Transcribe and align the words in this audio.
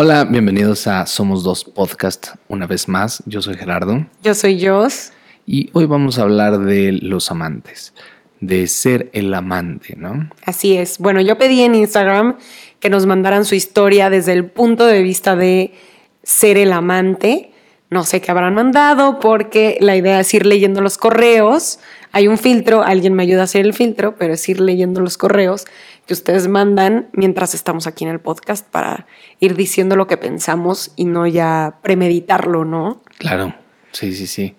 Hola, 0.00 0.22
bienvenidos 0.22 0.86
a 0.86 1.06
Somos 1.06 1.42
Dos 1.42 1.64
Podcast 1.64 2.28
una 2.46 2.68
vez 2.68 2.86
más. 2.86 3.20
Yo 3.26 3.42
soy 3.42 3.56
Gerardo 3.56 4.06
Yo 4.22 4.32
soy 4.32 4.64
Jos. 4.64 5.10
y 5.44 5.70
hoy 5.72 5.86
vamos 5.86 6.20
a 6.20 6.22
hablar 6.22 6.60
de 6.60 6.92
los 6.92 7.32
amantes, 7.32 7.94
de 8.38 8.68
ser 8.68 9.10
el 9.12 9.34
amante, 9.34 9.96
¿no? 9.96 10.30
Así 10.44 10.76
es. 10.76 10.98
Bueno, 11.00 11.20
yo 11.20 11.36
pedí 11.36 11.62
en 11.62 11.74
Instagram 11.74 12.36
que 12.78 12.90
nos 12.90 13.06
mandaran 13.06 13.44
su 13.44 13.56
historia 13.56 14.08
desde 14.08 14.34
el 14.34 14.44
punto 14.44 14.86
de 14.86 15.02
vista 15.02 15.34
de 15.34 15.74
ser 16.22 16.58
el 16.58 16.72
amante. 16.72 17.50
No 17.90 18.04
sé 18.04 18.20
qué 18.20 18.30
habrán 18.30 18.54
mandado 18.54 19.18
porque 19.18 19.78
la 19.80 19.96
idea 19.96 20.20
es 20.20 20.32
ir 20.32 20.46
leyendo 20.46 20.80
los 20.80 20.96
correos. 20.96 21.80
Hay 22.12 22.28
un 22.28 22.38
filtro, 22.38 22.82
alguien 22.82 23.14
me 23.14 23.22
ayuda 23.22 23.42
a 23.42 23.44
hacer 23.44 23.64
el 23.64 23.74
filtro, 23.74 24.16
pero 24.16 24.34
es 24.34 24.48
ir 24.48 24.60
leyendo 24.60 25.00
los 25.00 25.18
correos 25.18 25.66
que 26.06 26.14
ustedes 26.14 26.48
mandan 26.48 27.08
mientras 27.12 27.54
estamos 27.54 27.86
aquí 27.86 28.04
en 28.04 28.10
el 28.10 28.20
podcast 28.20 28.66
para 28.66 29.06
ir 29.40 29.54
diciendo 29.54 29.94
lo 29.94 30.06
que 30.06 30.16
pensamos 30.16 30.92
y 30.96 31.04
no 31.04 31.26
ya 31.26 31.78
premeditarlo, 31.82 32.64
¿no? 32.64 33.02
Claro, 33.18 33.54
sí, 33.92 34.14
sí, 34.14 34.26
sí. 34.26 34.56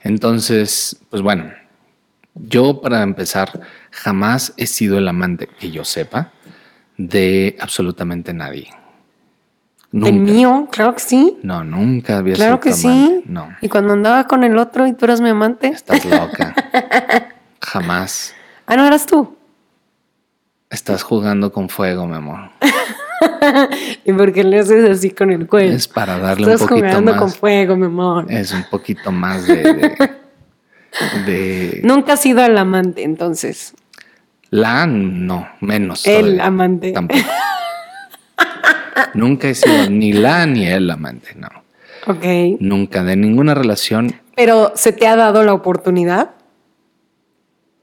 Entonces, 0.00 1.00
pues 1.10 1.22
bueno, 1.22 1.52
yo 2.34 2.80
para 2.80 3.02
empezar 3.02 3.60
jamás 3.90 4.54
he 4.56 4.66
sido 4.66 4.98
el 4.98 5.08
amante 5.08 5.48
que 5.58 5.70
yo 5.70 5.84
sepa 5.84 6.32
de 6.96 7.56
absolutamente 7.60 8.32
nadie. 8.32 8.68
El 9.92 10.20
mío, 10.20 10.68
claro 10.72 10.94
que 10.94 11.00
sí. 11.00 11.36
No, 11.42 11.64
nunca 11.64 12.16
había 12.18 12.34
Claro 12.34 12.52
sido 12.54 12.60
que 12.60 12.70
tu 12.70 12.76
sí. 12.76 13.22
No, 13.26 13.48
Y 13.60 13.68
cuando 13.68 13.92
andaba 13.92 14.24
con 14.26 14.42
el 14.42 14.56
otro 14.56 14.86
y 14.86 14.94
tú 14.94 15.04
eras 15.04 15.20
mi 15.20 15.28
amante. 15.28 15.68
estás 15.68 16.04
loca. 16.06 16.54
jamás. 17.60 18.34
Ah, 18.66 18.76
no 18.76 18.86
eras 18.86 19.04
tú. 19.06 19.36
Estás 20.70 21.02
jugando 21.02 21.52
con 21.52 21.68
fuego, 21.68 22.06
mi 22.06 22.16
amor. 22.16 22.50
¿Y 24.04 24.12
por 24.14 24.32
qué 24.32 24.42
le 24.44 24.60
haces 24.60 24.88
así 24.88 25.10
con 25.10 25.30
el 25.30 25.46
cuello? 25.46 25.74
Es 25.74 25.86
para 25.88 26.18
darle 26.18 26.46
Estás 26.46 26.62
un 26.62 26.68
poquito 26.68 26.86
jugando 26.88 27.12
con 27.12 27.24
más. 27.24 27.36
fuego, 27.36 27.76
mi 27.76 27.86
amor. 27.86 28.26
Es 28.32 28.52
un 28.52 28.64
poquito 28.70 29.12
más 29.12 29.46
de. 29.46 29.56
de, 29.56 30.10
de- 31.26 31.80
Nunca 31.84 32.14
has 32.14 32.20
sido 32.22 32.42
el 32.44 32.56
amante, 32.56 33.02
entonces. 33.02 33.74
la 34.50 34.86
no, 34.86 35.46
menos. 35.60 36.06
El 36.06 36.40
amante. 36.40 36.92
Tampoco. 36.92 37.20
Nunca 39.14 39.48
he 39.48 39.54
sido 39.54 39.90
ni 39.90 40.12
la 40.12 40.46
ni 40.46 40.66
el 40.66 40.90
amante, 40.90 41.34
no. 41.36 41.48
Ok. 42.06 42.58
Nunca, 42.60 43.04
de 43.04 43.16
ninguna 43.16 43.54
relación. 43.54 44.14
Pero 44.36 44.72
¿se 44.74 44.92
te 44.92 45.06
ha 45.06 45.16
dado 45.16 45.44
la 45.44 45.54
oportunidad? 45.54 46.30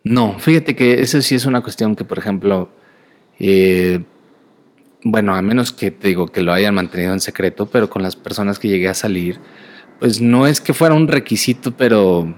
No, 0.03 0.39
fíjate 0.39 0.75
que 0.75 1.01
eso 1.01 1.21
sí 1.21 1.35
es 1.35 1.45
una 1.45 1.61
cuestión 1.61 1.95
que, 1.95 2.03
por 2.03 2.17
ejemplo, 2.17 2.69
eh, 3.39 4.01
bueno, 5.03 5.35
a 5.35 5.41
menos 5.41 5.71
que 5.71 5.91
te 5.91 6.09
digo 6.09 6.27
que 6.27 6.41
lo 6.41 6.53
hayan 6.53 6.75
mantenido 6.75 7.13
en 7.13 7.19
secreto, 7.19 7.67
pero 7.67 7.89
con 7.89 8.01
las 8.01 8.15
personas 8.15 8.59
que 8.59 8.67
llegué 8.67 8.89
a 8.89 8.93
salir, 8.93 9.39
pues 9.99 10.21
no 10.21 10.47
es 10.47 10.61
que 10.61 10.73
fuera 10.73 10.95
un 10.95 11.07
requisito, 11.07 11.75
pero 11.75 12.33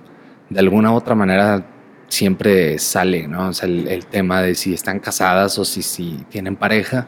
de 0.50 0.60
alguna 0.60 0.92
u 0.92 0.96
otra 0.96 1.16
manera 1.16 1.66
siempre 2.08 2.78
sale, 2.78 3.28
¿no? 3.28 3.50
O 3.50 3.54
sea, 3.54 3.70
el, 3.70 3.88
el 3.88 4.06
tema 4.06 4.42
de 4.42 4.56
si 4.56 4.74
están 4.74 5.00
casadas 5.00 5.58
o 5.58 5.66
si, 5.66 5.82
si 5.82 6.26
tienen 6.30 6.56
pareja. 6.56 7.08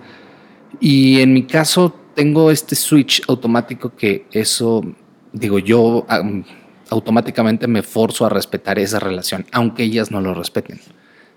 Y 0.80 1.22
en 1.22 1.34
mi 1.34 1.44
caso 1.44 1.94
tengo 2.16 2.52
este 2.52 2.76
switch 2.76 3.22
automático 3.28 3.96
que 3.96 4.26
eso, 4.32 4.84
digo, 5.32 5.60
yo 5.60 6.06
am, 6.10 6.44
automáticamente 6.90 7.68
me 7.68 7.82
forzo 7.84 8.26
a 8.26 8.30
respetar 8.30 8.78
esa 8.80 9.00
relación, 9.00 9.46
aunque 9.52 9.84
ellas 9.84 10.12
no 10.12 10.22
lo 10.22 10.34
respeten. 10.34 10.80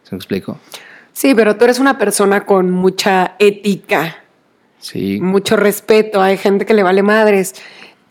¿Se 0.03 0.15
me 0.15 0.17
explico? 0.19 0.59
Sí, 1.13 1.35
pero 1.35 1.57
tú 1.57 1.65
eres 1.65 1.79
una 1.79 1.99
persona 1.99 2.45
con 2.45 2.71
mucha 2.71 3.37
ética, 3.39 4.17
Sí. 4.79 5.19
mucho 5.21 5.57
respeto. 5.57 6.21
Hay 6.23 6.37
gente 6.37 6.67
que 6.67 6.75
le 6.75 6.83
vale 6.83 7.03
madres. 7.03 7.55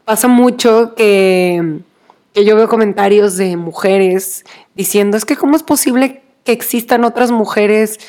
Pasa 0.03 0.27
mucho 0.27 0.93
que, 0.95 1.79
que 2.33 2.43
yo 2.43 2.55
veo 2.55 2.67
comentarios 2.67 3.37
de 3.37 3.55
mujeres 3.55 4.43
diciendo, 4.73 5.15
es 5.15 5.23
que 5.25 5.35
cómo 5.37 5.55
es 5.55 5.63
posible 5.63 6.23
que 6.43 6.51
existan 6.51 7.03
otras 7.05 7.31
mujeres 7.31 7.99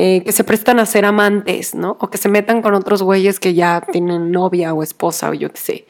eh, 0.00 0.22
que 0.24 0.30
se 0.30 0.44
prestan 0.44 0.78
a 0.78 0.86
ser 0.86 1.04
amantes, 1.04 1.74
¿no? 1.74 1.96
O 1.98 2.08
que 2.08 2.18
se 2.18 2.28
metan 2.28 2.62
con 2.62 2.72
otros 2.74 3.02
güeyes 3.02 3.40
que 3.40 3.54
ya 3.54 3.84
tienen 3.90 4.30
novia 4.30 4.72
o 4.72 4.84
esposa 4.84 5.28
o 5.28 5.34
yo 5.34 5.50
qué 5.50 5.60
sé. 5.60 5.86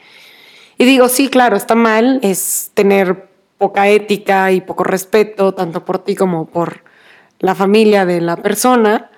Y 0.79 0.87
digo, 0.87 1.11
sí, 1.11 1.29
claro, 1.29 1.59
está 1.59 1.75
mal, 1.75 2.19
es 2.23 2.71
tener 2.73 3.29
poca 3.59 3.87
ética 3.91 4.51
y 4.51 4.63
poco 4.63 4.83
respeto, 4.83 5.53
tanto 5.53 5.85
por 5.85 5.99
ti 5.99 6.15
como 6.15 6.47
por 6.47 6.85
la 7.39 7.55
familia 7.55 8.07
de 8.07 8.23
la 8.23 8.39
persona, 8.39 9.11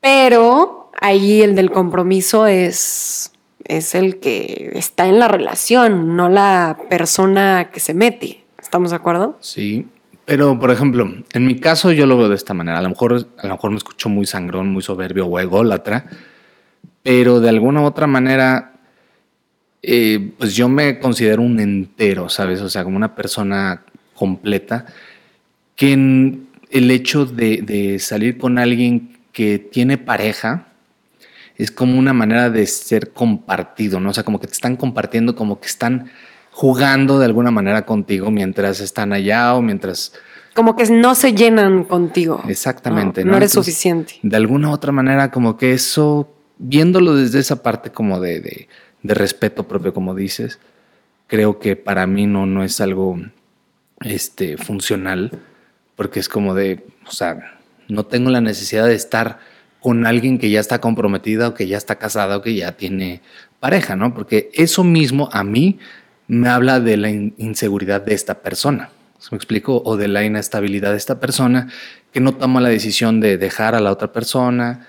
pero 0.00 0.90
ahí 1.00 1.40
el 1.40 1.54
del 1.54 1.70
compromiso 1.70 2.46
es, 2.46 3.32
es 3.64 3.94
el 3.94 4.20
que 4.20 4.72
está 4.74 5.06
en 5.06 5.18
la 5.18 5.28
relación, 5.28 6.14
no 6.14 6.28
la 6.28 6.76
persona 6.90 7.70
que 7.72 7.80
se 7.80 7.94
mete. 7.94 8.44
¿Estamos 8.60 8.90
de 8.90 8.96
acuerdo? 8.96 9.38
Sí, 9.40 9.86
pero 10.24 10.58
por 10.58 10.70
ejemplo, 10.70 11.12
en 11.32 11.46
mi 11.46 11.58
caso 11.58 11.92
yo 11.92 12.06
lo 12.06 12.16
veo 12.16 12.28
de 12.28 12.36
esta 12.36 12.54
manera. 12.54 12.78
A 12.78 12.82
lo 12.82 12.88
mejor, 12.88 13.26
a 13.38 13.46
lo 13.46 13.54
mejor 13.54 13.70
me 13.70 13.76
escucho 13.76 14.08
muy 14.08 14.26
sangrón, 14.26 14.70
muy 14.72 14.82
soberbio 14.82 15.26
o 15.26 15.38
ególatra, 15.40 16.06
pero 17.02 17.40
de 17.40 17.48
alguna 17.48 17.82
u 17.82 17.84
otra 17.84 18.06
manera, 18.06 18.74
eh, 19.82 20.32
pues 20.38 20.54
yo 20.54 20.68
me 20.68 20.98
considero 21.00 21.42
un 21.42 21.58
entero, 21.58 22.28
¿sabes? 22.28 22.60
O 22.60 22.68
sea, 22.68 22.84
como 22.84 22.96
una 22.96 23.14
persona 23.14 23.82
completa, 24.14 24.86
que 25.74 25.92
el 25.92 26.90
hecho 26.90 27.26
de, 27.26 27.62
de 27.62 27.98
salir 27.98 28.38
con 28.38 28.58
alguien 28.58 29.18
que 29.32 29.58
tiene 29.58 29.98
pareja 29.98 30.68
es 31.56 31.70
como 31.70 31.98
una 31.98 32.12
manera 32.12 32.50
de 32.50 32.66
ser 32.66 33.12
compartido, 33.12 34.00
¿no? 34.00 34.10
O 34.10 34.14
sea, 34.14 34.24
como 34.24 34.40
que 34.40 34.46
te 34.46 34.52
están 34.52 34.76
compartiendo, 34.76 35.34
como 35.34 35.60
que 35.60 35.66
están 35.66 36.10
jugando 36.52 37.18
de 37.18 37.24
alguna 37.24 37.50
manera 37.50 37.84
contigo 37.86 38.30
mientras 38.30 38.80
están 38.80 39.12
allá 39.12 39.54
o 39.54 39.62
mientras... 39.62 40.12
Como 40.54 40.76
que 40.76 40.84
no 40.90 41.14
se 41.14 41.32
llenan 41.32 41.84
contigo. 41.84 42.42
Exactamente. 42.46 43.24
No, 43.24 43.32
no 43.32 43.36
eres 43.38 43.52
Entonces, 43.52 43.72
suficiente. 43.74 44.14
De 44.22 44.36
alguna 44.36 44.68
u 44.68 44.72
otra 44.72 44.92
manera, 44.92 45.30
como 45.30 45.56
que 45.56 45.72
eso, 45.72 46.30
viéndolo 46.58 47.14
desde 47.14 47.38
esa 47.38 47.62
parte 47.62 47.90
como 47.90 48.20
de, 48.20 48.40
de- 48.40 48.68
de 49.02 49.14
respeto 49.14 49.66
propio, 49.66 49.92
como 49.94 50.14
dices, 50.14 50.60
creo 51.26 51.58
que 51.58 51.74
para 51.74 52.06
mí 52.06 52.26
no, 52.26 52.44
no 52.46 52.62
es 52.62 52.80
algo 52.80 53.18
este, 54.02 54.56
funcional, 54.58 55.30
porque 55.96 56.20
es 56.20 56.28
como 56.28 56.54
de, 56.54 56.84
o 57.06 57.10
sea, 57.12 57.58
no 57.88 58.04
tengo 58.04 58.30
la 58.30 58.40
necesidad 58.40 58.86
de 58.86 58.94
estar 58.94 59.38
con 59.80 60.06
alguien 60.06 60.38
que 60.38 60.50
ya 60.50 60.60
está 60.60 60.80
comprometida 60.80 61.48
o 61.48 61.54
que 61.54 61.66
ya 61.66 61.78
está 61.78 61.96
casada 61.96 62.36
o 62.36 62.42
que 62.42 62.54
ya 62.54 62.72
tiene 62.72 63.22
pareja, 63.58 63.96
¿no? 63.96 64.14
Porque 64.14 64.50
eso 64.54 64.84
mismo 64.84 65.28
a 65.32 65.42
mí 65.42 65.78
me 66.28 66.48
habla 66.48 66.80
de 66.80 66.96
la 66.96 67.10
in- 67.10 67.34
inseguridad 67.38 68.00
de 68.02 68.14
esta 68.14 68.34
persona. 68.40 68.90
¿Se 69.18 69.28
me 69.32 69.36
explico? 69.36 69.82
O 69.84 69.96
de 69.96 70.08
la 70.08 70.24
inestabilidad 70.24 70.90
de 70.92 70.96
esta 70.96 71.20
persona 71.20 71.68
que 72.12 72.20
no 72.20 72.34
toma 72.34 72.60
la 72.60 72.68
decisión 72.70 73.20
de 73.20 73.38
dejar 73.38 73.74
a 73.74 73.80
la 73.80 73.90
otra 73.92 74.12
persona 74.12 74.86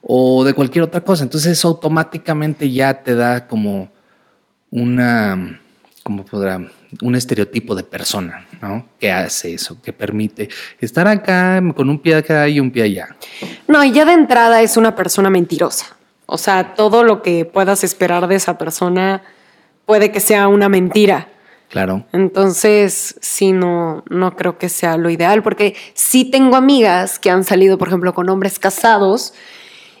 o 0.00 0.44
de 0.44 0.54
cualquier 0.54 0.84
otra 0.84 1.02
cosa. 1.02 1.22
Entonces 1.22 1.52
eso 1.52 1.68
automáticamente 1.68 2.70
ya 2.70 3.02
te 3.02 3.14
da 3.14 3.46
como 3.46 3.90
una, 4.70 5.60
¿cómo 6.02 6.24
podrá? 6.24 6.60
Un 7.02 7.14
estereotipo 7.16 7.74
de 7.74 7.82
persona, 7.82 8.46
¿no? 8.62 8.86
Que 9.00 9.10
hace 9.10 9.54
eso, 9.54 9.80
que 9.82 9.92
permite 9.92 10.48
estar 10.80 11.08
acá 11.08 11.60
con 11.74 11.90
un 11.90 11.98
pie 11.98 12.14
acá 12.16 12.48
y 12.48 12.60
un 12.60 12.70
pie 12.70 12.84
allá. 12.84 13.16
No, 13.66 13.82
y 13.84 13.92
ya 13.92 14.04
de 14.04 14.12
entrada 14.12 14.62
es 14.62 14.76
una 14.76 14.94
persona 14.94 15.28
mentirosa. 15.28 15.96
O 16.26 16.38
sea, 16.38 16.74
todo 16.74 17.02
lo 17.04 17.20
que 17.22 17.44
puedas 17.44 17.84
esperar 17.84 18.28
de 18.28 18.36
esa 18.36 18.56
persona 18.58 19.22
puede 19.86 20.10
que 20.10 20.20
sea 20.20 20.48
una 20.48 20.68
mentira. 20.68 21.28
Claro. 21.68 22.06
Entonces, 22.12 23.16
sí, 23.20 23.52
no, 23.52 24.04
no 24.08 24.36
creo 24.36 24.58
que 24.58 24.68
sea 24.68 24.96
lo 24.96 25.10
ideal, 25.10 25.42
porque 25.42 25.74
sí 25.94 26.24
tengo 26.24 26.56
amigas 26.56 27.18
que 27.18 27.30
han 27.30 27.42
salido, 27.42 27.78
por 27.78 27.88
ejemplo, 27.88 28.14
con 28.14 28.28
hombres 28.28 28.58
casados 28.58 29.34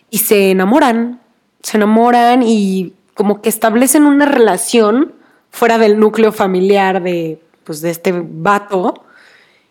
y 0.08 0.18
se 0.18 0.52
enamoran, 0.52 1.20
se 1.62 1.76
enamoran 1.76 2.42
y 2.44 2.94
como 3.14 3.42
que 3.42 3.48
establecen 3.48 4.04
una 4.04 4.26
relación 4.26 5.14
fuera 5.50 5.78
del 5.78 5.98
núcleo 5.98 6.30
familiar 6.32 7.02
de, 7.02 7.40
pues, 7.64 7.80
de 7.80 7.90
este 7.90 8.12
vato. 8.12 9.04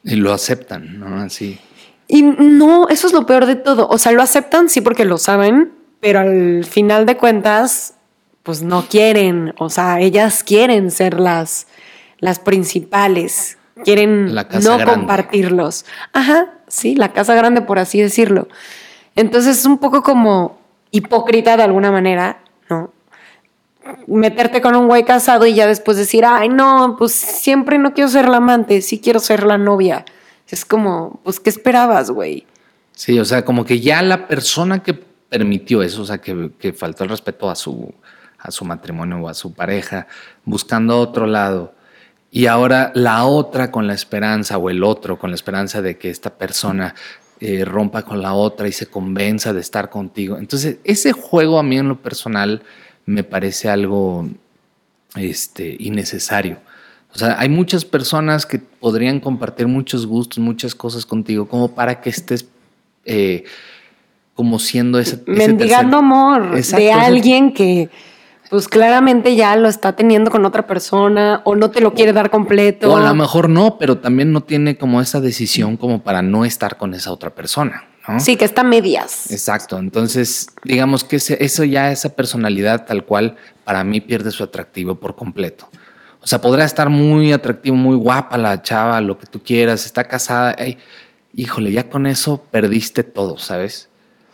Y 0.04 0.16
lo 0.16 0.34
aceptan, 0.34 1.00
¿no? 1.00 1.22
Así. 1.22 1.60
Y 2.08 2.22
no, 2.24 2.90
eso 2.90 3.08
es 3.08 3.14
lo 3.14 3.26
peor 3.26 3.46
de 3.46 3.56
todo. 3.56 3.88
O 3.88 3.98
sea, 3.98 4.12
lo 4.12 4.22
aceptan, 4.22 4.70
sí, 4.70 4.82
porque 4.82 5.06
lo 5.06 5.18
saben, 5.18 5.72
pero 6.00 6.20
al 6.20 6.66
final 6.66 7.06
de 7.06 7.16
cuentas, 7.16 7.96
pues 8.44 8.62
no 8.62 8.86
quieren. 8.88 9.54
O 9.58 9.70
sea, 9.70 10.00
ellas 10.00 10.44
quieren 10.44 10.92
ser 10.92 11.20
las, 11.20 11.68
las 12.20 12.40
principales. 12.40 13.58
Quieren 13.84 14.28
no 14.28 14.44
grande. 14.44 14.86
compartirlos. 14.86 15.86
Ajá, 16.12 16.54
sí, 16.68 16.96
la 16.96 17.12
casa 17.12 17.34
grande, 17.34 17.62
por 17.62 17.80
así 17.80 18.02
decirlo. 18.02 18.48
Entonces 19.16 19.60
es 19.60 19.66
un 19.66 19.80
poco 19.80 20.04
como 20.04 20.60
hipócrita 20.92 21.58
de 21.58 21.64
alguna 21.64 21.92
manera, 21.92 22.44
¿no? 22.70 22.92
Meterte 24.08 24.62
con 24.62 24.76
un 24.76 24.88
güey 24.88 25.04
casado 25.04 25.46
y 25.46 25.56
ya 25.56 25.68
después 25.68 25.98
decir, 25.98 26.24
ay, 26.26 26.50
no, 26.50 26.96
pues 26.98 27.14
siempre 27.14 27.78
no 27.80 27.94
quiero 27.94 28.10
ser 28.10 28.30
la 28.30 28.38
amante, 28.38 28.82
sí 28.82 29.00
quiero 29.00 29.20
ser 29.20 29.44
la 29.44 29.58
novia. 29.58 30.06
Es 30.48 30.66
como, 30.66 31.20
pues, 31.24 31.40
¿qué 31.40 31.50
esperabas, 31.50 32.12
güey? 32.12 32.46
Sí, 32.94 33.20
o 33.20 33.26
sea, 33.26 33.44
como 33.44 33.66
que 33.66 33.80
ya 33.80 34.02
la 34.04 34.28
persona 34.28 34.84
que 34.84 34.94
permitió 34.94 35.82
eso, 35.82 36.04
o 36.04 36.06
sea, 36.06 36.20
que, 36.20 36.52
que 36.60 36.74
faltó 36.74 37.04
el 37.04 37.10
respeto 37.10 37.50
a 37.50 37.56
su, 37.56 37.92
a 38.44 38.52
su 38.52 38.66
matrimonio 38.66 39.20
o 39.20 39.30
a 39.30 39.34
su 39.34 39.54
pareja, 39.54 40.08
buscando 40.44 41.00
otro 41.00 41.26
lado. 41.26 41.74
Y 42.30 42.48
ahora 42.48 42.92
la 42.94 43.26
otra 43.26 43.72
con 43.72 43.88
la 43.88 43.94
esperanza 43.94 44.58
o 44.58 44.70
el 44.70 44.84
otro 44.84 45.18
con 45.18 45.32
la 45.32 45.36
esperanza 45.36 45.82
de 45.82 45.98
que 45.98 46.10
esta 46.10 46.32
persona 46.32 46.94
eh, 47.40 47.64
rompa 47.64 48.04
con 48.04 48.22
la 48.22 48.34
otra 48.34 48.68
y 48.68 48.72
se 48.72 48.88
convenza 48.88 49.54
de 49.54 49.62
estar 49.62 49.90
contigo. 49.90 50.38
Entonces, 50.38 50.78
ese 50.84 51.14
juego 51.14 51.58
a 51.58 51.64
mí 51.64 51.78
en 51.78 51.88
lo 51.88 52.02
personal 52.02 52.64
me 53.06 53.24
parece 53.24 53.70
algo 53.70 54.28
este, 55.16 55.76
innecesario. 55.80 56.58
O 57.14 57.18
sea, 57.18 57.40
hay 57.40 57.50
muchas 57.50 57.86
personas 57.86 58.46
que 58.46 58.60
podrían 58.60 59.20
compartir 59.20 59.68
muchos 59.68 60.06
gustos, 60.06 60.40
muchas 60.40 60.74
cosas 60.74 61.06
contigo, 61.06 61.48
como 61.48 61.76
para 61.76 62.02
que 62.02 62.10
estés 62.10 62.48
eh, 63.06 63.44
como 64.34 64.58
siendo 64.58 65.00
ese... 65.00 65.22
Mendigando 65.28 65.98
amor 65.98 66.60
de 66.60 66.92
alguien 66.92 67.54
que 67.54 67.90
pues 68.54 68.68
claramente 68.68 69.36
ya 69.36 69.56
lo 69.56 69.68
está 69.68 69.96
teniendo 69.96 70.30
con 70.30 70.46
otra 70.46 70.68
persona 70.68 71.42
o 71.44 71.56
no 71.56 71.72
te 71.72 71.82
lo 71.82 71.96
quiere 71.96 72.14
dar 72.14 72.30
completo. 72.30 72.94
O 72.94 72.98
a 72.98 73.02
lo 73.02 73.16
mejor 73.16 73.50
no, 73.50 73.80
pero 73.80 73.98
también 73.98 74.32
no 74.32 74.42
tiene 74.44 74.78
como 74.78 75.02
esa 75.02 75.20
decisión 75.20 75.76
como 75.76 76.04
para 76.04 76.22
no 76.22 76.46
estar 76.46 76.78
con 76.78 76.94
esa 76.94 77.12
otra 77.12 77.34
persona. 77.34 77.86
¿no? 78.08 78.20
Sí, 78.20 78.38
que 78.38 78.46
está 78.46 78.62
medias. 78.62 79.32
Exacto. 79.32 79.80
Entonces, 79.80 80.52
digamos 80.64 81.04
que 81.04 81.16
eso 81.16 81.64
ya, 81.64 81.92
esa 81.92 82.10
personalidad 82.10 82.86
tal 82.86 83.06
cual, 83.06 83.38
para 83.64 83.84
mí 83.84 84.02
pierde 84.02 84.30
su 84.30 84.44
atractivo 84.44 85.00
por 85.00 85.16
completo. 85.16 85.68
O 86.22 86.28
sea, 86.28 86.40
podrá 86.40 86.64
estar 86.64 86.90
muy 86.90 87.34
atractivo, 87.34 87.76
muy 87.76 87.96
guapa 87.96 88.38
la 88.38 88.62
chava, 88.62 89.02
lo 89.02 89.18
que 89.18 89.26
tú 89.26 89.42
quieras, 89.42 89.88
está 89.88 90.04
casada. 90.04 90.56
híjole, 91.34 91.72
ya 91.72 91.90
con 91.90 92.06
eso 92.06 92.46
perdiste 92.52 93.02
todo, 93.02 93.40
¿sabes? 93.40 93.90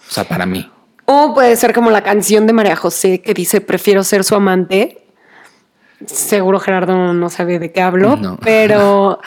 O 0.10 0.12
sea, 0.12 0.26
para 0.26 0.46
mí. 0.46 0.70
O 1.12 1.34
puede 1.34 1.56
ser 1.56 1.74
como 1.74 1.90
la 1.90 2.04
canción 2.04 2.46
de 2.46 2.54
María 2.54 2.76
José 2.76 3.20
que 3.20 3.34
dice 3.34 3.62
prefiero 3.62 4.04
ser 4.04 4.24
su 4.24 4.36
amante. 4.36 5.08
Seguro 6.06 6.60
Gerardo 6.60 7.16
no 7.16 7.30
sabe 7.32 7.58
de 7.58 7.72
qué 7.72 7.82
hablo, 7.82 8.38
pero 8.44 9.20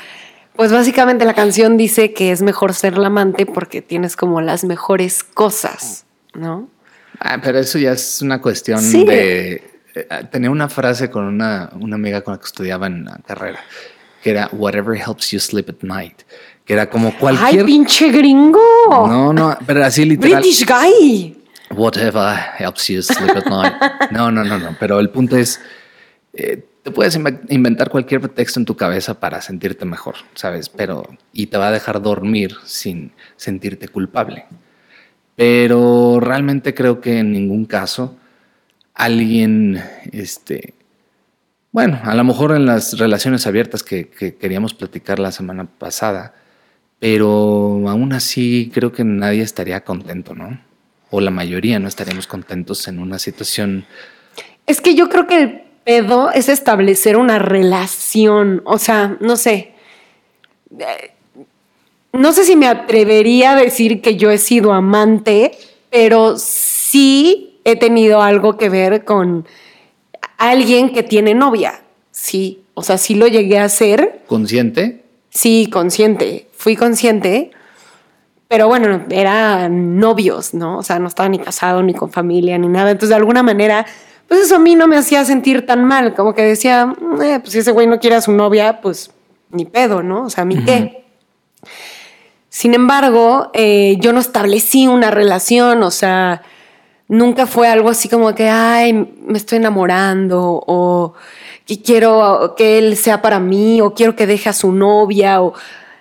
pues 0.54 0.70
básicamente 0.70 1.24
la 1.24 1.34
canción 1.34 1.76
dice 1.76 2.12
que 2.12 2.30
es 2.30 2.40
mejor 2.40 2.72
ser 2.72 2.96
la 2.98 3.08
amante 3.08 3.46
porque 3.46 3.82
tienes 3.82 4.14
como 4.14 4.40
las 4.40 4.62
mejores 4.62 5.24
cosas, 5.24 6.06
¿no? 6.34 6.68
Ah, 7.18 7.40
pero 7.42 7.58
eso 7.58 7.78
ya 7.78 7.90
es 7.90 8.22
una 8.22 8.40
cuestión 8.40 8.80
de... 9.04 9.64
Eh, 9.94 10.08
tenía 10.30 10.52
una 10.52 10.68
frase 10.68 11.10
con 11.10 11.24
una, 11.24 11.68
una 11.80 11.96
amiga 11.96 12.20
con 12.22 12.34
la 12.34 12.38
que 12.38 12.46
estudiaba 12.46 12.86
en 12.86 13.06
la 13.06 13.18
carrera, 13.26 13.58
que 14.22 14.30
era 14.30 14.48
Whatever 14.52 14.96
helps 14.96 15.32
you 15.32 15.40
sleep 15.40 15.68
at 15.68 15.82
night 15.82 16.22
que 16.64 16.74
era 16.74 16.88
como 16.88 17.12
cualquier. 17.18 17.62
¡Ay, 17.62 17.66
pinche 17.66 18.08
gringo! 18.12 18.60
No, 18.88 19.32
no, 19.32 19.58
pero 19.66 19.84
así 19.84 20.04
literal. 20.04 20.40
British 20.40 20.64
guy. 20.64 21.41
Whatever 21.74 22.36
helps 22.58 22.88
you 22.88 23.02
sleep 23.02 23.36
at 23.36 23.46
night. 23.46 23.72
No, 24.10 24.30
no, 24.30 24.44
no, 24.44 24.58
no. 24.58 24.76
Pero 24.78 25.00
el 25.00 25.10
punto 25.10 25.36
es, 25.36 25.60
eh, 26.34 26.64
te 26.82 26.90
puedes 26.90 27.18
inventar 27.48 27.88
cualquier 27.88 28.20
pretexto 28.20 28.60
en 28.60 28.66
tu 28.66 28.76
cabeza 28.76 29.18
para 29.18 29.40
sentirte 29.40 29.84
mejor, 29.84 30.16
¿sabes? 30.34 30.68
Pero, 30.68 31.08
y 31.32 31.46
te 31.46 31.56
va 31.56 31.68
a 31.68 31.72
dejar 31.72 32.02
dormir 32.02 32.56
sin 32.64 33.12
sentirte 33.36 33.88
culpable. 33.88 34.44
Pero 35.36 36.20
realmente 36.20 36.74
creo 36.74 37.00
que 37.00 37.18
en 37.18 37.32
ningún 37.32 37.64
caso 37.64 38.16
alguien, 38.94 39.82
este, 40.12 40.74
bueno, 41.70 41.98
a 42.02 42.14
lo 42.14 42.24
mejor 42.24 42.52
en 42.52 42.66
las 42.66 42.98
relaciones 42.98 43.46
abiertas 43.46 43.82
que 43.82 44.10
queríamos 44.10 44.74
platicar 44.74 45.18
la 45.18 45.32
semana 45.32 45.64
pasada, 45.64 46.34
pero 46.98 47.88
aún 47.88 48.12
así 48.12 48.70
creo 48.72 48.92
que 48.92 49.02
nadie 49.02 49.42
estaría 49.42 49.82
contento, 49.82 50.34
¿no? 50.34 50.60
O 51.12 51.20
la 51.20 51.30
mayoría 51.30 51.78
no 51.78 51.86
estaríamos 51.86 52.26
contentos 52.26 52.88
en 52.88 52.98
una 52.98 53.20
situación. 53.20 53.86
Es 54.66 54.80
que 54.80 54.96
yo 54.96 55.08
creo 55.08 55.28
que 55.28 55.40
el 55.40 55.62
pedo 55.84 56.32
es 56.32 56.48
establecer 56.48 57.16
una 57.16 57.38
relación, 57.38 58.62
o 58.64 58.78
sea, 58.78 59.16
no 59.20 59.36
sé. 59.36 59.74
No 62.12 62.32
sé 62.32 62.44
si 62.44 62.56
me 62.56 62.66
atrevería 62.66 63.52
a 63.52 63.56
decir 63.56 64.00
que 64.00 64.16
yo 64.16 64.32
he 64.32 64.38
sido 64.38 64.72
amante, 64.72 65.52
pero 65.90 66.36
sí 66.36 67.60
he 67.64 67.76
tenido 67.76 68.22
algo 68.22 68.56
que 68.56 68.68
ver 68.68 69.04
con 69.04 69.46
alguien 70.38 70.92
que 70.92 71.04
tiene 71.04 71.34
novia. 71.34 71.82
Sí, 72.10 72.64
o 72.74 72.82
sea, 72.82 72.98
sí 72.98 73.14
lo 73.14 73.28
llegué 73.28 73.58
a 73.58 73.64
hacer. 73.64 74.22
¿Consciente? 74.26 75.04
Sí, 75.30 75.68
consciente 75.70 76.48
fui 76.62 76.76
consciente, 76.76 77.50
pero 78.52 78.68
bueno, 78.68 79.00
eran 79.08 79.98
novios, 79.98 80.52
¿no? 80.52 80.76
O 80.76 80.82
sea, 80.82 80.98
no 80.98 81.08
estaba 81.08 81.26
ni 81.26 81.38
casado, 81.38 81.82
ni 81.82 81.94
con 81.94 82.10
familia, 82.12 82.58
ni 82.58 82.68
nada. 82.68 82.90
Entonces, 82.90 83.08
de 83.08 83.14
alguna 83.14 83.42
manera, 83.42 83.86
pues 84.28 84.40
eso 84.40 84.56
a 84.56 84.58
mí 84.58 84.74
no 84.74 84.86
me 84.86 84.98
hacía 84.98 85.24
sentir 85.24 85.64
tan 85.64 85.86
mal, 85.86 86.12
como 86.12 86.34
que 86.34 86.42
decía, 86.42 86.84
mm, 86.84 87.22
eh, 87.22 87.40
pues 87.40 87.54
si 87.54 87.60
ese 87.60 87.72
güey 87.72 87.86
no 87.86 87.98
quiere 87.98 88.16
a 88.16 88.20
su 88.20 88.30
novia, 88.30 88.82
pues 88.82 89.10
ni 89.52 89.64
pedo, 89.64 90.02
¿no? 90.02 90.24
O 90.24 90.28
sea, 90.28 90.44
¿mi 90.44 90.62
qué? 90.62 91.06
Sin 92.50 92.74
embargo, 92.74 93.50
eh, 93.54 93.96
yo 94.00 94.12
no 94.12 94.20
establecí 94.20 94.86
una 94.86 95.10
relación, 95.10 95.82
o 95.82 95.90
sea, 95.90 96.42
nunca 97.08 97.46
fue 97.46 97.68
algo 97.68 97.88
así 97.88 98.10
como 98.10 98.34
que, 98.34 98.50
ay, 98.50 99.14
me 99.26 99.38
estoy 99.38 99.56
enamorando 99.56 100.62
o 100.66 101.14
que 101.64 101.80
quiero 101.80 102.52
que 102.54 102.76
él 102.76 102.98
sea 102.98 103.22
para 103.22 103.40
mí 103.40 103.80
o 103.80 103.94
quiero 103.94 104.14
que 104.14 104.26
deje 104.26 104.50
a 104.50 104.52
su 104.52 104.72
novia 104.72 105.40
o 105.40 105.54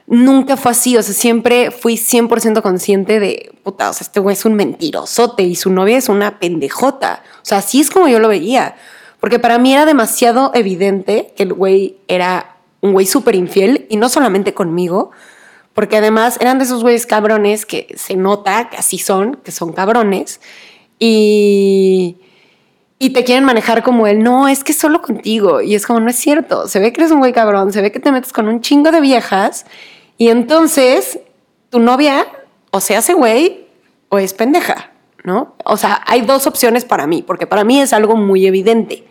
nunca 0.07 0.57
fue 0.57 0.71
así. 0.71 0.98
O 0.98 1.03
sea, 1.03 1.13
siempre 1.13 1.71
fui 1.71 1.95
100% 1.95 2.62
consciente 2.62 3.19
de, 3.19 3.53
puta, 3.63 3.89
o 3.89 3.94
sea, 3.94 4.06
este 4.06 4.19
güey 4.19 4.33
es 4.33 4.45
un 4.45 4.56
mentirosote 4.56 5.44
y 5.44 5.56
su 5.56 5.71
novia 5.71 5.98
es 5.98 6.09
una 6.09 6.39
pendejota. 6.39 7.24
O 7.38 7.45
sea, 7.45 7.59
así 7.59 7.81
es 7.81 7.89
como 7.89 8.07
yo 8.07 8.19
lo 8.19 8.27
veía. 8.27 8.75
Porque 9.19 9.39
para 9.39 9.59
mí 9.59 9.74
era 9.74 9.86
demasiado 9.86 10.51
evidente 10.53 11.33
que 11.36 11.44
el 11.44 11.53
güey 11.53 11.98
era 12.07 12.57
un 12.81 12.94
güey 12.94 13.06
súper 13.06 13.36
infiel 13.36 13.86
y 13.89 13.98
no 13.98 14.09
solamente 14.09 14.53
conmigo, 14.53 15.12
porque 15.74 15.98
además 15.98 16.38
eran 16.42 16.57
de 16.57 16.65
esos 16.65 16.81
güeyes 16.81 17.06
cabrones 17.06 17.65
que 17.65 17.94
se 17.95 18.15
nota 18.15 18.69
que 18.69 18.77
así 18.77 18.97
son, 18.97 19.36
que 19.44 19.51
son 19.51 19.71
cabrones 19.74 20.42
y, 21.00 22.18
y 23.01 23.09
te 23.09 23.24
quieren 23.24 23.45
manejar 23.45 23.81
como 23.81 24.06
él, 24.06 24.21
no, 24.21 24.48
es 24.48 24.63
que 24.63 24.74
solo 24.74 25.01
contigo. 25.01 25.59
Y 25.59 25.74
es 25.74 25.88
como, 25.88 26.00
no 26.00 26.12
es 26.12 26.18
cierto, 26.18 26.68
se 26.68 26.80
ve 26.80 26.94
que 26.94 27.01
eres 27.01 27.12
un 27.12 27.18
güey 27.18 27.33
cabrón, 27.33 27.74
se 27.74 27.81
ve 27.81 27.92
que 27.92 28.00
te 28.00 28.12
metes 28.12 28.31
con 28.31 28.48
un 28.48 28.62
chingo 28.62 28.92
de 28.92 29.01
viejas 29.01 29.65
y 30.19 30.27
entonces 30.27 31.19
tu 31.71 31.80
novia 31.80 32.27
o 32.69 32.80
se 32.80 32.95
hace 32.95 33.15
güey 33.15 33.65
o 34.09 34.19
es 34.19 34.36
pendeja, 34.36 34.92
¿no? 35.24 35.56
O 35.65 35.77
sea, 35.77 36.03
hay 36.06 36.21
dos 36.21 36.45
opciones 36.45 36.86
para 36.86 37.07
mí, 37.07 37.24
porque 37.25 37.48
para 37.48 37.63
mí 37.63 37.81
es 37.81 37.92
algo 37.92 38.15
muy 38.15 38.45
evidente. 38.45 39.04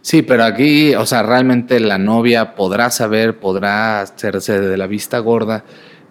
Sí, 0.00 0.22
pero 0.22 0.44
aquí, 0.44 0.94
o 0.94 1.04
sea, 1.04 1.24
realmente 1.24 1.80
la 1.80 1.98
novia 1.98 2.54
podrá 2.54 2.88
saber, 2.92 3.40
podrá 3.40 4.02
hacerse 4.02 4.60
de 4.60 4.76
la 4.76 4.86
vista 4.86 5.18
gorda, 5.18 5.64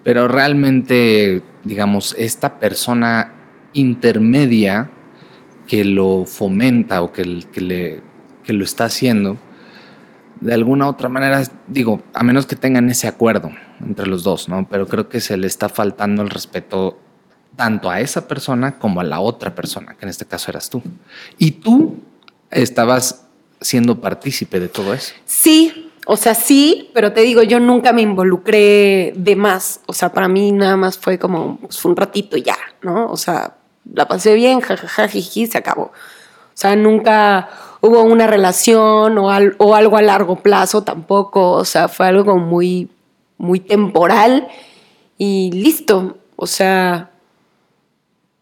pero 0.04 0.28
realmente, 0.28 1.42
digamos, 1.64 2.18
esta 2.20 2.60
persona 2.60 3.32
intermedia 3.72 4.92
que 5.68 5.84
lo 5.84 6.26
fomenta 6.26 7.02
o 7.02 7.12
que, 7.12 7.46
que, 7.52 7.62
le, 7.62 8.02
que 8.44 8.54
lo 8.54 8.64
está 8.64 8.86
haciendo, 8.86 9.38
de 10.40 10.54
alguna 10.54 10.88
otra 10.88 11.10
manera, 11.10 11.44
digo, 11.68 12.02
a 12.14 12.24
menos 12.24 12.46
que 12.46 12.56
tengan 12.56 12.90
ese 12.90 13.08
acuerdo 13.08 13.52
entre 13.82 14.08
los 14.08 14.24
dos, 14.24 14.50
¿no? 14.50 14.68
Pero 14.70 14.88
creo 14.88 15.10
que 15.10 15.20
se 15.20 15.38
le 15.38 15.48
está 15.48 15.70
faltando 15.70 16.22
el 16.22 16.30
respeto 16.30 17.00
tanto 17.56 17.90
a 17.90 18.00
esa 18.00 18.28
persona 18.28 18.78
como 18.78 19.02
a 19.02 19.04
la 19.04 19.20
otra 19.20 19.56
persona, 19.56 19.96
que 19.98 20.06
en 20.06 20.10
este 20.10 20.26
caso 20.26 20.52
eras 20.52 20.70
tú. 20.70 20.82
Y 21.38 21.52
tú 21.52 21.98
estabas 22.52 23.26
siendo 23.60 24.00
partícipe 24.00 24.60
de 24.60 24.68
todo 24.68 24.94
eso. 24.94 25.14
Sí, 25.26 25.92
o 26.06 26.16
sea, 26.16 26.36
sí, 26.36 26.90
pero 26.94 27.12
te 27.12 27.22
digo, 27.22 27.44
yo 27.44 27.60
nunca 27.60 27.92
me 27.92 28.02
involucré 28.02 29.14
de 29.16 29.36
más. 29.36 29.82
O 29.88 29.94
sea, 29.94 30.14
para 30.14 30.28
mí 30.28 30.52
nada 30.52 30.78
más 30.78 30.98
fue 30.98 31.18
como 31.18 31.58
pues, 31.58 31.84
un 31.84 31.96
ratito 31.96 32.38
ya, 32.38 32.58
¿no? 32.82 33.12
O 33.12 33.18
sea, 33.18 33.57
la 33.94 34.08
pasé 34.08 34.36
bien, 34.36 34.62
jajaja, 34.62 35.08
se 35.10 35.58
acabó. 35.58 35.84
O 35.84 36.60
sea, 36.60 36.76
nunca 36.76 37.50
hubo 37.82 38.02
una 38.04 38.28
relación 38.28 39.18
o, 39.18 39.28
o, 39.58 39.76
algo 39.76 39.98
a 39.98 40.02
largo 40.02 40.38
plazo 40.38 40.84
tampoco, 40.84 41.52
o 41.52 41.66
sea, 41.66 41.88
fue 41.88 42.08
algo 42.08 42.38
muy, 42.38 42.90
muy 43.38 43.60
temporal 43.60 44.48
y 45.18 45.52
listo, 45.52 46.18
o 46.36 46.48
sea, 46.48 47.12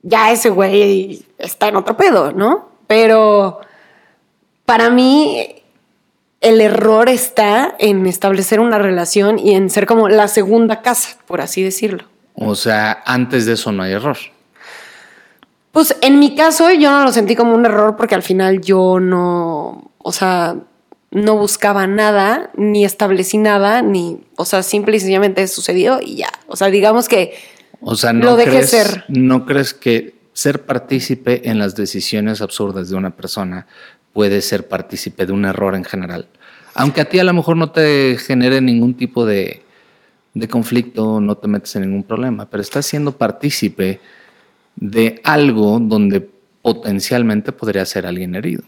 ya 0.01 0.31
ese 0.31 0.49
güey 0.49 1.25
está 1.37 1.67
en 1.67 1.75
otro 1.75 1.97
pedo, 1.97 2.31
¿no? 2.31 2.69
Pero 2.87 3.59
para 4.65 4.89
mí 4.89 5.63
el 6.41 6.61
error 6.61 7.09
está 7.09 7.75
en 7.79 8.05
establecer 8.05 8.59
una 8.59 8.77
relación 8.77 9.39
y 9.39 9.55
en 9.55 9.69
ser 9.69 9.87
como 9.87 10.09
la 10.09 10.27
segunda 10.27 10.81
casa, 10.81 11.17
por 11.25 11.41
así 11.41 11.63
decirlo. 11.63 12.03
O 12.35 12.55
sea, 12.55 13.01
antes 13.05 13.45
de 13.45 13.53
eso 13.53 13.71
no 13.71 13.83
hay 13.83 13.93
error. 13.93 14.17
Pues 15.75 15.93
en 15.99 16.19
mi 16.19 16.35
caso 16.35 16.71
yo 16.71 16.89
no 16.89 17.03
lo 17.03 17.11
sentí 17.11 17.35
como 17.35 17.53
un 17.53 17.65
error 17.65 17.97
porque 17.97 18.15
al 18.15 18.23
final 18.23 18.61
yo 18.61 19.01
no, 19.01 19.91
o 19.97 20.11
sea, 20.13 20.55
no 21.11 21.35
buscaba 21.35 21.85
nada, 21.85 22.49
ni 22.55 22.85
establecí 22.85 23.37
nada, 23.37 23.81
ni, 23.81 24.21
o 24.37 24.45
sea, 24.45 24.63
simple 24.63 24.95
y 24.95 25.01
sencillamente 25.01 25.45
sucedió 25.49 25.99
y 26.01 26.15
ya. 26.15 26.29
O 26.47 26.55
sea, 26.55 26.69
digamos 26.69 27.09
que 27.09 27.33
o 27.81 27.93
sea, 27.97 28.13
no 28.13 28.23
lo 28.23 28.35
dejé 28.37 28.63
ser. 28.63 29.03
¿No 29.09 29.45
crees 29.45 29.73
que 29.73 30.15
ser 30.31 30.63
partícipe 30.63 31.49
en 31.49 31.59
las 31.59 31.75
decisiones 31.75 32.41
absurdas 32.41 32.89
de 32.89 32.95
una 32.95 33.09
persona 33.09 33.67
puede 34.13 34.39
ser 34.39 34.69
partícipe 34.69 35.25
de 35.25 35.33
un 35.33 35.43
error 35.43 35.75
en 35.75 35.83
general. 35.83 36.29
Aunque 36.73 37.01
a 37.01 37.09
ti 37.09 37.19
a 37.19 37.25
lo 37.25 37.33
mejor 37.33 37.57
no 37.57 37.71
te 37.71 38.17
genere 38.17 38.61
ningún 38.61 38.93
tipo 38.93 39.25
de, 39.25 39.61
de 40.33 40.47
conflicto, 40.47 41.19
no 41.19 41.35
te 41.35 41.49
metes 41.49 41.75
en 41.75 41.81
ningún 41.81 42.03
problema, 42.03 42.49
pero 42.49 42.61
estás 42.61 42.85
siendo 42.85 43.17
partícipe 43.17 43.99
de 44.75 45.21
algo 45.23 45.79
donde 45.79 46.27
potencialmente 46.61 47.51
podría 47.51 47.85
ser 47.85 48.05
alguien 48.05 48.35
herido. 48.35 48.63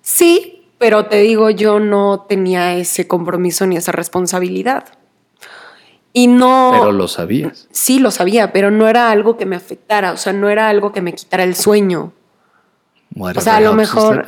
Sí, 0.00 0.64
pero 0.78 1.06
te 1.06 1.18
digo, 1.22 1.50
yo 1.50 1.80
no 1.80 2.26
tenía 2.28 2.74
ese 2.76 3.06
compromiso 3.06 3.66
ni 3.66 3.76
esa 3.76 3.92
responsabilidad. 3.92 4.84
Y 6.12 6.26
no. 6.26 6.70
Pero 6.72 6.92
lo 6.92 7.08
sabías. 7.08 7.68
Sí, 7.70 7.98
lo 7.98 8.10
sabía, 8.10 8.52
pero 8.52 8.70
no 8.70 8.88
era 8.88 9.10
algo 9.10 9.36
que 9.36 9.46
me 9.46 9.56
afectara, 9.56 10.12
o 10.12 10.16
sea, 10.16 10.32
no 10.32 10.48
era 10.50 10.68
algo 10.68 10.92
que 10.92 11.00
me 11.00 11.14
quitara 11.14 11.44
el 11.44 11.54
sueño. 11.54 12.12
o 13.16 13.40
sea, 13.40 13.56
a 13.56 13.60
lo 13.60 13.74
mejor. 13.74 14.24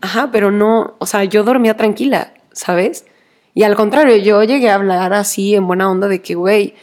Ajá, 0.00 0.30
pero 0.32 0.50
no, 0.50 0.96
o 0.98 1.06
sea, 1.06 1.24
yo 1.24 1.44
dormía 1.44 1.76
tranquila, 1.76 2.34
¿sabes? 2.52 3.04
Y 3.54 3.62
al 3.62 3.76
contrario, 3.76 4.16
yo 4.16 4.42
llegué 4.42 4.70
a 4.70 4.74
hablar 4.74 5.12
así 5.12 5.54
en 5.54 5.66
buena 5.66 5.90
onda 5.90 6.08
de 6.08 6.22
que, 6.22 6.34
güey, 6.34 6.74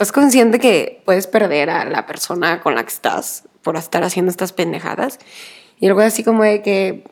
estás 0.00 0.12
consciente 0.12 0.58
que 0.58 1.02
puedes 1.04 1.26
perder 1.26 1.68
a 1.68 1.84
la 1.84 2.06
persona 2.06 2.60
con 2.60 2.74
la 2.74 2.82
que 2.84 2.88
estás 2.88 3.44
por 3.60 3.76
estar 3.76 4.02
haciendo 4.02 4.30
estas 4.30 4.54
pendejadas. 4.54 5.18
Y 5.78 5.88
luego 5.88 6.00
así 6.00 6.24
como 6.24 6.42
de 6.42 6.62
que, 6.62 7.04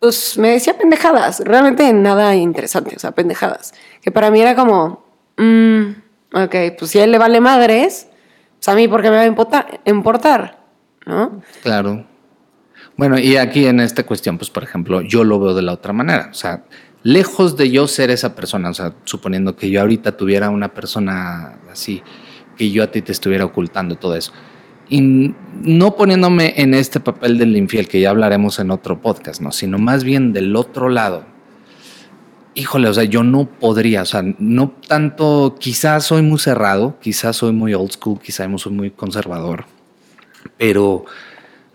pues 0.00 0.36
me 0.36 0.50
decía 0.50 0.76
pendejadas, 0.76 1.40
realmente 1.40 1.90
nada 1.94 2.34
interesante, 2.34 2.94
o 2.94 2.98
sea, 2.98 3.12
pendejadas. 3.12 3.72
Que 4.02 4.10
para 4.10 4.30
mí 4.30 4.38
era 4.38 4.54
como, 4.54 5.02
mmm, 5.38 5.92
ok, 6.34 6.54
pues 6.78 6.90
si 6.90 6.98
a 6.98 7.04
él 7.04 7.10
le 7.10 7.16
vale 7.16 7.40
madres, 7.40 8.08
pues 8.58 8.68
a 8.68 8.74
mí, 8.74 8.86
¿por 8.86 9.00
qué 9.00 9.08
me 9.08 9.16
va 9.16 9.22
a 9.22 9.90
importar? 9.90 10.60
¿No? 11.06 11.40
Claro. 11.62 12.04
Bueno, 12.98 13.18
y 13.18 13.38
aquí 13.38 13.64
en 13.64 13.80
esta 13.80 14.04
cuestión, 14.04 14.36
pues 14.36 14.50
por 14.50 14.62
ejemplo, 14.62 15.00
yo 15.00 15.24
lo 15.24 15.40
veo 15.40 15.54
de 15.54 15.62
la 15.62 15.72
otra 15.72 15.94
manera. 15.94 16.28
O 16.30 16.34
sea, 16.34 16.64
lejos 17.04 17.56
de 17.56 17.70
yo 17.70 17.86
ser 17.86 18.10
esa 18.10 18.34
persona, 18.34 18.70
o 18.70 18.74
sea, 18.74 18.92
suponiendo 19.04 19.54
que 19.54 19.70
yo 19.70 19.80
ahorita 19.80 20.16
tuviera 20.16 20.50
una 20.50 20.74
persona 20.74 21.60
así, 21.70 22.02
que 22.56 22.72
yo 22.72 22.82
a 22.82 22.88
ti 22.88 23.00
te 23.00 23.12
estuviera 23.12 23.44
ocultando 23.44 23.94
todo 23.94 24.16
eso. 24.16 24.32
Y 24.88 25.32
no 25.62 25.94
poniéndome 25.94 26.54
en 26.56 26.74
este 26.74 26.98
papel 26.98 27.38
del 27.38 27.56
infiel, 27.56 27.86
que 27.86 28.00
ya 28.00 28.10
hablaremos 28.10 28.58
en 28.58 28.72
otro 28.72 29.00
podcast, 29.00 29.40
¿no? 29.40 29.52
Sino 29.52 29.78
más 29.78 30.02
bien 30.02 30.32
del 30.32 30.56
otro 30.56 30.88
lado 30.88 31.32
híjole, 32.54 32.88
o 32.88 32.94
sea, 32.94 33.04
yo 33.04 33.22
no 33.22 33.46
podría, 33.46 34.02
o 34.02 34.06
sea, 34.06 34.22
no 34.38 34.70
tanto, 34.86 35.56
quizás 35.58 36.04
soy 36.04 36.22
muy 36.22 36.38
cerrado, 36.38 36.98
quizás 37.00 37.36
soy 37.36 37.52
muy 37.52 37.74
old 37.74 37.92
school, 37.92 38.20
quizás 38.20 38.48
soy 38.60 38.72
muy 38.72 38.90
conservador, 38.90 39.64
pero 40.56 41.04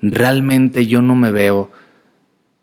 realmente 0.01 0.87
yo 0.87 1.01
no 1.01 1.15
me 1.15 1.31
veo 1.31 1.71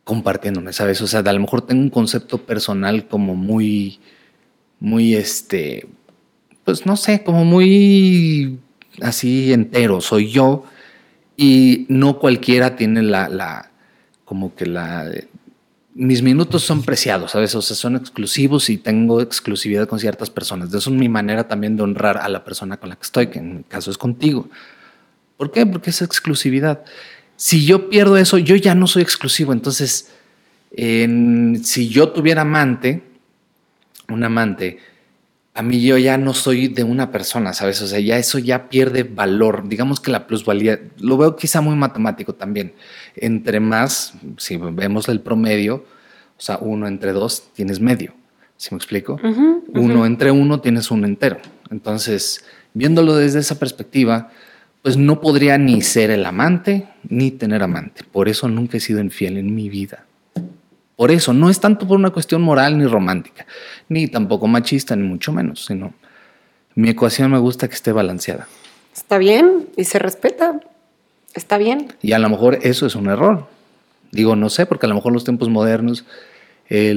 compartiéndome, 0.07 0.73
¿sabes? 0.73 1.03
O 1.03 1.09
sea, 1.09 1.19
a 1.19 1.33
lo 1.33 1.41
mejor 1.41 1.63
tengo 1.67 1.83
un 1.83 1.91
concepto 1.91 2.39
personal 2.39 3.09
como 3.09 3.35
muy, 3.35 3.99
muy, 4.79 5.17
este, 5.17 5.89
pues 6.65 6.87
no 6.87 6.97
sé, 6.97 7.25
como 7.25 7.45
muy 7.45 8.61
así 9.03 9.53
entero, 9.53 10.01
soy 10.01 10.31
yo 10.31 10.63
y 11.37 11.87
no 11.89 12.21
cualquiera 12.21 12.77
tiene 12.77 13.03
la, 13.03 13.29
la 13.29 13.73
como 14.25 14.55
que 14.55 14.67
la 14.67 15.11
mis 15.93 16.23
minutos 16.23 16.63
son 16.63 16.83
preciados, 16.85 17.35
veces, 17.35 17.57
o 17.57 17.63
sea, 17.63 17.75
son 17.75 17.97
exclusivos 17.97 18.71
y 18.71 18.77
tengo 18.77 19.21
exclusividad 19.21 19.89
con 19.89 19.99
ciertas 19.99 20.31
personas. 20.31 20.69
Eso 20.69 20.91
es 20.91 20.97
mi 20.97 21.09
manera 21.09 21.49
también 21.49 21.77
de 21.77 21.83
honrar 21.83 22.19
a 22.19 22.29
la 22.29 22.45
persona 22.45 22.77
con 22.77 22.91
la 22.91 22.97
que 22.97 23.03
estoy, 23.03 23.27
que 23.27 23.41
en 23.41 23.57
mi 23.57 23.63
caso 23.65 23.91
es 23.91 23.99
contigo. 23.99 24.49
¿Por 25.37 25.51
qué? 25.51 25.67
Porque 25.67 25.91
es 25.91 26.03
exclusividad. 26.03 26.85
Si 27.37 27.67
yo 27.67 27.89
pierdo 27.91 28.17
eso, 28.17 28.39
yo 28.39 28.57
ya 28.57 28.75
no 28.75 28.87
soy 28.87 29.03
exclusivo. 29.03 29.53
Entonces, 29.53 30.11
si 30.75 31.89
yo 31.89 32.09
tuviera 32.11 32.43
amante, 32.43 33.03
un 34.09 34.25
amante, 34.25 34.79
a 35.55 35.63
mí 35.63 35.83
yo 35.83 35.97
ya 35.97 36.19
no 36.19 36.35
soy 36.35 36.69
de 36.69 36.85
una 36.85 37.11
persona, 37.11 37.55
¿sabes? 37.55 37.81
O 37.81 37.87
sea, 37.87 37.99
ya 37.99 38.19
eso 38.19 38.39
ya 38.39 38.69
pierde 38.69 39.05
valor. 39.05 39.69
Digamos 39.69 40.01
que 40.01 40.11
la 40.11 40.27
plusvalía, 40.27 40.81
lo 40.99 41.17
veo 41.17 41.35
quizá 41.37 41.63
muy 41.63 41.75
matemático 41.77 42.35
también. 42.35 42.75
Entre 43.15 43.59
más, 43.59 44.13
si 44.37 44.59
vemos 44.59 45.09
el 45.09 45.21
promedio, 45.21 45.77
o 46.37 46.41
sea, 46.41 46.59
uno 46.61 46.87
entre 46.87 47.13
dos 47.13 47.45
tienes 47.55 47.81
medio. 47.81 48.13
¿Sí 48.59 48.69
me 48.73 48.77
explico? 48.77 49.19
Uno 49.73 50.05
entre 50.05 50.31
uno 50.31 50.61
tienes 50.61 50.91
uno 50.91 51.07
entero. 51.07 51.39
Entonces, 51.71 52.45
viéndolo 52.75 53.17
desde 53.17 53.39
esa 53.39 53.59
perspectiva, 53.59 54.31
pues 54.87 54.97
no 54.97 55.21
podría 55.21 55.59
ni 55.59 55.83
ser 55.83 56.13
el 56.13 56.25
amante 56.25 56.87
ni 57.09 57.33
tener 57.33 57.61
amante. 57.65 58.05
Por 58.05 58.29
eso 58.29 58.47
nunca 58.47 58.77
he 58.77 58.81
sido 58.81 59.01
infiel 59.01 59.37
en 59.37 59.53
mi 59.53 59.69
vida. 59.69 60.07
Por 60.95 61.11
eso, 61.11 61.33
no 61.33 61.51
es 61.51 61.59
tanto 61.59 61.89
por 61.89 61.99
una 61.99 62.11
cuestión 62.11 62.41
moral 62.43 62.79
ni 62.79 62.87
romántica, 62.87 63.47
ni 63.89 64.07
tampoco 64.07 64.47
machista, 64.47 64.95
ni 64.95 65.03
mucho 65.03 65.33
menos, 65.33 65.65
sino 65.65 65.93
mi 66.77 66.89
ecuación 66.89 67.33
me 67.33 67.39
gusta 67.39 67.67
que 67.67 67.75
esté 67.75 67.91
balanceada. 67.91 68.47
Está 68.95 69.19
bien 69.19 69.67
y 69.77 69.83
se 69.83 69.99
respeta. 69.99 70.61
Está 71.35 71.59
bien. 71.59 71.93
Y 72.01 72.13
a 72.13 72.21
lo 72.21 72.29
mejor 72.29 72.61
eso 72.63 72.87
es 72.87 72.95
un 72.95 73.09
error. 73.09 73.49
Digo, 74.13 74.37
no 74.37 74.49
sé, 74.51 74.67
porque 74.67 74.87
a 74.87 74.89
lo 74.89 74.95
mejor 74.95 75.13
los 75.13 75.25
tiempos 75.25 75.49
modernos 75.49 76.05
eh, 76.71 76.95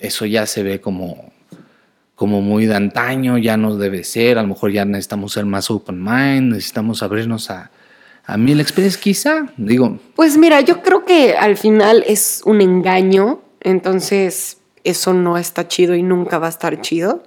eso 0.00 0.26
ya 0.26 0.44
se 0.44 0.62
ve 0.62 0.82
como, 0.82 1.32
como 2.20 2.42
muy 2.42 2.66
de 2.66 2.74
antaño, 2.74 3.38
ya 3.38 3.56
no 3.56 3.76
debe 3.76 4.04
ser, 4.04 4.36
a 4.36 4.42
lo 4.42 4.48
mejor 4.48 4.72
ya 4.72 4.84
necesitamos 4.84 5.32
ser 5.32 5.46
más 5.46 5.70
open 5.70 6.04
mind, 6.04 6.52
necesitamos 6.52 7.02
abrirnos 7.02 7.48
a, 7.48 7.70
a 8.26 8.36
mí 8.36 8.54
la 8.54 8.60
experiencia 8.60 9.00
quizá, 9.00 9.46
digo. 9.56 9.98
Pues 10.16 10.36
mira, 10.36 10.60
yo 10.60 10.82
creo 10.82 11.06
que 11.06 11.34
al 11.34 11.56
final 11.56 12.04
es 12.06 12.42
un 12.44 12.60
engaño, 12.60 13.40
entonces 13.62 14.58
eso 14.84 15.14
no 15.14 15.38
está 15.38 15.66
chido 15.66 15.94
y 15.94 16.02
nunca 16.02 16.38
va 16.38 16.48
a 16.48 16.50
estar 16.50 16.82
chido. 16.82 17.22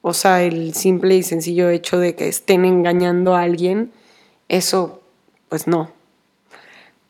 O 0.00 0.12
sea, 0.12 0.42
el 0.42 0.74
simple 0.74 1.14
y 1.14 1.22
sencillo 1.22 1.68
hecho 1.68 2.00
de 2.00 2.16
que 2.16 2.26
estén 2.26 2.64
engañando 2.64 3.36
a 3.36 3.42
alguien, 3.42 3.92
eso, 4.48 5.02
pues 5.48 5.68
no. 5.68 5.92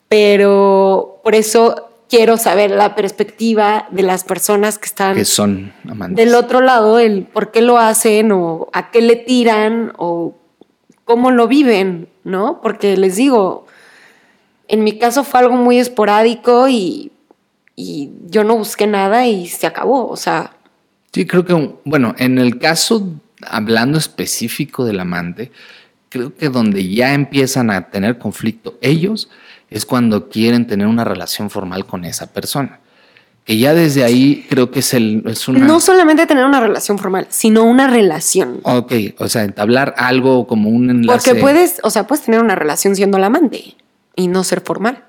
Pero 0.07 1.19
por 1.23 1.33
eso 1.33 1.92
quiero 2.13 2.37
saber 2.37 2.69
la 2.69 2.93
perspectiva 2.93 3.87
de 3.89 4.03
las 4.03 4.23
personas 4.23 4.77
que 4.77 4.85
están 4.85 5.15
que 5.15 5.25
son 5.25 5.73
amantes. 5.89 6.23
del 6.23 6.35
otro 6.35 6.61
lado, 6.61 6.99
el 6.99 7.23
por 7.23 7.49
qué 7.49 7.63
lo 7.63 7.79
hacen 7.79 8.31
o 8.31 8.69
a 8.71 8.91
qué 8.91 9.01
le 9.01 9.15
tiran 9.15 9.93
o 9.97 10.37
cómo 11.05 11.31
lo 11.31 11.47
viven, 11.47 12.09
¿no? 12.23 12.61
Porque 12.61 12.97
les 12.97 13.15
digo, 13.15 13.65
en 14.67 14.83
mi 14.83 14.99
caso 14.99 15.23
fue 15.23 15.39
algo 15.39 15.55
muy 15.55 15.79
esporádico 15.79 16.69
y, 16.69 17.09
yo 17.75 18.43
no 18.43 18.57
busqué 18.57 18.85
nada 18.85 19.25
y 19.25 19.47
se 19.47 19.65
acabó, 19.65 20.07
o 20.07 20.15
sea. 20.15 20.55
Sí, 21.11 21.25
creo 21.25 21.43
que, 21.43 21.75
bueno, 21.83 22.13
en 22.19 22.37
el 22.37 22.59
caso, 22.59 23.09
hablando 23.41 23.97
específico 23.97 24.85
del 24.85 24.99
amante, 24.99 25.51
creo 26.09 26.35
que 26.35 26.49
donde 26.49 26.87
ya 26.93 27.15
empiezan 27.15 27.71
a 27.71 27.89
tener 27.89 28.19
conflicto 28.19 28.77
ellos 28.81 29.29
es 29.73 29.85
cuando 29.85 30.29
quieren 30.29 30.67
tener 30.67 30.87
una 30.87 31.03
relación 31.03 31.49
formal 31.49 31.85
con 31.85 32.05
esa 32.05 32.31
persona 32.31 32.79
que 33.45 33.57
ya 33.57 33.73
desde 33.73 34.03
ahí 34.03 34.45
creo 34.49 34.71
que 34.71 34.79
es, 34.79 34.93
el, 34.93 35.23
es 35.25 35.47
una... 35.47 35.59
No 35.59 35.79
solamente 35.79 36.25
tener 36.25 36.45
una 36.45 36.61
relación 36.61 36.97
formal, 36.97 37.27
sino 37.29 37.63
una 37.63 37.87
relación. 37.87 38.61
Ok, 38.63 38.93
o 39.17 39.27
sea, 39.27 39.43
entablar 39.43 39.93
algo 39.97 40.47
como 40.47 40.69
un 40.69 40.89
enlace. 40.89 41.31
Porque 41.31 41.41
puedes, 41.41 41.79
o 41.83 41.89
sea, 41.89 42.07
puedes 42.07 42.23
tener 42.23 42.41
una 42.41 42.55
relación 42.55 42.95
siendo 42.95 43.17
la 43.17 43.27
amante 43.27 43.75
y 44.15 44.27
no 44.27 44.45
ser 44.45 44.61
formal. 44.61 45.03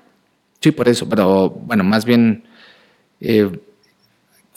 Sí, 0.59 0.71
por 0.71 0.89
eso, 0.89 1.07
pero 1.07 1.49
bueno, 1.49 1.85
más 1.85 2.03
bien 2.03 2.43
eh, 3.21 3.49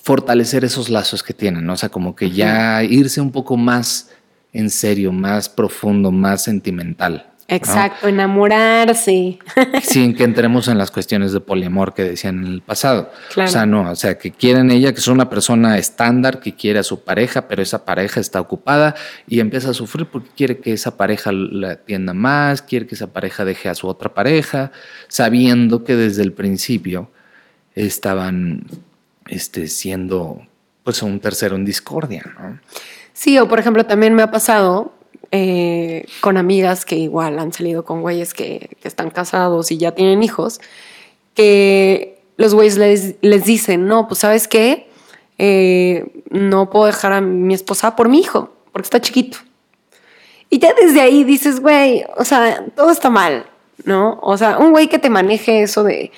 fortalecer 0.02 0.64
esos 0.64 0.88
lazos 0.88 1.22
que 1.22 1.34
tienen, 1.34 1.64
¿no? 1.64 1.74
O 1.74 1.76
sea, 1.76 1.88
como 1.88 2.16
que 2.16 2.30
ya 2.32 2.82
irse 2.82 3.20
un 3.20 3.30
poco 3.30 3.56
más 3.56 4.10
en 4.52 4.70
serio, 4.70 5.12
más 5.12 5.48
profundo, 5.48 6.10
más 6.10 6.42
sentimental. 6.42 7.30
Exacto, 7.50 8.08
enamorarse. 8.08 9.38
Sin 9.82 10.14
que 10.14 10.24
entremos 10.24 10.68
en 10.68 10.76
las 10.76 10.90
cuestiones 10.90 11.32
de 11.32 11.40
poliamor 11.40 11.94
que 11.94 12.04
decían 12.04 12.44
en 12.44 12.52
el 12.52 12.60
pasado. 12.60 13.10
O 13.42 13.46
sea, 13.46 13.64
no, 13.64 13.90
o 13.90 13.96
sea, 13.96 14.18
que 14.18 14.32
quieren 14.32 14.70
ella, 14.70 14.92
que 14.92 14.98
es 14.98 15.08
una 15.08 15.30
persona 15.30 15.78
estándar, 15.78 16.40
que 16.40 16.54
quiere 16.54 16.78
a 16.78 16.82
su 16.82 17.04
pareja, 17.04 17.48
pero 17.48 17.62
esa 17.62 17.86
pareja 17.86 18.20
está 18.20 18.38
ocupada 18.38 18.94
y 19.26 19.40
empieza 19.40 19.70
a 19.70 19.74
sufrir 19.74 20.06
porque 20.06 20.28
quiere 20.36 20.58
que 20.58 20.74
esa 20.74 20.98
pareja 20.98 21.32
la 21.32 21.70
atienda 21.72 22.12
más, 22.12 22.60
quiere 22.60 22.86
que 22.86 22.96
esa 22.96 23.14
pareja 23.14 23.46
deje 23.46 23.70
a 23.70 23.74
su 23.74 23.88
otra 23.88 24.12
pareja, 24.12 24.70
sabiendo 25.08 25.84
que 25.84 25.96
desde 25.96 26.24
el 26.24 26.34
principio 26.34 27.10
estaban 27.74 28.66
este, 29.26 29.68
siendo 29.68 30.42
pues 30.84 31.02
un 31.02 31.18
tercero 31.18 31.56
en 31.56 31.64
discordia. 31.64 32.24
¿no? 32.38 32.60
Sí, 33.14 33.38
o 33.38 33.48
por 33.48 33.58
ejemplo, 33.58 33.86
también 33.86 34.14
me 34.14 34.22
ha 34.22 34.30
pasado 34.30 34.97
eh, 35.30 36.06
con 36.20 36.36
amigas 36.36 36.84
que 36.84 36.96
igual 36.96 37.38
han 37.38 37.52
salido 37.52 37.84
con 37.84 38.00
güeyes 38.00 38.32
que, 38.32 38.76
están 38.82 39.10
casados 39.10 39.70
y 39.70 39.76
ya 39.76 39.92
tienen 39.92 40.22
hijos, 40.22 40.60
que 41.34 42.22
los 42.36 42.54
güeyes 42.54 42.76
les, 42.76 43.44
dicen, 43.44 43.86
no, 43.86 44.08
pues 44.08 44.20
sabes 44.20 44.48
qué, 44.48 44.88
eh, 45.38 46.06
no 46.30 46.70
puedo 46.70 46.86
dejar 46.86 47.12
a 47.12 47.20
mi 47.20 47.52
esposa 47.54 47.94
por 47.96 48.08
mi 48.08 48.20
hijo, 48.20 48.52
porque 48.72 48.86
está 48.86 49.00
chiquito. 49.00 49.38
Y 50.50 50.58
ya 50.58 50.72
desde 50.72 51.00
ahí 51.02 51.24
dices, 51.24 51.60
güey, 51.60 52.04
o 52.16 52.24
sea, 52.24 52.64
todo 52.74 52.90
está 52.90 53.10
mal, 53.10 53.44
¿no? 53.84 54.18
O 54.22 54.38
sea, 54.38 54.58
un 54.58 54.70
güey 54.70 54.88
que 54.88 54.98
te 54.98 55.10
maneje 55.10 55.62
eso 55.62 55.84
de, 55.84 56.10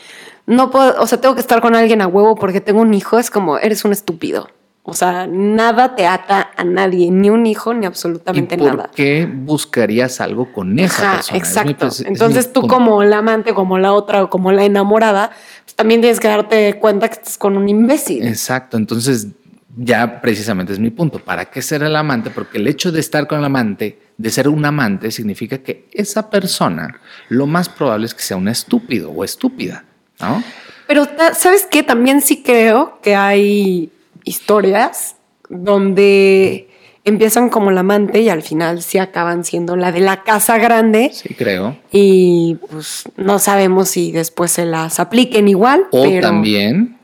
no 0.47 0.71
puedo, 0.71 1.01
o 1.03 1.07
sea, 1.07 1.21
tengo 1.21 1.35
que 1.35 1.41
estar 1.41 1.61
con 1.61 1.75
alguien 1.75 2.01
a 2.03 2.07
huevo 2.07 2.37
porque 2.37 2.61
tengo 2.61 2.81
un 2.81 2.95
hijo, 2.95 3.19
es 3.19 3.31
como, 3.31 3.59
eres 3.59 3.85
un 3.85 3.93
estúpido. 3.93 4.49
O 4.83 4.95
sea, 4.95 5.27
nada 5.27 5.95
te 5.95 6.07
ata 6.07 6.51
a 6.57 6.65
nadie, 6.65 7.11
ni 7.11 7.29
un 7.29 7.45
hijo, 7.47 7.75
ni 7.75 7.85
absolutamente 7.85 8.55
¿Y 8.55 8.59
por 8.59 8.77
nada. 8.77 8.91
qué 8.95 9.29
buscarías 9.31 10.21
algo 10.21 10.53
con 10.53 10.79
esa 10.79 11.03
Ajá, 11.03 11.17
persona? 11.17 11.39
Es 11.39 11.49
exacto. 11.49 11.87
es 11.87 12.01
Entonces 12.01 12.53
tú 12.53 12.67
como 12.67 13.05
la 13.05 13.19
amante, 13.19 13.53
como 13.53 13.79
la 13.79 13.93
otra 13.93 14.25
o 14.25 14.31
como 14.31 14.53
la 14.53 14.65
enamorada, 14.65 15.31
pues 15.65 15.75
también 15.75 16.01
tienes 16.01 16.19
que 16.19 16.29
darte 16.29 16.79
cuenta 16.81 17.09
que 17.09 17.15
estás 17.15 17.37
con 17.37 17.57
un 17.59 17.69
imbécil. 17.69 18.27
Exacto, 18.27 18.79
entonces 18.79 19.29
ya 19.77 20.21
precisamente 20.21 20.73
es 20.73 20.79
mi 20.79 20.91
punto. 20.91 21.19
¿Para 21.19 21.45
qué 21.45 21.61
ser 21.61 21.83
el 21.83 21.95
amante? 21.95 22.31
Porque 22.31 22.59
el 22.59 22.67
hecho 22.67 22.91
de 22.91 23.01
estar 23.01 23.27
con 23.27 23.39
el 23.39 23.45
amante, 23.45 23.99
de 24.17 24.31
ser 24.31 24.49
un 24.49 24.65
amante, 24.65 25.11
significa 25.11 25.59
que 25.59 25.89
esa 25.93 26.31
persona 26.31 27.01
lo 27.29 27.47
más 27.47 27.69
probable 27.69 28.07
es 28.07 28.15
que 28.15 28.23
sea 28.23 28.39
un 28.39 28.49
estúpido 28.49 29.11
o 29.11 29.25
estúpida, 29.25 29.85
¿no? 30.21 30.43
Pero 30.87 31.07
¿sabes 31.35 31.69
qué? 31.71 31.83
También 31.83 32.21
sí 32.21 32.43
creo 32.43 32.99
que 33.03 33.15
hay 33.15 33.93
historias 34.31 35.17
donde 35.49 36.69
empiezan 37.05 37.49
como 37.49 37.71
la 37.71 37.81
amante 37.81 38.21
y 38.21 38.29
al 38.29 38.43
final 38.43 38.83
sí 38.83 38.99
acaban 38.99 39.45
siendo 39.45 39.75
la 39.77 39.91
de 39.93 40.01
la 40.01 40.23
casa 40.23 40.59
grande 40.59 41.11
Sí, 41.13 41.35
creo. 41.35 41.77
y 41.91 42.57
pues 42.71 43.05
no 43.17 43.39
sabemos 43.39 43.89
si 43.89 44.13
después 44.13 44.51
se 44.53 44.65
las 44.67 45.01
apliquen 45.01 45.49
igual. 45.49 45.87
O 45.91 46.03
pero... 46.05 46.21
también 46.21 46.99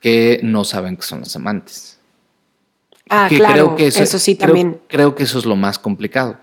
que 0.00 0.40
no 0.42 0.64
saben 0.64 0.96
que 0.96 1.02
son 1.02 1.20
los 1.20 1.34
amantes. 1.36 1.98
Ah, 3.10 3.26
Que 3.30 3.36
claro, 3.38 3.74
eso, 3.78 4.02
eso, 4.02 4.18
sí 4.18 4.36
creo- 4.36 4.46
también. 4.48 4.80
Creo 4.88 5.14
que 5.14 5.22
eso 5.22 5.38
es 5.38 5.46
lo 5.46 5.56
más 5.56 5.78
complicado, 5.78 6.36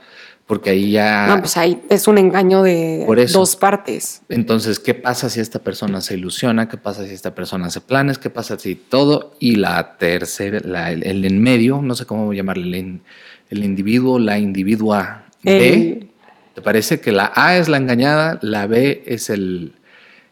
porque 0.47 0.69
ahí 0.69 0.91
ya... 0.91 1.25
No, 1.27 1.39
pues 1.39 1.57
ahí 1.57 1.81
es 1.89 2.07
un 2.07 2.17
engaño 2.19 2.61
de 2.61 3.03
Por 3.07 3.17
eso. 3.19 3.39
dos 3.39 3.55
partes. 3.55 4.21
Entonces, 4.29 4.77
¿qué 4.79 4.93
pasa 4.93 5.29
si 5.29 5.39
esta 5.39 5.59
persona 5.59 6.01
se 6.01 6.13
ilusiona? 6.15 6.69
¿Qué 6.69 6.77
pasa 6.77 7.05
si 7.07 7.13
esta 7.13 7.33
persona 7.33 7.65
hace 7.67 7.81
planes? 7.81 8.19
¿Qué 8.19 8.29
pasa 8.29 8.59
si 8.59 8.75
todo? 8.75 9.33
Y 9.39 9.55
la 9.55 9.97
tercera, 9.97 10.59
la- 10.63 10.91
el, 10.91 11.03
el 11.03 11.25
en 11.25 11.41
medio, 11.41 11.81
no 11.81 11.95
sé 11.95 12.05
cómo 12.05 12.31
llamarle, 12.31 12.79
el, 12.79 13.01
el 13.49 13.63
individuo, 13.63 14.19
la 14.19 14.37
individua 14.37 15.25
B. 15.41 15.67
El- 15.73 16.09
¿Te 16.53 16.61
parece 16.61 17.01
que 17.01 17.11
la 17.11 17.31
A 17.35 17.57
es 17.57 17.67
la 17.67 17.77
engañada, 17.77 18.37
la 18.41 18.65
B 18.67 19.03
es 19.07 19.29
el, 19.31 19.73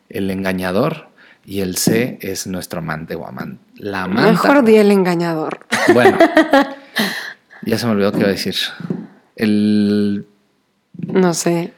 el 0.10 0.30
engañador 0.32 1.08
y 1.46 1.60
el 1.62 1.76
C 1.76 2.18
es 2.22 2.46
nuestro 2.48 2.80
amante 2.80 3.16
o 3.16 3.26
amante? 3.28 3.58
La 3.78 4.04
amante. 4.04 4.32
Mejor 4.32 4.64
di 4.64 4.76
el 4.78 4.92
engañador. 4.92 5.66
Bueno, 5.92 6.18
ya 7.66 7.78
se 7.78 7.86
me 7.88 7.92
olvidó 7.94 8.12
qué 8.12 8.20
iba 8.20 8.28
a 8.28 8.32
decir. 8.32 8.56
El 9.36 10.26
No 10.98 11.34
sé. 11.34 11.74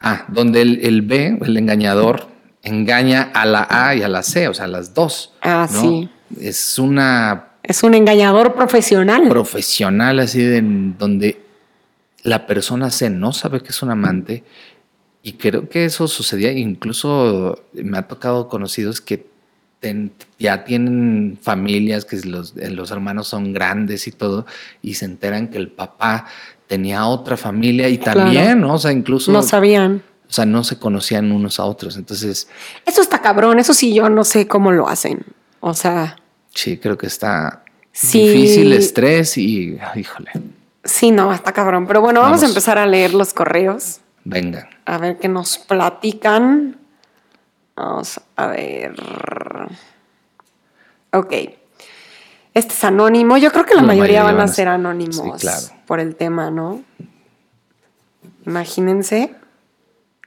Ah, 0.00 0.24
donde 0.28 0.62
el, 0.62 0.80
el 0.84 1.02
B, 1.02 1.38
el 1.42 1.56
engañador, 1.56 2.26
engaña 2.62 3.30
a 3.34 3.46
la 3.46 3.66
A 3.70 3.94
y 3.94 4.02
a 4.02 4.08
la 4.08 4.22
C, 4.22 4.48
o 4.48 4.54
sea, 4.54 4.64
a 4.64 4.68
las 4.68 4.94
dos. 4.94 5.32
Ah, 5.42 5.68
¿no? 5.72 5.80
sí. 5.80 6.08
Es 6.40 6.78
una 6.78 7.48
Es 7.62 7.82
un 7.82 7.94
engañador 7.94 8.54
profesional. 8.54 9.28
profesional 9.28 10.18
así 10.18 10.40
de 10.42 10.62
donde 10.98 11.40
la 12.22 12.46
persona 12.46 12.90
C 12.90 13.10
no 13.10 13.32
sabe 13.32 13.60
que 13.60 13.68
es 13.68 13.82
un 13.82 13.90
amante 13.90 14.44
y 15.22 15.34
creo 15.34 15.68
que 15.68 15.84
eso 15.84 16.08
sucedía, 16.08 16.52
incluso 16.52 17.62
me 17.74 17.98
ha 17.98 18.08
tocado 18.08 18.48
conocidos 18.48 19.00
que 19.00 19.26
ten- 19.80 20.12
ya 20.38 20.64
tienen 20.64 21.38
familias, 21.42 22.04
que 22.04 22.16
los, 22.24 22.54
los 22.56 22.90
hermanos 22.90 23.28
son 23.28 23.52
grandes 23.52 24.06
y 24.08 24.12
todo, 24.12 24.46
y 24.80 24.94
se 24.94 25.04
enteran 25.04 25.48
que 25.48 25.58
el 25.58 25.68
papá 25.68 26.26
tenía 26.66 27.06
otra 27.06 27.36
familia 27.36 27.88
y 27.88 27.98
Claro. 27.98 28.20
también, 28.20 28.60
¿no? 28.60 28.74
O 28.74 28.78
sea, 28.78 28.92
incluso... 28.92 29.30
no 29.32 29.42
sabían. 29.42 30.02
O 30.28 30.32
sea, 30.32 30.46
no 30.46 30.64
se 30.64 30.78
conocían 30.78 31.30
unos 31.30 31.60
a 31.60 31.64
otros. 31.64 31.96
Entonces, 31.96 32.48
Eso 32.86 33.02
está 33.02 33.20
cabrón. 33.20 33.58
Eso 33.58 33.74
sí, 33.74 33.92
yo 33.92 34.08
no 34.08 34.24
sé 34.24 34.48
cómo 34.48 34.72
lo 34.72 34.88
hacen. 34.88 35.24
O 35.60 35.74
sea, 35.74 36.16
sí, 36.54 36.78
creo 36.78 36.96
que 36.96 37.06
está 37.06 37.62
Sí. 37.92 38.26
difícil, 38.28 38.72
estrés 38.72 39.36
y, 39.36 39.78
híjole, 39.94 40.30
sí, 40.84 41.10
no, 41.10 41.32
está 41.34 41.52
cabrón. 41.52 41.86
Pero 41.86 42.00
bueno, 42.00 42.20
vamos, 42.20 42.38
a 42.38 42.42
Vamos. 42.42 42.50
empezar 42.56 42.78
a 42.78 42.86
leer 42.86 43.12
los 43.12 43.34
correos. 43.34 44.00
venga. 44.24 44.70
A 44.86 44.96
ver 44.98 45.18
qué 45.18 45.28
nos 45.28 45.58
platican. 45.58 46.78
Vamos 47.76 48.18
a 48.36 48.46
ver. 48.46 48.94
Ok. 51.12 51.32
Este 52.54 52.74
es 52.74 52.84
anónimo. 52.84 53.36
Yo 53.38 53.50
creo 53.50 53.64
que 53.64 53.74
la, 53.74 53.80
La 53.80 53.86
mayoría, 53.88 54.22
mayoría 54.22 54.38
van 54.38 54.48
a 54.48 54.52
ser 54.52 54.68
anónimos 54.68 55.16
sí, 55.16 55.40
claro. 55.40 55.66
por 55.86 56.00
el 56.00 56.14
tema, 56.16 56.50
¿no? 56.50 56.82
Imagínense 58.46 59.34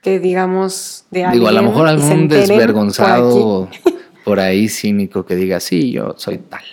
que 0.01 0.19
digamos 0.19 1.05
de 1.11 1.27
Digo, 1.31 1.47
a 1.47 1.51
lo 1.51 1.59
alguien 1.59 1.65
mejor 1.65 1.87
algún 1.87 2.11
enteren 2.11 2.47
por 2.47 2.57
desvergonzado 2.57 3.69
por, 4.25 4.39
ahí 4.39 4.69
cínico 4.69 5.25
que 5.25 5.35
diga, 5.35 5.59
sí, 5.59 5.91
yo 5.91 6.13
soy 6.17 6.37
tal. 6.37 6.63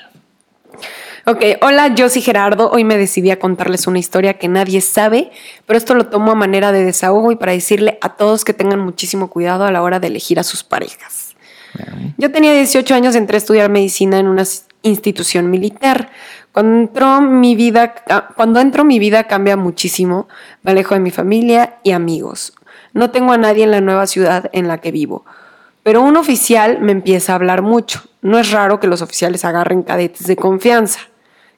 Ok, 1.25 1.43
hola, 1.61 1.95
yo 1.95 2.09
soy 2.09 2.21
Gerardo. 2.21 2.71
Hoy 2.71 2.83
me 2.83 2.99
decidí 2.99 3.31
a 3.31 3.39
contarles 3.39 3.87
una 3.87 3.99
historia 3.99 4.35
que 4.35 4.49
nadie 4.49 4.81
sabe, 4.81 5.31
pero 5.67 5.79
esto 5.79 5.95
lo 5.95 6.07
tomo 6.07 6.33
a 6.33 6.35
manera 6.35 6.73
de 6.73 6.85
desahogo 6.85 7.31
y 7.31 7.37
para 7.37 7.53
decirle 7.53 7.97
a 8.01 8.17
todos 8.17 8.45
que 8.45 8.53
tengan 8.53 8.81
muchísimo 8.81 9.31
cuidado 9.31 9.65
a 9.65 9.71
la 9.71 9.83
hora 9.83 10.01
de 10.01 10.09
elegir 10.09 10.41
a 10.41 10.43
sus 10.43 10.65
parejas. 10.65 11.37
Yo 12.19 12.31
tenía 12.33 12.53
18 12.53 12.95
años, 12.95 13.15
entré 13.15 13.37
a 13.37 13.39
estudiar 13.39 13.71
medicina 13.71 14.19
en 14.19 14.27
una 14.27 14.45
institución 14.83 15.51
militar. 15.51 16.11
Cuando 16.53 16.79
entró 16.79 17.21
mi 17.21 17.57
vida, 17.57 17.95
cuando 18.37 18.61
entro 18.61 18.85
mi 18.85 18.99
vida 18.99 19.25
cambia 19.25 19.57
muchísimo. 19.57 20.29
Me 20.63 20.73
alejo 20.73 20.95
de 20.95 21.01
mi 21.01 21.11
familia 21.11 21.79
y 21.83 21.93
amigos. 21.93 22.53
No 22.93 23.11
tengo 23.11 23.33
a 23.33 23.39
nadie 23.39 23.65
en 23.65 23.71
la 23.71 23.81
nueva 23.81 24.07
ciudad 24.07 24.51
en 24.53 24.69
la 24.69 24.79
que 24.79 24.93
vivo. 24.93 25.25
Pero 25.83 26.03
un 26.03 26.17
oficial 26.17 26.81
me 26.81 26.93
empieza 26.93 27.33
a 27.33 27.37
hablar 27.37 27.63
mucho. 27.63 28.03
No 28.21 28.39
es 28.39 28.51
raro 28.51 28.79
que 28.79 28.87
los 28.87 29.03
oficiales 29.03 29.45
agarren 29.45 29.83
cadetes 29.83 30.27
de 30.27 30.37
confianza. 30.37 31.01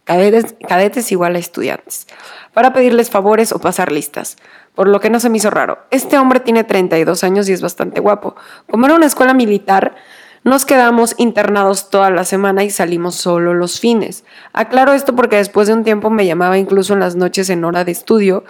Cadetes, 0.04 0.54
cadetes 0.66 1.10
igual 1.12 1.36
a 1.36 1.38
estudiantes. 1.38 2.06
Para 2.52 2.72
pedirles 2.72 3.10
favores 3.10 3.52
o 3.52 3.58
pasar 3.58 3.90
listas. 3.90 4.36
Por 4.74 4.88
lo 4.88 5.00
que 5.00 5.10
no 5.10 5.20
se 5.20 5.28
me 5.28 5.38
hizo 5.38 5.50
raro. 5.50 5.78
Este 5.90 6.18
hombre 6.18 6.40
tiene 6.40 6.64
32 6.64 7.24
años 7.24 7.48
y 7.48 7.52
es 7.52 7.60
bastante 7.60 8.00
guapo. 8.00 8.34
Como 8.70 8.86
era 8.86 8.94
una 8.94 9.06
escuela 9.06 9.34
militar, 9.34 9.94
nos 10.44 10.66
quedamos 10.66 11.14
internados 11.16 11.88
toda 11.88 12.10
la 12.10 12.24
semana 12.24 12.64
y 12.64 12.70
salimos 12.70 13.14
solo 13.14 13.54
los 13.54 13.80
fines. 13.80 14.24
Aclaro 14.52 14.92
esto 14.92 15.16
porque 15.16 15.36
después 15.36 15.66
de 15.68 15.74
un 15.74 15.84
tiempo 15.84 16.10
me 16.10 16.26
llamaba 16.26 16.58
incluso 16.58 16.92
en 16.92 17.00
las 17.00 17.16
noches 17.16 17.48
en 17.48 17.64
hora 17.64 17.84
de 17.84 17.92
estudio, 17.92 18.44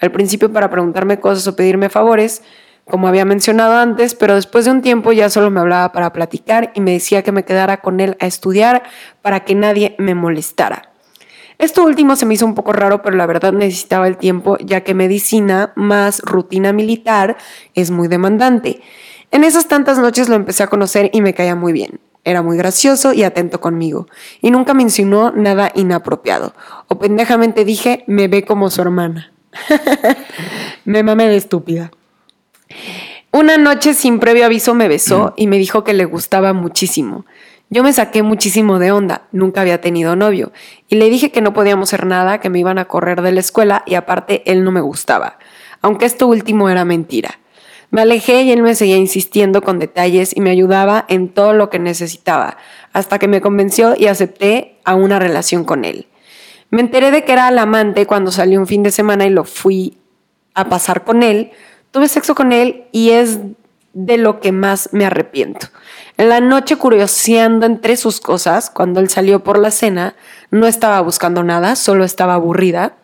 al 0.00 0.12
principio 0.12 0.52
para 0.52 0.70
preguntarme 0.70 1.18
cosas 1.18 1.46
o 1.48 1.56
pedirme 1.56 1.90
favores, 1.90 2.42
como 2.84 3.08
había 3.08 3.24
mencionado 3.24 3.74
antes, 3.74 4.14
pero 4.14 4.36
después 4.36 4.64
de 4.64 4.70
un 4.70 4.80
tiempo 4.80 5.12
ya 5.12 5.28
solo 5.28 5.50
me 5.50 5.60
hablaba 5.60 5.92
para 5.92 6.12
platicar 6.12 6.72
y 6.74 6.80
me 6.80 6.92
decía 6.92 7.22
que 7.22 7.32
me 7.32 7.44
quedara 7.44 7.80
con 7.80 8.00
él 8.00 8.16
a 8.20 8.26
estudiar 8.26 8.84
para 9.20 9.40
que 9.40 9.54
nadie 9.54 9.96
me 9.98 10.14
molestara. 10.14 10.90
Esto 11.58 11.84
último 11.84 12.16
se 12.16 12.24
me 12.24 12.34
hizo 12.34 12.46
un 12.46 12.54
poco 12.54 12.72
raro, 12.72 13.02
pero 13.02 13.16
la 13.16 13.26
verdad 13.26 13.52
necesitaba 13.52 14.08
el 14.08 14.16
tiempo, 14.16 14.56
ya 14.58 14.80
que 14.80 14.94
medicina 14.94 15.72
más 15.76 16.20
rutina 16.20 16.72
militar 16.72 17.36
es 17.74 17.90
muy 17.90 18.08
demandante. 18.08 18.80
En 19.30 19.44
esas 19.44 19.68
tantas 19.68 19.98
noches 19.98 20.28
lo 20.28 20.34
empecé 20.34 20.62
a 20.62 20.68
conocer 20.68 21.10
y 21.12 21.20
me 21.20 21.34
caía 21.34 21.54
muy 21.54 21.72
bien. 21.72 22.00
Era 22.24 22.42
muy 22.42 22.56
gracioso 22.56 23.12
y 23.12 23.22
atento 23.22 23.60
conmigo, 23.60 24.06
y 24.42 24.50
nunca 24.50 24.74
me 24.74 24.82
insinuó 24.82 25.30
nada 25.30 25.72
inapropiado. 25.74 26.52
O 26.88 26.98
pendejamente 26.98 27.64
dije, 27.64 28.04
me 28.06 28.28
ve 28.28 28.44
como 28.44 28.68
su 28.68 28.82
hermana. 28.82 29.32
me 30.84 31.02
mamé 31.02 31.28
de 31.28 31.36
estúpida. 31.36 31.90
Una 33.32 33.56
noche 33.56 33.94
sin 33.94 34.18
previo 34.18 34.44
aviso 34.44 34.74
me 34.74 34.88
besó 34.88 35.34
y 35.36 35.46
me 35.46 35.56
dijo 35.56 35.84
que 35.84 35.94
le 35.94 36.04
gustaba 36.04 36.52
muchísimo. 36.52 37.24
Yo 37.70 37.84
me 37.84 37.92
saqué 37.92 38.24
muchísimo 38.24 38.80
de 38.80 38.90
onda, 38.90 39.28
nunca 39.30 39.60
había 39.60 39.80
tenido 39.80 40.16
novio, 40.16 40.50
y 40.88 40.96
le 40.96 41.08
dije 41.08 41.30
que 41.30 41.40
no 41.40 41.52
podíamos 41.52 41.88
hacer 41.88 42.04
nada, 42.04 42.40
que 42.40 42.50
me 42.50 42.58
iban 42.58 42.78
a 42.78 42.86
correr 42.86 43.22
de 43.22 43.30
la 43.30 43.38
escuela 43.38 43.84
y 43.86 43.94
aparte 43.94 44.42
él 44.50 44.64
no 44.64 44.72
me 44.72 44.80
gustaba, 44.80 45.38
aunque 45.80 46.06
esto 46.06 46.26
último 46.26 46.68
era 46.68 46.84
mentira. 46.84 47.38
Me 47.90 48.02
alejé 48.02 48.42
y 48.42 48.52
él 48.52 48.62
me 48.62 48.74
seguía 48.74 48.96
insistiendo 48.96 49.62
con 49.62 49.78
detalles 49.78 50.34
y 50.36 50.40
me 50.40 50.50
ayudaba 50.50 51.04
en 51.08 51.28
todo 51.28 51.52
lo 51.52 51.70
que 51.70 51.78
necesitaba, 51.78 52.56
hasta 52.92 53.18
que 53.18 53.28
me 53.28 53.40
convenció 53.40 53.94
y 53.96 54.06
acepté 54.06 54.78
a 54.84 54.94
una 54.94 55.18
relación 55.18 55.64
con 55.64 55.84
él. 55.84 56.06
Me 56.70 56.80
enteré 56.80 57.10
de 57.10 57.24
que 57.24 57.32
era 57.32 57.48
el 57.48 57.58
amante 57.58 58.06
cuando 58.06 58.30
salí 58.30 58.56
un 58.56 58.68
fin 58.68 58.84
de 58.84 58.92
semana 58.92 59.26
y 59.26 59.30
lo 59.30 59.44
fui 59.44 59.98
a 60.54 60.68
pasar 60.68 61.04
con 61.04 61.24
él. 61.24 61.50
Tuve 61.90 62.06
sexo 62.06 62.36
con 62.36 62.52
él 62.52 62.84
y 62.92 63.10
es 63.10 63.40
de 63.92 64.18
lo 64.18 64.40
que 64.40 64.52
más 64.52 64.90
me 64.92 65.04
arrepiento. 65.04 65.66
En 66.16 66.28
la 66.28 66.40
noche 66.40 66.76
curioseando 66.76 67.66
entre 67.66 67.96
sus 67.96 68.20
cosas, 68.20 68.70
cuando 68.70 69.00
él 69.00 69.08
salió 69.08 69.42
por 69.42 69.58
la 69.58 69.72
cena, 69.72 70.14
no 70.52 70.68
estaba 70.68 71.00
buscando 71.00 71.42
nada, 71.42 71.74
solo 71.74 72.04
estaba 72.04 72.34
aburrida. 72.34 72.94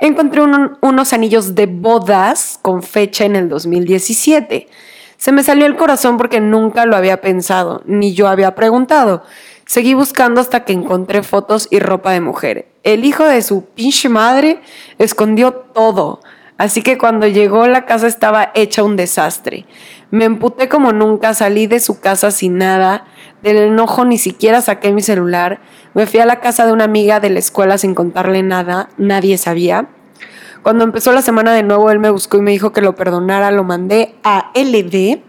Encontré 0.00 0.42
un- 0.42 0.76
unos 0.80 1.12
anillos 1.12 1.54
de 1.54 1.66
bodas 1.66 2.58
con 2.62 2.82
fecha 2.82 3.24
en 3.24 3.36
el 3.36 3.48
2017. 3.48 4.68
Se 5.16 5.32
me 5.32 5.42
salió 5.42 5.66
el 5.66 5.76
corazón 5.76 6.16
porque 6.16 6.40
nunca 6.40 6.84
lo 6.86 6.96
había 6.96 7.20
pensado, 7.20 7.82
ni 7.86 8.12
yo 8.14 8.28
había 8.28 8.54
preguntado. 8.54 9.22
Seguí 9.66 9.94
buscando 9.94 10.40
hasta 10.40 10.64
que 10.64 10.72
encontré 10.74 11.22
fotos 11.22 11.68
y 11.70 11.78
ropa 11.78 12.10
de 12.12 12.20
mujer. 12.20 12.66
El 12.82 13.04
hijo 13.04 13.24
de 13.24 13.40
su 13.40 13.64
pinche 13.64 14.08
madre 14.10 14.60
escondió 14.98 15.52
todo. 15.52 16.20
Así 16.58 16.82
que 16.82 16.98
cuando 16.98 17.26
llegó 17.26 17.66
la 17.66 17.86
casa 17.86 18.06
estaba 18.06 18.50
hecha 18.54 18.82
un 18.82 18.96
desastre. 18.96 19.66
Me 20.10 20.24
emputé 20.26 20.68
como 20.68 20.92
nunca, 20.92 21.34
salí 21.34 21.66
de 21.66 21.80
su 21.80 21.98
casa 22.00 22.30
sin 22.30 22.58
nada, 22.58 23.06
del 23.44 23.58
enojo 23.58 24.06
ni 24.06 24.16
siquiera 24.16 24.62
saqué 24.62 24.90
mi 24.90 25.02
celular, 25.02 25.60
me 25.92 26.06
fui 26.06 26.18
a 26.18 26.24
la 26.24 26.40
casa 26.40 26.64
de 26.64 26.72
una 26.72 26.84
amiga 26.84 27.20
de 27.20 27.28
la 27.28 27.38
escuela 27.38 27.76
sin 27.76 27.94
contarle 27.94 28.42
nada, 28.42 28.88
nadie 28.96 29.36
sabía. 29.36 29.88
Cuando 30.62 30.82
empezó 30.82 31.12
la 31.12 31.20
semana 31.20 31.52
de 31.52 31.62
nuevo, 31.62 31.90
él 31.90 31.98
me 31.98 32.08
buscó 32.08 32.38
y 32.38 32.40
me 32.40 32.52
dijo 32.52 32.72
que 32.72 32.80
lo 32.80 32.94
perdonara, 32.94 33.50
lo 33.50 33.62
mandé 33.62 34.14
a 34.24 34.50
LD 34.54 35.20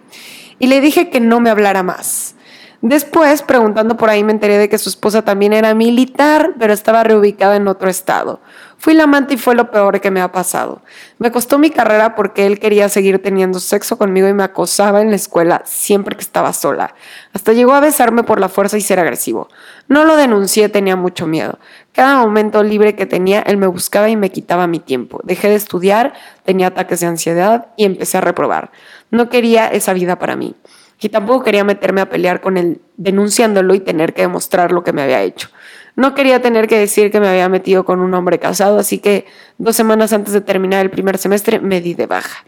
y 0.60 0.67
le 0.67 0.80
dije 0.80 1.10
que 1.10 1.19
no 1.19 1.41
me 1.41 1.49
hablara 1.49 1.84
más. 1.84 2.35
Después, 2.81 3.41
preguntando 3.41 3.97
por 3.97 4.09
ahí, 4.09 4.23
me 4.23 4.31
enteré 4.31 4.57
de 4.57 4.69
que 4.69 4.77
su 4.77 4.89
esposa 4.89 5.23
también 5.23 5.53
era 5.53 5.73
militar, 5.73 6.53
pero 6.59 6.73
estaba 6.73 7.03
reubicada 7.03 7.55
en 7.55 7.67
otro 7.67 7.89
estado. 7.89 8.41
Fui 8.77 8.93
la 8.93 9.05
amante 9.05 9.33
y 9.33 9.38
fue 9.38 9.55
lo 9.55 9.71
peor 9.71 9.99
que 10.01 10.11
me 10.11 10.21
ha 10.21 10.31
pasado. 10.31 10.81
Me 11.17 11.31
costó 11.31 11.57
mi 11.57 11.71
carrera 11.71 12.13
porque 12.13 12.45
él 12.45 12.59
quería 12.59 12.89
seguir 12.89 13.21
teniendo 13.23 13.59
sexo 13.59 13.97
conmigo 13.97 14.27
y 14.27 14.33
me 14.33 14.43
acosaba 14.43 15.01
en 15.01 15.09
la 15.09 15.15
escuela 15.15 15.61
siempre 15.65 16.15
que 16.15 16.21
estaba 16.21 16.53
sola. 16.53 16.93
Hasta 17.33 17.53
llegó 17.53 17.73
a 17.73 17.79
besarme 17.79 18.23
por 18.23 18.39
la 18.39 18.49
fuerza 18.49 18.77
y 18.77 18.81
ser 18.81 18.99
agresivo. 18.99 19.47
No 19.88 20.03
lo 20.03 20.17
denuncié, 20.17 20.69
tenía 20.69 20.95
mucho 20.95 21.25
miedo. 21.25 21.57
Cada 21.93 22.19
momento 22.19 22.61
libre 22.61 22.95
que 22.95 23.05
tenía, 23.05 23.39
él 23.41 23.57
me 23.57 23.67
buscaba 23.67 24.09
y 24.09 24.17
me 24.17 24.29
quitaba 24.29 24.67
mi 24.67 24.79
tiempo. 24.79 25.21
Dejé 25.23 25.49
de 25.49 25.55
estudiar, 25.55 26.13
tenía 26.43 26.67
ataques 26.67 26.99
de 26.99 27.07
ansiedad 27.07 27.67
y 27.77 27.85
empecé 27.85 28.17
a 28.17 28.21
reprobar. 28.21 28.71
No 29.09 29.29
quería 29.29 29.67
esa 29.67 29.93
vida 29.93 30.19
para 30.19 30.35
mí. 30.35 30.55
Y 30.99 31.10
tampoco 31.10 31.43
quería 31.43 31.63
meterme 31.63 32.01
a 32.01 32.10
pelear 32.10 32.41
con 32.41 32.58
él 32.58 32.81
denunciándolo 32.97 33.75
y 33.75 33.79
tener 33.79 34.13
que 34.13 34.21
demostrar 34.21 34.71
lo 34.71 34.84
que 34.84 34.93
me 34.93 35.01
había 35.01 35.21
hecho. 35.21 35.49
No 35.95 36.13
quería 36.13 36.41
tener 36.41 36.67
que 36.67 36.77
decir 36.77 37.12
que 37.12 37.19
me 37.19 37.27
había 37.27 37.47
metido 37.47 37.86
con 37.86 37.99
un 37.99 38.13
hombre 38.13 38.39
casado, 38.39 38.79
así 38.79 38.99
que 38.99 39.25
dos 39.58 39.75
semanas 39.75 40.12
antes 40.13 40.34
de 40.34 40.41
terminar 40.41 40.84
el 40.84 40.91
primer 40.91 41.17
semestre 41.17 41.60
me 41.60 41.79
di 41.81 41.93
de 41.93 42.05
baja. 42.05 42.45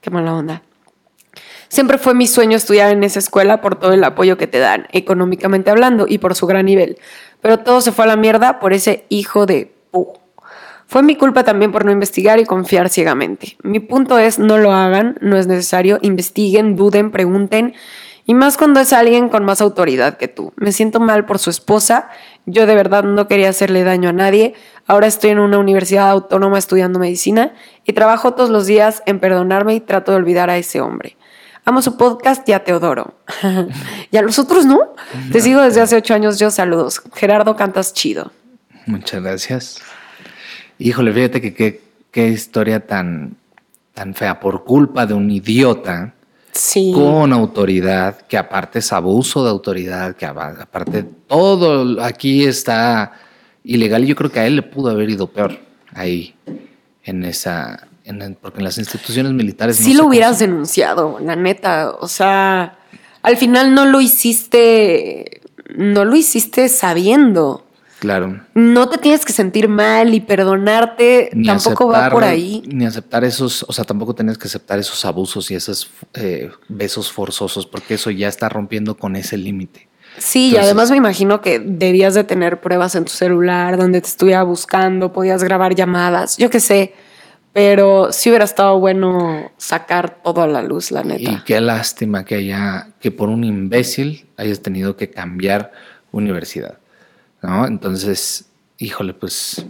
Qué 0.00 0.10
mala 0.10 0.34
onda. 0.34 0.62
Siempre 1.68 1.98
fue 1.98 2.14
mi 2.14 2.28
sueño 2.28 2.56
estudiar 2.56 2.92
en 2.92 3.02
esa 3.02 3.18
escuela 3.18 3.60
por 3.60 3.76
todo 3.76 3.92
el 3.92 4.04
apoyo 4.04 4.38
que 4.38 4.46
te 4.46 4.60
dan, 4.60 4.86
económicamente 4.92 5.70
hablando, 5.70 6.06
y 6.08 6.18
por 6.18 6.36
su 6.36 6.46
gran 6.46 6.66
nivel. 6.66 6.98
Pero 7.40 7.58
todo 7.58 7.80
se 7.80 7.90
fue 7.90 8.04
a 8.04 8.08
la 8.08 8.16
mierda 8.16 8.60
por 8.60 8.72
ese 8.72 9.04
hijo 9.08 9.46
de 9.46 9.74
pu. 9.90 10.12
Fue 10.86 11.02
mi 11.02 11.16
culpa 11.16 11.42
también 11.44 11.72
por 11.72 11.84
no 11.84 11.90
investigar 11.90 12.38
y 12.38 12.44
confiar 12.44 12.88
ciegamente. 12.88 13.56
Mi 13.62 13.80
punto 13.80 14.18
es, 14.18 14.38
no 14.38 14.58
lo 14.58 14.72
hagan, 14.72 15.18
no 15.20 15.36
es 15.36 15.46
necesario, 15.46 15.98
investiguen, 16.02 16.76
duden, 16.76 17.10
pregunten, 17.10 17.74
y 18.24 18.34
más 18.34 18.56
cuando 18.56 18.80
es 18.80 18.92
alguien 18.92 19.28
con 19.28 19.44
más 19.44 19.60
autoridad 19.60 20.16
que 20.16 20.26
tú. 20.26 20.52
Me 20.56 20.72
siento 20.72 20.98
mal 20.98 21.26
por 21.26 21.38
su 21.38 21.50
esposa, 21.50 22.08
yo 22.44 22.66
de 22.66 22.74
verdad 22.74 23.04
no 23.04 23.28
quería 23.28 23.48
hacerle 23.48 23.84
daño 23.84 24.08
a 24.08 24.12
nadie, 24.12 24.54
ahora 24.86 25.06
estoy 25.06 25.30
en 25.30 25.38
una 25.38 25.58
universidad 25.58 26.10
autónoma 26.10 26.58
estudiando 26.58 26.98
medicina 26.98 27.54
y 27.84 27.92
trabajo 27.92 28.34
todos 28.34 28.50
los 28.50 28.66
días 28.66 29.02
en 29.06 29.20
perdonarme 29.20 29.74
y 29.74 29.80
trato 29.80 30.12
de 30.12 30.18
olvidar 30.18 30.50
a 30.50 30.58
ese 30.58 30.80
hombre. 30.80 31.16
Amo 31.64 31.82
su 31.82 31.96
podcast 31.96 32.48
y 32.48 32.52
a 32.52 32.62
Teodoro. 32.62 33.14
y 34.12 34.16
a 34.16 34.22
los 34.22 34.38
otros 34.38 34.66
no. 34.66 34.94
Te 35.32 35.40
sigo 35.40 35.60
desde 35.60 35.80
hace 35.80 35.96
ocho 35.96 36.14
años. 36.14 36.38
Yo 36.38 36.52
saludos. 36.52 37.02
Gerardo, 37.12 37.56
cantas 37.56 37.92
chido. 37.92 38.30
Muchas 38.86 39.20
gracias. 39.20 39.82
Híjole, 40.78 41.12
fíjate 41.12 41.40
que 41.40 41.80
qué, 42.10 42.28
historia 42.28 42.86
tan, 42.86 43.36
tan 43.94 44.14
fea 44.14 44.40
por 44.40 44.64
culpa 44.64 45.06
de 45.06 45.14
un 45.14 45.30
idiota 45.30 46.14
sí. 46.52 46.92
con 46.94 47.32
autoridad, 47.32 48.18
que 48.22 48.38
aparte 48.38 48.78
es 48.78 48.92
abuso 48.92 49.44
de 49.44 49.50
autoridad, 49.50 50.16
que 50.16 50.26
aparte 50.26 51.04
todo 51.26 52.02
aquí 52.02 52.44
está 52.44 53.12
ilegal. 53.64 54.04
Y 54.04 54.08
yo 54.08 54.16
creo 54.16 54.30
que 54.30 54.40
a 54.40 54.46
él 54.46 54.56
le 54.56 54.62
pudo 54.62 54.90
haber 54.90 55.10
ido 55.10 55.26
peor 55.26 55.58
ahí, 55.94 56.34
en 57.04 57.24
esa, 57.24 57.88
porque 58.40 58.58
en 58.58 58.64
las 58.64 58.78
instituciones 58.78 59.32
militares. 59.32 59.76
Sí 59.76 59.94
lo 59.94 60.06
hubieras 60.06 60.38
denunciado, 60.38 61.18
la 61.20 61.36
neta. 61.36 61.94
O 62.00 62.08
sea, 62.08 62.78
al 63.22 63.36
final 63.36 63.74
no 63.74 63.84
lo 63.84 64.00
hiciste, 64.00 65.42
no 65.76 66.04
lo 66.04 66.16
hiciste 66.16 66.68
sabiendo. 66.68 67.65
Claro. 67.98 68.40
No 68.54 68.88
te 68.88 68.98
tienes 68.98 69.24
que 69.24 69.32
sentir 69.32 69.68
mal 69.68 70.12
y 70.12 70.20
perdonarte, 70.20 71.30
tampoco 71.44 71.88
va 71.88 72.10
por 72.10 72.24
ahí. 72.24 72.62
Ni 72.66 72.84
aceptar 72.84 73.24
esos, 73.24 73.64
o 73.66 73.72
sea, 73.72 73.84
tampoco 73.84 74.14
tienes 74.14 74.36
que 74.36 74.48
aceptar 74.48 74.78
esos 74.78 75.04
abusos 75.04 75.50
y 75.50 75.54
esos 75.54 75.90
eh, 76.14 76.50
besos 76.68 77.10
forzosos, 77.10 77.66
porque 77.66 77.94
eso 77.94 78.10
ya 78.10 78.28
está 78.28 78.48
rompiendo 78.48 78.96
con 78.96 79.16
ese 79.16 79.38
límite. 79.38 79.88
Sí, 80.18 80.50
y 80.52 80.56
además 80.56 80.90
me 80.90 80.96
imagino 80.96 81.40
que 81.40 81.58
debías 81.58 82.14
de 82.14 82.24
tener 82.24 82.60
pruebas 82.60 82.94
en 82.94 83.04
tu 83.04 83.12
celular 83.12 83.76
donde 83.76 84.00
te 84.00 84.08
estuviera 84.08 84.42
buscando, 84.42 85.12
podías 85.12 85.42
grabar 85.42 85.74
llamadas, 85.74 86.36
yo 86.36 86.50
qué 86.50 86.60
sé. 86.60 86.94
Pero 87.52 88.12
sí 88.12 88.28
hubiera 88.28 88.44
estado 88.44 88.78
bueno 88.78 89.50
sacar 89.56 90.22
todo 90.22 90.42
a 90.42 90.46
la 90.46 90.60
luz, 90.60 90.90
la 90.90 91.02
neta. 91.02 91.30
Y 91.30 91.40
qué 91.44 91.58
lástima 91.62 92.22
que 92.26 92.34
haya, 92.34 92.88
que 93.00 93.10
por 93.10 93.30
un 93.30 93.44
imbécil 93.44 94.26
hayas 94.36 94.60
tenido 94.60 94.96
que 94.96 95.08
cambiar 95.08 95.72
universidad. 96.12 96.78
¿No? 97.46 97.66
Entonces, 97.66 98.46
híjole, 98.78 99.14
pues, 99.14 99.64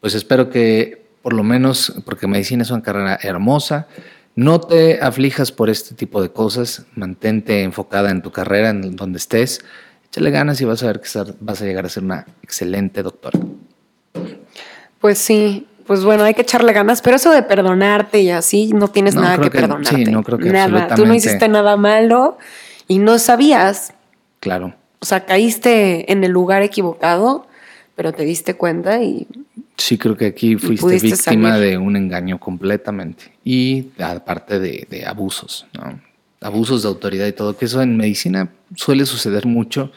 pues 0.00 0.14
espero 0.14 0.48
que 0.50 1.00
por 1.22 1.34
lo 1.34 1.42
menos, 1.42 1.92
porque 2.06 2.26
medicina 2.26 2.62
es 2.62 2.70
una 2.70 2.82
carrera 2.82 3.18
hermosa, 3.22 3.88
no 4.36 4.60
te 4.60 5.02
aflijas 5.02 5.52
por 5.52 5.68
este 5.68 5.94
tipo 5.94 6.22
de 6.22 6.30
cosas, 6.30 6.86
mantente 6.94 7.62
enfocada 7.62 8.10
en 8.10 8.22
tu 8.22 8.30
carrera, 8.30 8.70
en 8.70 8.96
donde 8.96 9.18
estés, 9.18 9.60
échale 10.06 10.30
ganas 10.30 10.60
y 10.62 10.64
vas 10.64 10.82
a 10.82 10.86
ver 10.86 11.00
que 11.00 11.08
vas 11.40 11.60
a 11.60 11.64
llegar 11.66 11.84
a 11.84 11.90
ser 11.90 12.04
una 12.04 12.26
excelente 12.42 13.02
doctora. 13.02 13.38
Pues 14.98 15.18
sí, 15.18 15.66
pues 15.86 16.04
bueno, 16.04 16.24
hay 16.24 16.32
que 16.32 16.42
echarle 16.42 16.72
ganas, 16.72 17.02
pero 17.02 17.16
eso 17.16 17.30
de 17.32 17.42
perdonarte 17.42 18.22
y 18.22 18.30
así, 18.30 18.72
no 18.72 18.88
tienes 18.88 19.14
nada 19.14 19.38
que, 19.38 19.50
perdonarte. 19.50 20.04
Sí, 20.04 20.10
no 20.10 20.22
creo 20.22 20.38
que 20.38 20.50
nada. 20.50 20.94
Tú 20.94 21.04
no 21.04 21.12
hiciste 21.12 21.48
nada 21.48 21.76
malo 21.76 22.38
y 22.88 22.98
no 22.98 23.18
sabías. 23.18 23.92
Claro 24.40 24.79
o 25.00 25.06
sea, 25.06 25.24
caíste 25.24 26.12
en 26.12 26.22
el 26.24 26.30
lugar 26.30 26.62
equivocado, 26.62 27.46
pero 27.96 28.12
te 28.12 28.24
diste 28.24 28.54
cuenta 28.54 29.02
y... 29.02 29.26
Sí, 29.76 29.96
creo 29.96 30.16
que 30.16 30.26
aquí 30.26 30.56
fuiste 30.56 30.98
víctima 30.98 31.58
de 31.58 31.78
un 31.78 31.96
engaño 31.96 32.38
completamente. 32.38 33.32
Y 33.42 33.88
aparte 33.98 34.58
de, 34.58 35.04
abusos, 35.06 35.66
¿no? 35.72 36.00
Abusos 36.42 36.82
de 36.82 36.88
autoridad 36.88 37.26
y 37.26 37.32
todo, 37.32 37.56
que 37.56 37.64
eso 37.64 37.80
en 37.80 37.96
medicina 37.96 38.50
suele 38.74 39.06
suceder 39.06 39.46
mucho 39.46 39.90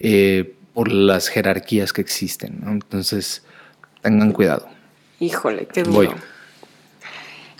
eh, 0.00 0.54
por 0.72 0.90
las 0.90 1.28
jerarquías 1.28 1.92
que 1.92 2.00
existen, 2.00 2.60
¿no? 2.64 2.72
Entonces, 2.72 3.42
tengan 4.00 4.32
cuidado. 4.32 4.66
Híjole, 5.20 5.66
qué 5.66 5.82
duro. 5.82 5.94
Voy. 5.94 6.08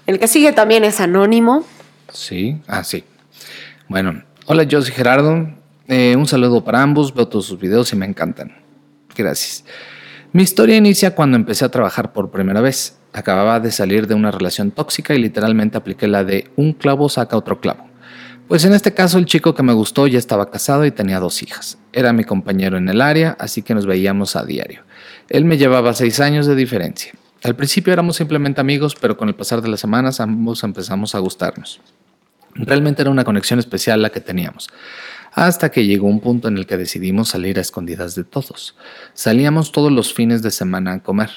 El 0.06 0.18
que 0.18 0.26
sigue 0.26 0.52
también 0.52 0.84
es 0.84 1.00
anónimo. 1.00 1.64
Sí, 2.12 2.60
ah, 2.66 2.82
sí. 2.82 3.04
Bueno, 3.88 4.22
hola, 4.46 4.64
yo 4.64 4.80
soy 4.82 4.92
Gerardo. 4.92 5.61
Eh, 5.88 6.14
un 6.16 6.26
saludo 6.26 6.62
para 6.62 6.82
ambos, 6.82 7.12
veo 7.12 7.26
todos 7.26 7.46
sus 7.46 7.58
videos 7.58 7.92
y 7.92 7.96
me 7.96 8.06
encantan. 8.06 8.52
Gracias. 9.16 9.64
Mi 10.32 10.42
historia 10.42 10.76
inicia 10.76 11.14
cuando 11.14 11.36
empecé 11.36 11.64
a 11.64 11.70
trabajar 11.70 12.12
por 12.12 12.30
primera 12.30 12.60
vez. 12.60 12.98
Acababa 13.12 13.60
de 13.60 13.70
salir 13.70 14.06
de 14.06 14.14
una 14.14 14.30
relación 14.30 14.70
tóxica 14.70 15.14
y 15.14 15.18
literalmente 15.18 15.76
apliqué 15.76 16.08
la 16.08 16.24
de 16.24 16.50
un 16.56 16.72
clavo 16.72 17.08
saca 17.08 17.36
otro 17.36 17.60
clavo. 17.60 17.86
Pues 18.48 18.64
en 18.64 18.72
este 18.72 18.94
caso 18.94 19.18
el 19.18 19.26
chico 19.26 19.54
que 19.54 19.62
me 19.62 19.72
gustó 19.72 20.06
ya 20.06 20.18
estaba 20.18 20.50
casado 20.50 20.86
y 20.86 20.90
tenía 20.90 21.20
dos 21.20 21.42
hijas. 21.42 21.78
Era 21.92 22.12
mi 22.12 22.24
compañero 22.24 22.78
en 22.78 22.88
el 22.88 23.00
área, 23.00 23.36
así 23.38 23.62
que 23.62 23.74
nos 23.74 23.86
veíamos 23.86 24.36
a 24.36 24.44
diario. 24.44 24.82
Él 25.28 25.44
me 25.44 25.58
llevaba 25.58 25.94
seis 25.94 26.20
años 26.20 26.46
de 26.46 26.54
diferencia. 26.54 27.12
Al 27.42 27.56
principio 27.56 27.92
éramos 27.92 28.16
simplemente 28.16 28.60
amigos, 28.60 28.96
pero 28.98 29.16
con 29.16 29.28
el 29.28 29.34
pasar 29.34 29.60
de 29.62 29.68
las 29.68 29.80
semanas 29.80 30.20
ambos 30.20 30.62
empezamos 30.64 31.14
a 31.14 31.18
gustarnos. 31.18 31.80
Realmente 32.54 33.02
era 33.02 33.10
una 33.10 33.24
conexión 33.24 33.58
especial 33.58 34.00
la 34.00 34.10
que 34.10 34.20
teníamos 34.20 34.68
hasta 35.32 35.70
que 35.70 35.86
llegó 35.86 36.06
un 36.06 36.20
punto 36.20 36.48
en 36.48 36.58
el 36.58 36.66
que 36.66 36.76
decidimos 36.76 37.30
salir 37.30 37.58
a 37.58 37.62
escondidas 37.62 38.14
de 38.14 38.24
todos. 38.24 38.76
Salíamos 39.14 39.72
todos 39.72 39.90
los 39.90 40.12
fines 40.12 40.42
de 40.42 40.50
semana 40.50 40.92
a 40.92 41.02
comer, 41.02 41.30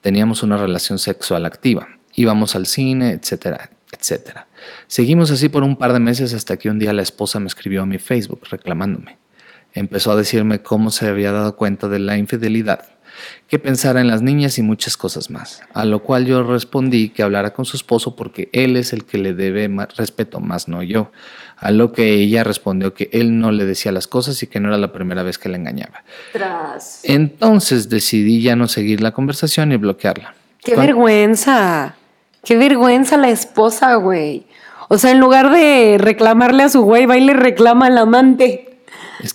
teníamos 0.00 0.42
una 0.42 0.56
relación 0.56 0.98
sexual 0.98 1.46
activa, 1.46 1.88
íbamos 2.14 2.56
al 2.56 2.66
cine, 2.66 3.12
etcétera, 3.12 3.70
etcétera. 3.92 4.48
Seguimos 4.88 5.30
así 5.30 5.48
por 5.48 5.62
un 5.62 5.76
par 5.76 5.92
de 5.92 6.00
meses 6.00 6.34
hasta 6.34 6.56
que 6.56 6.70
un 6.70 6.78
día 6.78 6.92
la 6.92 7.02
esposa 7.02 7.38
me 7.38 7.46
escribió 7.46 7.82
a 7.82 7.86
mi 7.86 7.98
Facebook 7.98 8.42
reclamándome. 8.50 9.18
Empezó 9.72 10.12
a 10.12 10.16
decirme 10.16 10.62
cómo 10.62 10.90
se 10.90 11.06
había 11.06 11.32
dado 11.32 11.56
cuenta 11.56 11.88
de 11.88 11.98
la 11.98 12.16
infidelidad 12.16 12.95
que 13.48 13.58
pensara 13.58 14.00
en 14.00 14.08
las 14.08 14.22
niñas 14.22 14.58
y 14.58 14.62
muchas 14.62 14.96
cosas 14.96 15.30
más. 15.30 15.62
A 15.72 15.84
lo 15.84 16.00
cual 16.02 16.26
yo 16.26 16.42
respondí 16.42 17.10
que 17.10 17.22
hablara 17.22 17.52
con 17.52 17.64
su 17.64 17.76
esposo 17.76 18.16
porque 18.16 18.48
él 18.52 18.76
es 18.76 18.92
el 18.92 19.04
que 19.04 19.18
le 19.18 19.34
debe 19.34 19.68
respeto, 19.96 20.40
más 20.40 20.68
no 20.68 20.82
yo. 20.82 21.10
A 21.56 21.70
lo 21.70 21.92
que 21.92 22.14
ella 22.14 22.44
respondió 22.44 22.92
que 22.92 23.08
él 23.12 23.38
no 23.38 23.50
le 23.50 23.64
decía 23.64 23.92
las 23.92 24.06
cosas 24.06 24.42
y 24.42 24.46
que 24.46 24.60
no 24.60 24.68
era 24.68 24.78
la 24.78 24.92
primera 24.92 25.22
vez 25.22 25.38
que 25.38 25.48
la 25.48 25.56
engañaba. 25.56 26.04
Entonces 27.04 27.88
decidí 27.88 28.42
ya 28.42 28.56
no 28.56 28.68
seguir 28.68 29.00
la 29.00 29.12
conversación 29.12 29.72
y 29.72 29.76
bloquearla. 29.76 30.34
¡Qué 30.62 30.74
vergüenza! 30.74 31.94
¡Qué 32.44 32.56
vergüenza 32.56 33.16
la 33.16 33.30
esposa, 33.30 33.94
güey! 33.94 34.46
O 34.88 34.98
sea, 34.98 35.10
en 35.10 35.18
lugar 35.18 35.50
de 35.50 35.96
reclamarle 35.98 36.62
a 36.62 36.68
su 36.68 36.82
güey, 36.82 37.06
va 37.06 37.16
y 37.16 37.24
le 37.24 37.32
reclama 37.32 37.86
al 37.86 37.98
amante 37.98 38.65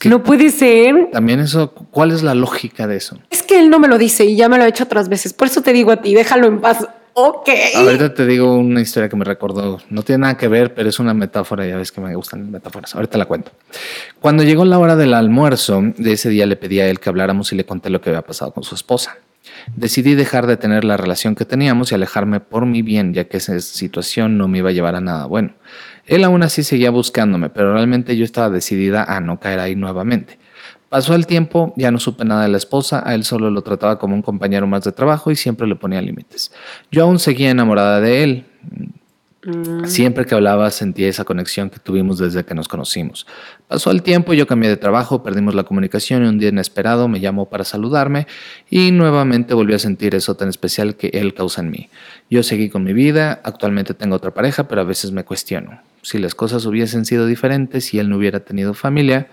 no 0.06 0.24
puede 0.24 0.50
ser. 0.50 1.10
También 1.12 1.39
eso, 1.39 1.71
¿cuál 1.71 2.12
es 2.12 2.24
la 2.24 2.36
lógica 2.36 2.88
de 2.88 2.97
eso? 2.97 3.17
Es 3.30 3.43
que 3.43 3.60
él 3.60 3.69
no 3.69 3.80
me 3.80 3.88
lo 3.88 3.97
dice 3.97 4.26
y 4.26 4.36
ya 4.36 4.50
me 4.50 4.58
lo 4.58 4.63
ha 4.63 4.67
hecho 4.67 4.84
otras 4.84 5.10
veces. 5.10 5.34
Por 5.34 5.47
eso 5.47 5.62
te 5.62 5.74
digo 5.74 5.91
a 5.91 5.97
ti, 5.97 6.13
déjalo 6.13 6.47
en 6.47 6.60
paz. 6.62 6.88
Ok. 7.13 7.50
Ahorita 7.76 8.13
te 8.13 8.26
digo 8.26 8.56
una 8.56 8.80
historia 8.80 9.10
que 9.10 9.15
me 9.17 9.26
recordó. 9.26 9.80
No 9.89 10.02
tiene 10.02 10.21
nada 10.21 10.38
que 10.38 10.47
ver, 10.47 10.74
pero 10.74 10.88
es 10.88 11.00
una 11.00 11.13
metáfora. 11.13 11.65
Ya 11.67 11.76
ves 11.76 11.91
que 11.91 12.00
me 12.00 12.15
gustan 12.15 12.41
las 12.41 12.50
metáforas. 12.50 12.95
Ahorita 12.95 13.17
la 13.17 13.26
cuento. 13.26 13.52
Cuando 14.21 14.43
llegó 14.43 14.63
la 14.63 14.80
hora 14.80 14.95
del 14.95 15.13
almuerzo 15.13 15.82
de 15.97 16.13
ese 16.13 16.30
día, 16.30 16.45
le 16.45 16.56
pedí 16.56 16.80
a 16.80 16.88
él 16.88 17.00
que 17.00 17.10
habláramos 17.10 17.52
y 17.52 17.56
le 17.56 17.65
conté 17.65 17.89
lo 17.89 18.00
que 18.00 18.12
había 18.12 18.21
pasado 18.21 18.54
con 18.54 18.63
su 18.63 18.76
esposa. 18.76 19.17
Decidí 19.76 20.15
dejar 20.15 20.47
de 20.47 20.56
tener 20.56 20.86
la 20.86 20.97
relación 20.97 21.36
que 21.36 21.45
teníamos 21.45 21.91
y 21.91 21.95
alejarme 21.95 22.39
por 22.39 22.65
mi 22.65 22.82
bien, 22.82 23.13
ya 23.13 23.26
que 23.26 23.38
esa 23.38 23.60
situación 23.60 24.38
no 24.38 24.47
me 24.47 24.60
iba 24.60 24.69
a 24.69 24.74
llevar 24.74 24.95
a 24.95 25.02
nada 25.02 25.26
bueno. 25.26 25.54
Él 26.12 26.26
aún 26.26 26.43
así 26.43 26.63
seguía 26.63 26.91
buscándome, 26.91 27.50
pero 27.50 27.74
realmente 27.74 28.17
yo 28.17 28.26
estaba 28.26 28.50
decidida 28.50 29.06
a 29.06 29.21
no 29.21 29.39
caer 29.39 29.62
ahí 29.62 29.78
nuevamente. 29.78 30.38
Pasó 30.89 31.15
el 31.15 31.26
tiempo, 31.26 31.74
ya 31.78 31.89
no 31.89 32.02
supe 32.02 32.26
nada 32.26 32.43
de 32.43 32.50
la 32.50 32.58
esposa, 32.58 33.02
a 33.06 33.15
él 33.15 33.24
solo 33.24 33.50
lo 33.50 33.62
trataba 33.62 33.97
como 33.97 34.13
un 34.13 34.21
compañero 34.21 34.67
más 34.67 34.84
de 34.84 34.91
trabajo 34.91 35.32
y 35.32 35.38
siempre 35.38 35.67
le 35.67 35.78
ponía 35.78 36.02
límites. 36.02 36.52
Yo 36.91 37.04
aún 37.04 37.17
seguía 37.17 37.50
enamorada 37.50 38.02
de 38.02 38.24
él. 38.24 38.45
Mm. 39.45 39.86
Siempre 39.86 40.26
que 40.26 40.36
hablaba 40.36 40.69
sentía 40.71 41.08
esa 41.08 41.24
conexión 41.24 41.69
que 41.69 41.80
tuvimos 41.80 42.19
desde 42.19 42.43
que 42.43 42.56
nos 42.56 42.67
conocimos. 42.67 43.26
Pasó 43.69 43.89
el 43.89 44.04
tiempo, 44.04 44.34
yo 44.34 44.47
cambié 44.47 44.69
de 44.69 44.76
trabajo, 44.76 45.24
perdimos 45.24 45.56
la 45.56 45.63
comunicación 45.63 46.26
y 46.26 46.28
un 46.28 46.39
día 46.39 46.50
inesperado 46.50 47.08
me 47.08 47.21
llamó 47.21 47.50
para 47.50 47.63
saludarme 47.63 48.28
y 48.69 48.91
nuevamente 48.91 49.54
volví 49.54 49.76
a 49.76 49.80
sentir 49.80 50.13
eso 50.13 50.36
tan 50.36 50.50
especial 50.50 50.97
que 50.97 51.08
él 51.13 51.34
causa 51.34 51.62
en 51.62 51.71
mí. 51.71 51.89
Yo 52.30 52.43
seguí 52.43 52.69
con 52.69 52.84
mi 52.84 52.91
vida, 52.91 53.39
actualmente 53.45 53.93
tengo 53.93 54.17
otra 54.17 54.32
pareja, 54.32 54.67
pero 54.67 54.82
a 54.82 54.84
veces 54.84 55.13
me 55.13 55.24
cuestiono. 55.24 55.80
Si 56.01 56.17
las 56.17 56.35
cosas 56.35 56.65
hubiesen 56.65 57.05
sido 57.05 57.25
diferentes, 57.25 57.85
si 57.85 57.99
él 57.99 58.09
no 58.09 58.17
hubiera 58.17 58.39
tenido 58.41 58.73
familia, 58.73 59.27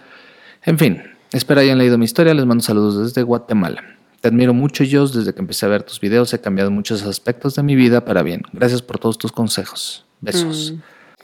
en 0.65 0.79
fin, 0.79 1.03
Espero 1.33 1.61
hayan 1.61 1.79
leído 1.79 1.99
mi 1.99 2.07
historia. 2.07 2.33
Les 2.33 2.47
mando 2.47 2.65
saludos 2.65 2.99
desde 2.99 3.23
Guatemala. 3.23 3.85
Te 4.21 4.29
admiro 4.29 4.55
mucho, 4.55 4.85
Jos. 4.91 5.13
Desde 5.13 5.35
que 5.35 5.41
empecé 5.41 5.67
a 5.67 5.69
ver 5.69 5.83
tus 5.83 6.01
videos 6.01 6.33
he 6.33 6.41
cambiado 6.41 6.71
muchos 6.71 7.03
aspectos 7.03 7.55
de 7.55 7.63
mi 7.63 7.77
vida 7.77 8.05
para 8.05 8.23
bien. 8.23 8.43
Gracias 8.53 8.81
por 8.81 8.99
todos 8.99 9.19
tus 9.19 9.33
consejos. 9.33 10.05
Besos. 10.21 10.73
Mm. 10.73 10.81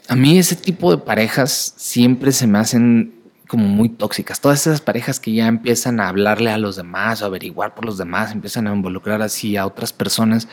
A 0.07 0.15
mí 0.15 0.37
ese 0.37 0.55
tipo 0.55 0.91
de 0.91 0.99
parejas 0.99 1.73
siempre 1.77 2.31
se 2.31 2.45
me 2.45 2.59
hacen 2.59 3.15
como 3.47 3.65
muy 3.65 3.89
tóxicas. 3.89 4.39
Todas 4.39 4.61
esas 4.67 4.81
parejas 4.81 5.19
que 5.19 5.33
ya 5.33 5.47
empiezan 5.47 5.99
a 5.99 6.09
hablarle 6.09 6.51
a 6.51 6.57
los 6.59 6.75
demás 6.75 7.21
o 7.21 7.25
averiguar 7.25 7.73
por 7.73 7.85
los 7.85 7.97
demás, 7.97 8.31
empiezan 8.31 8.67
a 8.67 8.73
involucrar 8.73 9.21
así 9.23 9.57
a 9.57 9.65
otras 9.65 9.91
personas, 9.91 10.47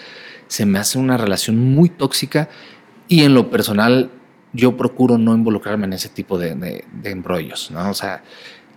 se 0.46 0.66
me 0.66 0.78
hace 0.78 0.98
una 0.98 1.16
relación 1.16 1.58
muy 1.58 1.88
tóxica 1.90 2.48
y 3.08 3.24
en 3.24 3.34
lo 3.34 3.50
personal 3.50 4.10
yo 4.52 4.76
procuro 4.76 5.18
no 5.18 5.34
involucrarme 5.34 5.86
en 5.86 5.94
ese 5.94 6.08
tipo 6.08 6.38
de, 6.38 6.54
de, 6.54 7.10
embrollos, 7.10 7.70
¿no? 7.70 7.90
O 7.90 7.94
sea, 7.94 8.22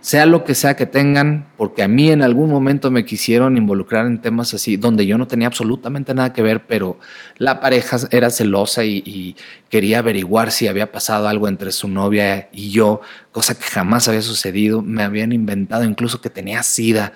sea 0.00 0.24
lo 0.24 0.44
que 0.44 0.54
sea 0.54 0.76
que 0.76 0.86
tengan, 0.86 1.48
porque 1.56 1.82
a 1.82 1.88
mí 1.88 2.10
en 2.10 2.22
algún 2.22 2.48
momento 2.48 2.90
me 2.90 3.04
quisieron 3.04 3.56
involucrar 3.56 4.06
en 4.06 4.20
temas 4.20 4.54
así, 4.54 4.76
donde 4.76 5.06
yo 5.06 5.18
no 5.18 5.26
tenía 5.26 5.48
absolutamente 5.48 6.14
nada 6.14 6.32
que 6.32 6.42
ver, 6.42 6.66
pero 6.66 6.98
la 7.38 7.60
pareja 7.60 7.98
era 8.10 8.30
celosa 8.30 8.84
y, 8.84 9.02
y, 9.04 9.36
quería 9.68 9.98
averiguar 9.98 10.52
si 10.52 10.68
había 10.68 10.92
pasado 10.92 11.28
algo 11.28 11.48
entre 11.48 11.72
su 11.72 11.88
novia 11.88 12.48
y 12.52 12.70
yo, 12.70 13.00
cosa 13.32 13.58
que 13.58 13.64
jamás 13.64 14.06
había 14.08 14.22
sucedido, 14.22 14.80
me 14.80 15.02
habían 15.02 15.32
inventado 15.32 15.84
incluso 15.84 16.20
que 16.20 16.30
tenía 16.30 16.62
sida 16.62 17.12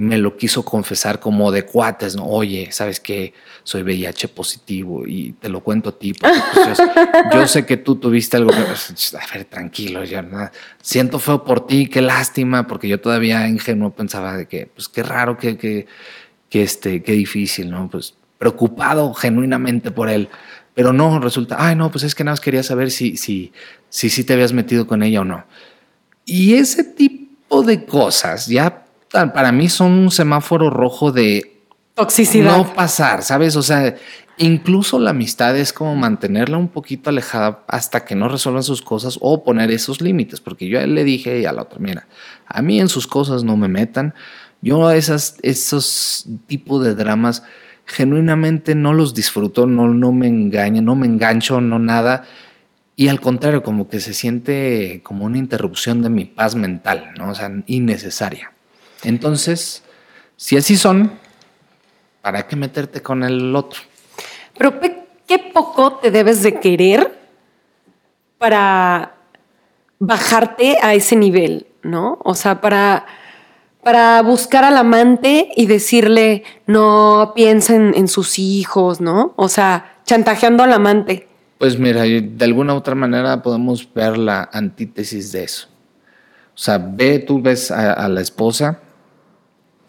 me 0.00 0.16
lo 0.16 0.38
quiso 0.38 0.64
confesar 0.64 1.20
como 1.20 1.52
de 1.52 1.66
cuates, 1.66 2.16
¿no? 2.16 2.24
Oye, 2.24 2.68
¿sabes 2.72 3.00
qué? 3.00 3.34
Soy 3.64 3.82
VIH 3.82 4.28
positivo 4.28 5.06
y 5.06 5.32
te 5.32 5.50
lo 5.50 5.60
cuento 5.60 5.90
a 5.90 5.98
ti. 5.98 6.14
Pues, 6.14 6.32
yo, 7.34 7.46
sé 7.46 7.66
que 7.66 7.76
tú 7.76 7.96
tuviste 7.96 8.38
algo 8.38 8.50
que... 8.50 8.60
A 8.62 9.34
ver, 9.34 9.44
tranquilo, 9.44 10.02
ya 10.04 10.22
nada. 10.22 10.52
Siento 10.80 11.18
feo 11.18 11.44
por 11.44 11.66
ti, 11.66 11.86
qué 11.86 12.00
lástima, 12.00 12.66
porque 12.66 12.88
yo 12.88 12.98
todavía 12.98 13.46
ingenuo 13.46 13.90
pensaba 13.90 14.38
de 14.38 14.46
que, 14.46 14.70
pues 14.74 14.88
qué 14.88 15.02
raro, 15.02 15.36
que, 15.36 15.58
que, 15.58 15.86
que 16.48 16.62
este, 16.62 17.02
qué 17.02 17.12
difícil, 17.12 17.70
¿no? 17.70 17.90
Pues 17.90 18.14
preocupado 18.38 19.12
genuinamente 19.12 19.90
por 19.90 20.08
él. 20.08 20.30
Pero 20.72 20.94
no, 20.94 21.20
resulta, 21.20 21.56
ay, 21.58 21.76
no, 21.76 21.90
pues 21.90 22.04
es 22.04 22.14
que 22.14 22.24
nada 22.24 22.32
más 22.32 22.40
quería 22.40 22.62
saber 22.62 22.90
si, 22.90 23.18
si, 23.18 23.52
si, 23.90 24.08
si 24.08 24.24
te 24.24 24.32
habías 24.32 24.54
metido 24.54 24.86
con 24.86 25.02
ella 25.02 25.20
o 25.20 25.24
no. 25.26 25.44
Y 26.24 26.54
ese 26.54 26.84
tipo 26.84 27.62
de 27.62 27.84
cosas 27.84 28.46
ya 28.46 28.86
para 29.10 29.52
mí 29.52 29.68
son 29.68 29.92
un 29.92 30.10
semáforo 30.10 30.70
rojo 30.70 31.12
de 31.12 31.62
toxicidad. 31.94 32.56
No 32.56 32.74
pasar, 32.74 33.22
¿sabes? 33.22 33.56
O 33.56 33.62
sea, 33.62 33.96
incluso 34.38 34.98
la 34.98 35.10
amistad 35.10 35.56
es 35.56 35.72
como 35.72 35.96
mantenerla 35.96 36.56
un 36.56 36.68
poquito 36.68 37.10
alejada 37.10 37.64
hasta 37.68 38.04
que 38.04 38.14
no 38.14 38.28
resuelvan 38.28 38.62
sus 38.62 38.82
cosas 38.82 39.18
o 39.20 39.44
poner 39.44 39.70
esos 39.70 40.00
límites, 40.00 40.40
porque 40.40 40.68
yo 40.68 40.78
a 40.78 40.82
él 40.82 40.94
le 40.94 41.04
dije 41.04 41.40
y 41.40 41.44
a 41.44 41.52
la 41.52 41.62
otra, 41.62 41.78
mira, 41.78 42.06
a 42.46 42.62
mí 42.62 42.80
en 42.80 42.88
sus 42.88 43.06
cosas 43.06 43.44
no 43.44 43.56
me 43.56 43.68
metan. 43.68 44.14
Yo 44.62 44.90
esas, 44.90 45.36
esos 45.42 46.26
tipos 46.46 46.84
de 46.84 46.94
dramas 46.94 47.42
genuinamente 47.86 48.74
no 48.74 48.92
los 48.92 49.14
disfruto, 49.14 49.66
no, 49.66 49.88
no 49.88 50.12
me 50.12 50.28
engaño, 50.28 50.82
no 50.82 50.94
me 50.94 51.06
engancho, 51.06 51.60
no 51.60 51.78
nada. 51.78 52.24
Y 52.94 53.08
al 53.08 53.20
contrario, 53.20 53.62
como 53.62 53.88
que 53.88 54.00
se 54.00 54.14
siente 54.14 55.00
como 55.02 55.24
una 55.24 55.38
interrupción 55.38 56.02
de 56.02 56.10
mi 56.10 56.26
paz 56.26 56.54
mental, 56.54 57.12
¿no? 57.18 57.30
O 57.30 57.34
sea, 57.34 57.50
innecesaria. 57.66 58.52
Entonces, 59.04 59.82
si 60.36 60.56
así 60.56 60.76
son, 60.76 61.12
¿para 62.22 62.46
qué 62.46 62.56
meterte 62.56 63.02
con 63.02 63.22
el 63.24 63.54
otro? 63.54 63.80
Pero 64.56 64.78
qué 65.26 65.38
poco 65.38 65.94
te 65.94 66.10
debes 66.10 66.42
de 66.42 66.58
querer 66.60 67.18
para 68.38 69.14
bajarte 69.98 70.78
a 70.82 70.94
ese 70.94 71.14
nivel, 71.14 71.66
¿no? 71.82 72.18
O 72.24 72.34
sea, 72.34 72.60
para, 72.60 73.06
para 73.82 74.22
buscar 74.22 74.64
al 74.64 74.76
amante 74.76 75.50
y 75.56 75.66
decirle, 75.66 76.42
no 76.66 77.32
piensen 77.34 77.92
en 77.94 78.08
sus 78.08 78.38
hijos, 78.38 79.00
¿no? 79.00 79.34
O 79.36 79.48
sea, 79.48 79.98
chantajeando 80.04 80.62
al 80.62 80.72
amante. 80.72 81.28
Pues 81.58 81.78
mira, 81.78 82.02
de 82.02 82.44
alguna 82.44 82.72
u 82.72 82.78
otra 82.78 82.94
manera 82.94 83.42
podemos 83.42 83.86
ver 83.92 84.16
la 84.16 84.48
antítesis 84.52 85.32
de 85.32 85.44
eso. 85.44 85.68
O 86.54 86.58
sea, 86.58 86.78
ve, 86.78 87.18
tú 87.18 87.40
ves 87.40 87.70
a, 87.70 87.92
a 87.92 88.08
la 88.08 88.22
esposa 88.22 88.80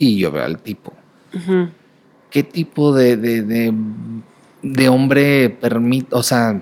y 0.01 0.17
yo 0.17 0.31
veo 0.31 0.43
al 0.43 0.57
tipo. 0.61 0.93
Uh 1.33 1.37
-huh. 1.37 1.69
¿Qué 2.31 2.43
tipo 2.43 2.93
de, 2.93 3.17
de, 3.17 3.43
de, 3.43 3.73
de 4.63 4.89
hombre 4.89 5.49
permite, 5.49 6.15
o 6.15 6.23
sea, 6.23 6.61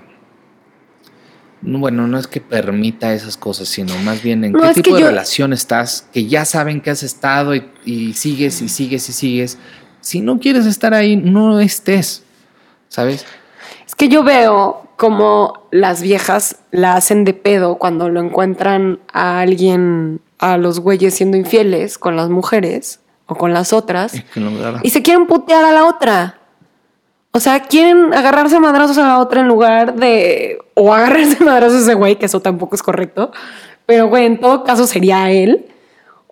bueno, 1.62 2.06
no 2.06 2.18
es 2.18 2.26
que 2.26 2.40
permita 2.40 3.12
esas 3.14 3.36
cosas, 3.36 3.68
sino 3.68 3.94
más 3.98 4.22
bien 4.22 4.44
en 4.44 4.52
No, 4.52 4.60
qué 4.60 4.82
tipo 4.82 4.96
de 4.96 5.02
yo- 5.02 5.06
relación 5.08 5.52
estás, 5.52 6.06
que 6.12 6.26
ya 6.26 6.44
saben 6.44 6.80
que 6.80 6.90
has 6.90 7.02
estado 7.02 7.54
y, 7.54 7.64
y 7.84 8.12
sigues 8.14 8.62
y 8.62 8.68
sigues 8.68 9.08
y 9.08 9.12
sigues. 9.12 9.58
Si 10.00 10.20
no 10.20 10.38
quieres 10.38 10.66
estar 10.66 10.94
ahí, 10.94 11.16
no 11.16 11.60
estés, 11.60 12.24
¿sabes? 12.88 13.26
Es 13.86 13.94
que 13.94 14.08
yo 14.08 14.22
veo 14.24 14.86
como 14.96 15.66
las 15.70 16.02
viejas 16.02 16.56
la 16.72 16.94
hacen 16.94 17.24
de 17.24 17.34
pedo 17.34 17.76
cuando 17.76 18.08
lo 18.08 18.20
encuentran 18.20 18.98
a 19.12 19.40
alguien, 19.40 20.20
a 20.38 20.56
los 20.56 20.80
güeyes 20.80 21.14
siendo 21.14 21.36
infieles 21.36 21.98
con 21.98 22.16
las 22.16 22.28
mujeres 22.30 22.99
o 23.30 23.36
con 23.36 23.54
las 23.54 23.72
otras 23.72 24.12
y 24.82 24.90
se 24.90 25.02
quieren 25.02 25.26
putear 25.26 25.64
a 25.64 25.72
la 25.72 25.86
otra. 25.86 26.38
O 27.32 27.38
sea, 27.38 27.60
quieren 27.60 28.12
agarrarse 28.12 28.56
a 28.56 28.60
madrazos 28.60 28.98
a 28.98 29.06
la 29.06 29.18
otra 29.20 29.40
en 29.40 29.46
lugar 29.46 29.94
de. 29.94 30.58
O 30.74 30.92
agarrarse 30.92 31.36
a 31.40 31.44
madrazos 31.44 31.78
a 31.78 31.82
ese 31.82 31.94
güey, 31.94 32.18
que 32.18 32.26
eso 32.26 32.40
tampoco 32.40 32.74
es 32.74 32.82
correcto. 32.82 33.30
Pero, 33.86 34.08
güey, 34.08 34.26
en 34.26 34.40
todo 34.40 34.64
caso 34.64 34.84
sería 34.86 35.30
él. 35.30 35.66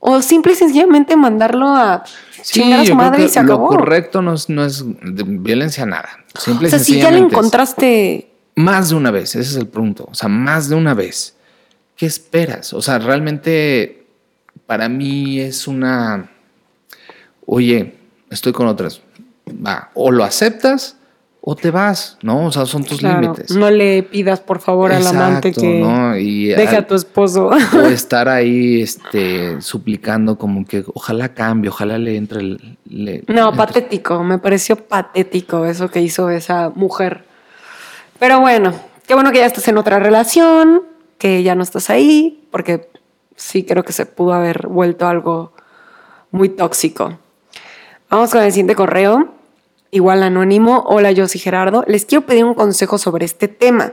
O 0.00 0.22
simple 0.22 0.52
y 0.54 0.56
sencillamente 0.56 1.14
mandarlo 1.16 1.68
a 1.68 2.02
chingar 2.42 2.80
a 2.80 2.84
su 2.84 2.96
madre 2.96 3.24
y 3.24 3.28
se 3.28 3.42
lo 3.42 3.54
acabó. 3.54 3.68
correcto 3.68 4.22
no 4.22 4.34
es, 4.34 4.48
no 4.48 4.64
es 4.64 4.84
violencia 4.84 5.86
nada. 5.86 6.08
Simple 6.36 6.66
O 6.66 6.68
y 6.68 6.70
sea, 6.70 6.78
si 6.80 7.00
ya 7.00 7.12
le 7.12 7.18
encontraste. 7.18 8.32
Más 8.56 8.90
de 8.90 8.96
una 8.96 9.12
vez, 9.12 9.36
ese 9.36 9.50
es 9.50 9.56
el 9.56 9.68
punto. 9.68 10.08
O 10.10 10.14
sea, 10.14 10.28
más 10.28 10.68
de 10.68 10.74
una 10.74 10.94
vez. 10.94 11.36
¿Qué 11.94 12.06
esperas? 12.06 12.72
O 12.72 12.82
sea, 12.82 12.98
realmente 12.98 13.98
para 14.66 14.88
mí 14.88 15.40
es 15.40 15.66
una. 15.66 16.28
Oye, 17.50 17.94
estoy 18.30 18.52
con 18.52 18.66
otras. 18.66 19.00
Va, 19.48 19.90
o 19.94 20.10
lo 20.10 20.22
aceptas 20.24 20.96
o 21.40 21.56
te 21.56 21.70
vas, 21.70 22.18
¿no? 22.20 22.44
O 22.46 22.52
sea, 22.52 22.66
son 22.66 22.84
tus 22.84 22.98
Claro, 22.98 23.22
límites. 23.22 23.52
no 23.56 23.70
le 23.70 24.02
pidas, 24.02 24.40
por 24.40 24.58
favor, 24.60 24.92
al 24.92 25.06
amante 25.06 25.48
Exacto, 25.48 25.60
que 25.62 25.80
¿no? 25.80 26.14
Y 26.18 26.48
deje 26.48 26.76
al- 26.76 26.82
a 26.82 26.86
tu 26.86 26.94
esposo. 26.94 27.46
o 27.46 27.80
estar 27.86 28.28
ahí 28.28 28.82
este, 28.82 29.62
suplicando 29.62 30.36
como 30.36 30.66
que 30.66 30.84
ojalá 30.92 31.32
cambie, 31.32 31.70
ojalá 31.70 31.96
le 31.96 32.16
entre 32.16 32.40
el... 32.40 32.76
le- 32.84 33.24
No, 33.28 33.54
patético, 33.54 34.22
me 34.22 34.38
pareció 34.38 34.76
patético 34.76 35.64
eso 35.64 35.88
que 35.90 36.02
hizo 36.02 36.28
esa 36.28 36.68
mujer. 36.74 37.24
Pero 38.18 38.40
bueno, 38.40 38.74
qué 39.06 39.14
bueno 39.14 39.32
que 39.32 39.38
ya 39.38 39.46
estás 39.46 39.66
en 39.68 39.78
otra 39.78 39.98
relación, 40.00 40.82
que 41.16 41.42
ya 41.42 41.54
no 41.54 41.62
estás 41.62 41.88
ahí, 41.88 42.46
porque 42.50 42.90
sí 43.36 43.62
creo 43.64 43.84
que 43.84 43.94
se 43.94 44.04
pudo 44.04 44.34
haber 44.34 44.66
vuelto 44.66 45.06
algo 45.08 45.54
muy 46.30 46.50
tóxico. 46.50 47.18
Vamos 48.10 48.30
con 48.30 48.42
el 48.42 48.50
siguiente 48.52 48.74
correo, 48.74 49.34
igual 49.90 50.22
anónimo. 50.22 50.82
Hola, 50.86 51.12
yo 51.12 51.28
soy 51.28 51.40
Gerardo. 51.40 51.84
Les 51.86 52.06
quiero 52.06 52.24
pedir 52.24 52.44
un 52.44 52.54
consejo 52.54 52.96
sobre 52.96 53.26
este 53.26 53.48
tema. 53.48 53.92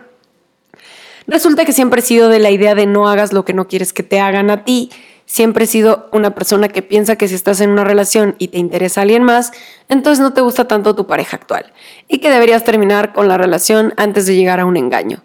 Resulta 1.27 1.65
que 1.65 1.73
siempre 1.73 1.99
he 1.99 2.03
sido 2.03 2.29
de 2.29 2.39
la 2.39 2.49
idea 2.49 2.75
de 2.75 2.85
no 2.85 3.09
hagas 3.09 3.33
lo 3.33 3.43
que 3.43 3.53
no 3.53 3.67
quieres 3.67 3.91
que 3.91 4.03
te 4.03 4.21
hagan 4.21 4.49
a 4.51 4.63
ti. 4.63 4.89
Siempre 5.25 5.65
he 5.65 5.67
sido 5.67 6.07
una 6.13 6.33
persona 6.33 6.69
que 6.69 6.81
piensa 6.81 7.17
que 7.17 7.27
si 7.27 7.35
estás 7.35 7.59
en 7.59 7.71
una 7.71 7.83
relación 7.83 8.35
y 8.37 8.49
te 8.49 8.57
interesa 8.57 9.01
alguien 9.01 9.23
más, 9.23 9.51
entonces 9.89 10.21
no 10.21 10.31
te 10.31 10.39
gusta 10.39 10.65
tanto 10.65 10.95
tu 10.95 11.07
pareja 11.07 11.35
actual 11.35 11.73
y 12.07 12.19
que 12.19 12.29
deberías 12.29 12.63
terminar 12.63 13.11
con 13.11 13.27
la 13.27 13.37
relación 13.37 13.93
antes 13.97 14.27
de 14.27 14.35
llegar 14.35 14.61
a 14.61 14.65
un 14.65 14.77
engaño. 14.77 15.23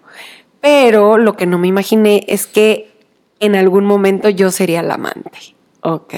Pero 0.60 1.16
lo 1.16 1.36
que 1.36 1.46
no 1.46 1.58
me 1.58 1.68
imaginé 1.68 2.24
es 2.26 2.48
que 2.48 2.90
en 3.38 3.54
algún 3.54 3.84
momento 3.84 4.30
yo 4.30 4.50
sería 4.50 4.82
la 4.82 4.94
amante. 4.94 5.54
Ok. 5.82 6.14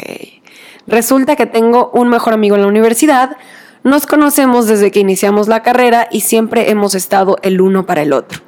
Resulta 0.86 1.36
que 1.36 1.46
tengo 1.46 1.90
un 1.92 2.08
mejor 2.08 2.32
amigo 2.32 2.56
en 2.56 2.62
la 2.62 2.68
universidad, 2.68 3.36
nos 3.84 4.06
conocemos 4.06 4.66
desde 4.66 4.90
que 4.90 5.00
iniciamos 5.00 5.48
la 5.48 5.62
carrera 5.62 6.08
y 6.10 6.20
siempre 6.20 6.70
hemos 6.70 6.94
estado 6.94 7.36
el 7.42 7.60
uno 7.60 7.86
para 7.86 8.02
el 8.02 8.12
otro. 8.12 8.40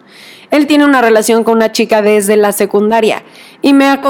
Él 0.51 0.67
tiene 0.67 0.85
una 0.85 1.03
relación 1.03 1.43
con 1.43 1.57
una 1.57 1.73
chica 1.73 2.03
desde 2.03 2.37
la 2.37 2.53
secundaria 2.53 3.25
y 3.61 3.73
me 3.73 3.87
ha 3.87 4.01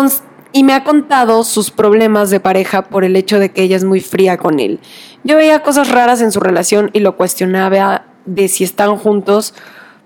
y 0.52 0.62
me 0.62 0.74
ha 0.74 0.84
contado 0.84 1.42
sus 1.42 1.70
problemas 1.70 2.30
de 2.30 2.38
pareja 2.38 2.82
por 2.82 3.02
el 3.02 3.16
hecho 3.16 3.40
de 3.40 3.50
que 3.50 3.62
ella 3.62 3.76
es 3.76 3.84
muy 3.84 4.00
fría 4.00 4.37
con 4.37 4.60
él. 4.60 4.78
Yo 5.24 5.37
veía 5.37 5.62
cosas 5.62 5.90
raras 5.90 6.20
en 6.20 6.30
su 6.30 6.38
relación 6.38 6.90
y 6.92 7.00
lo 7.00 7.16
cuestionaba 7.16 8.04
de 8.24 8.46
si 8.48 8.62
están 8.62 8.96
juntos 8.96 9.54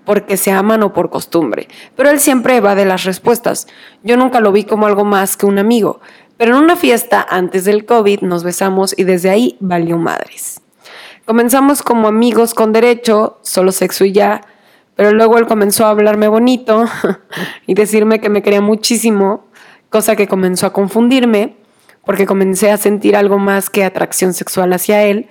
porque 0.05 0.37
se 0.37 0.51
aman 0.51 0.81
o 0.81 0.91
por 0.91 1.11
costumbre, 1.11 1.67
pero 1.95 2.09
él 2.09 2.19
siempre 2.19 2.61
va 2.61 2.73
de 2.73 2.85
las 2.85 3.03
respuestas. 3.03 3.67
Yo 4.01 4.17
nunca 4.17 4.39
lo 4.39 4.51
vi 4.51 4.63
como 4.63 4.87
algo 4.87 5.05
más 5.05 5.37
que 5.37 5.45
un 5.45 5.59
amigo, 5.59 5.99
pero 6.39 6.55
en 6.55 6.63
una 6.63 6.77
fiesta 6.77 7.27
antes 7.29 7.65
del 7.65 7.85
COVID 7.85 8.21
nos 8.21 8.45
besamos 8.45 8.97
y 8.97 9.03
desde 9.03 9.29
ahí 9.29 9.57
valió 9.59 9.97
madres. 9.97 10.61
Comenzamos 11.25 11.83
como 11.83 12.07
amigos 12.07 12.53
con 12.53 12.71
derecho, 12.71 13.39
solo 13.41 13.73
sexo 13.73 14.05
y 14.05 14.13
ya, 14.13 14.39
pero 14.95 15.11
luego 15.11 15.37
él 15.37 15.47
comenzó 15.47 15.85
a 15.85 15.89
hablarme 15.89 16.29
bonito 16.29 16.85
y 17.67 17.73
decirme 17.73 18.21
que 18.21 18.29
me 18.29 18.41
quería 18.41 18.61
muchísimo 18.61 19.47
cosa 19.89 20.15
que 20.15 20.29
comenzó 20.29 20.65
a 20.65 20.71
confundirme 20.71 21.57
porque 22.05 22.25
comencé 22.25 22.71
a 22.71 22.77
sentir 22.77 23.17
algo 23.17 23.37
más 23.37 23.69
que 23.69 23.83
atracción 23.83 24.33
sexual 24.33 24.71
hacia 24.71 25.03
él, 25.03 25.27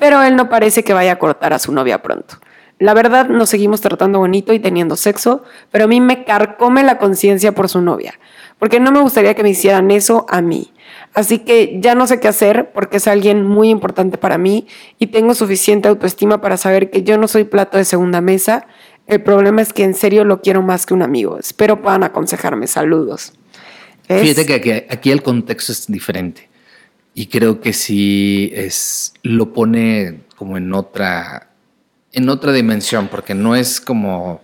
pero 0.00 0.20
él 0.20 0.34
no 0.34 0.48
parece 0.48 0.82
que 0.82 0.92
vaya 0.92 1.12
a 1.12 1.18
cortar 1.20 1.52
a 1.52 1.60
su 1.60 1.70
novia 1.70 2.02
pronto. 2.02 2.38
La 2.80 2.92
verdad, 2.92 3.28
nos 3.28 3.50
seguimos 3.50 3.82
tratando 3.82 4.18
bonito 4.18 4.52
y 4.52 4.58
teniendo 4.58 4.96
sexo, 4.96 5.44
pero 5.70 5.84
a 5.84 5.86
mí 5.86 6.00
me 6.00 6.24
carcome 6.24 6.82
la 6.82 6.98
conciencia 6.98 7.52
por 7.52 7.68
su 7.68 7.80
novia, 7.82 8.18
porque 8.60 8.78
no 8.78 8.92
me 8.92 9.00
gustaría 9.00 9.34
que 9.34 9.42
me 9.42 9.50
hicieran 9.50 9.90
eso 9.90 10.26
a 10.28 10.42
mí. 10.42 10.70
Así 11.14 11.38
que 11.38 11.78
ya 11.80 11.96
no 11.96 12.06
sé 12.06 12.20
qué 12.20 12.28
hacer 12.28 12.70
porque 12.72 12.98
es 12.98 13.08
alguien 13.08 13.44
muy 13.44 13.70
importante 13.70 14.18
para 14.18 14.38
mí 14.38 14.68
y 14.98 15.08
tengo 15.08 15.34
suficiente 15.34 15.88
autoestima 15.88 16.40
para 16.40 16.56
saber 16.56 16.90
que 16.90 17.02
yo 17.02 17.18
no 17.18 17.26
soy 17.26 17.44
plato 17.44 17.78
de 17.78 17.84
segunda 17.84 18.20
mesa. 18.20 18.68
El 19.06 19.22
problema 19.22 19.62
es 19.62 19.72
que 19.72 19.82
en 19.82 19.94
serio 19.94 20.24
lo 20.24 20.42
quiero 20.42 20.62
más 20.62 20.86
que 20.86 20.94
un 20.94 21.02
amigo. 21.02 21.38
Espero 21.38 21.82
puedan 21.82 22.04
aconsejarme. 22.04 22.66
Saludos. 22.66 23.32
Fíjate 24.06 24.44
que 24.60 24.86
aquí, 24.90 25.10
el 25.10 25.22
contexto 25.22 25.72
es 25.72 25.86
diferente. 25.86 26.48
Y 27.14 27.26
creo 27.26 27.60
que 27.60 27.72
sí 27.72 28.52
es, 28.54 29.14
lo 29.22 29.52
pone 29.52 30.20
como 30.36 30.58
en 30.58 30.72
otra, 30.74 31.50
en 32.12 32.28
otra 32.28 32.52
dimensión, 32.52 33.08
porque 33.08 33.34
no 33.34 33.56
es 33.56 33.80
como 33.80 34.42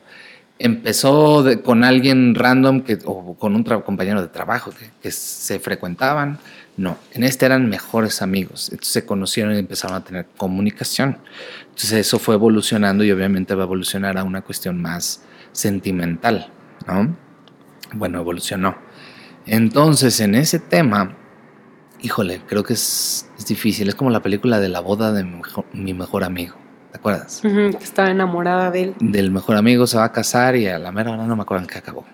empezó 0.59 1.45
con 1.63 1.85
alguien 1.85 2.35
random 2.35 2.83
que, 2.83 2.99
o 3.05 3.35
con 3.35 3.55
un 3.55 3.65
compañero 3.65 4.23
de 4.23 4.29
trabajo 4.29 4.73
que, 5.03 5.11
se 5.11 5.59
frecuentaban. 5.59 6.39
No, 6.77 6.99
en 7.13 7.25
este 7.25 7.47
eran 7.47 7.69
mejores 7.69 8.21
amigos. 8.21 8.69
Entonces 8.71 8.93
se 8.93 9.07
conocieron 9.07 9.55
y 9.55 9.59
empezaron 9.59 9.97
a 9.97 10.05
tener 10.05 10.27
comunicación. 10.37 11.19
Entonces 11.63 11.93
eso 11.93 12.19
fue 12.19 12.35
evolucionando 12.35 13.03
y 13.05 13.11
obviamente 13.11 13.55
va 13.55 13.63
a 13.63 13.67
evolucionar 13.67 14.19
a 14.19 14.25
una 14.25 14.43
cuestión 14.43 14.81
más 14.81 15.23
sentimental, 15.53 16.51
¿no? 16.87 17.17
Bueno, 17.95 18.21
evolucionó. 18.21 18.77
Entonces, 19.47 20.21
en 20.21 20.35
ese 20.35 20.59
tema, 20.59 21.17
híjole, 22.03 22.43
creo 22.47 22.65
que 22.65 22.75
es, 22.75 23.29
difícil. 23.47 23.89
Es 23.89 23.95
como 23.95 24.11
la 24.11 24.23
película 24.23 24.59
de 24.59 24.69
la 24.69 24.81
boda 24.81 25.13
de 25.13 25.25
mi 25.73 25.95
mejor, 25.95 26.25
amigo. 26.25 26.57
¿Te 26.97 27.01
acuerdas? 27.01 27.43
estaba 27.83 28.11
enamorada 28.11 28.71
de 28.71 28.85
él. 28.85 28.95
Del 29.01 29.31
mejor 29.31 29.57
amigo 29.57 29.87
se 29.87 29.99
va 29.99 30.05
a 30.05 30.13
casar 30.13 30.57
y 30.57 30.67
a 30.67 30.79
la 30.79 30.93
mera 30.93 31.11
hora 31.11 31.27
no 31.27 31.37
me 31.37 31.43
acuerdo 31.43 31.65
en 31.65 31.69
qué 31.69 31.77
acabó. 31.77 32.07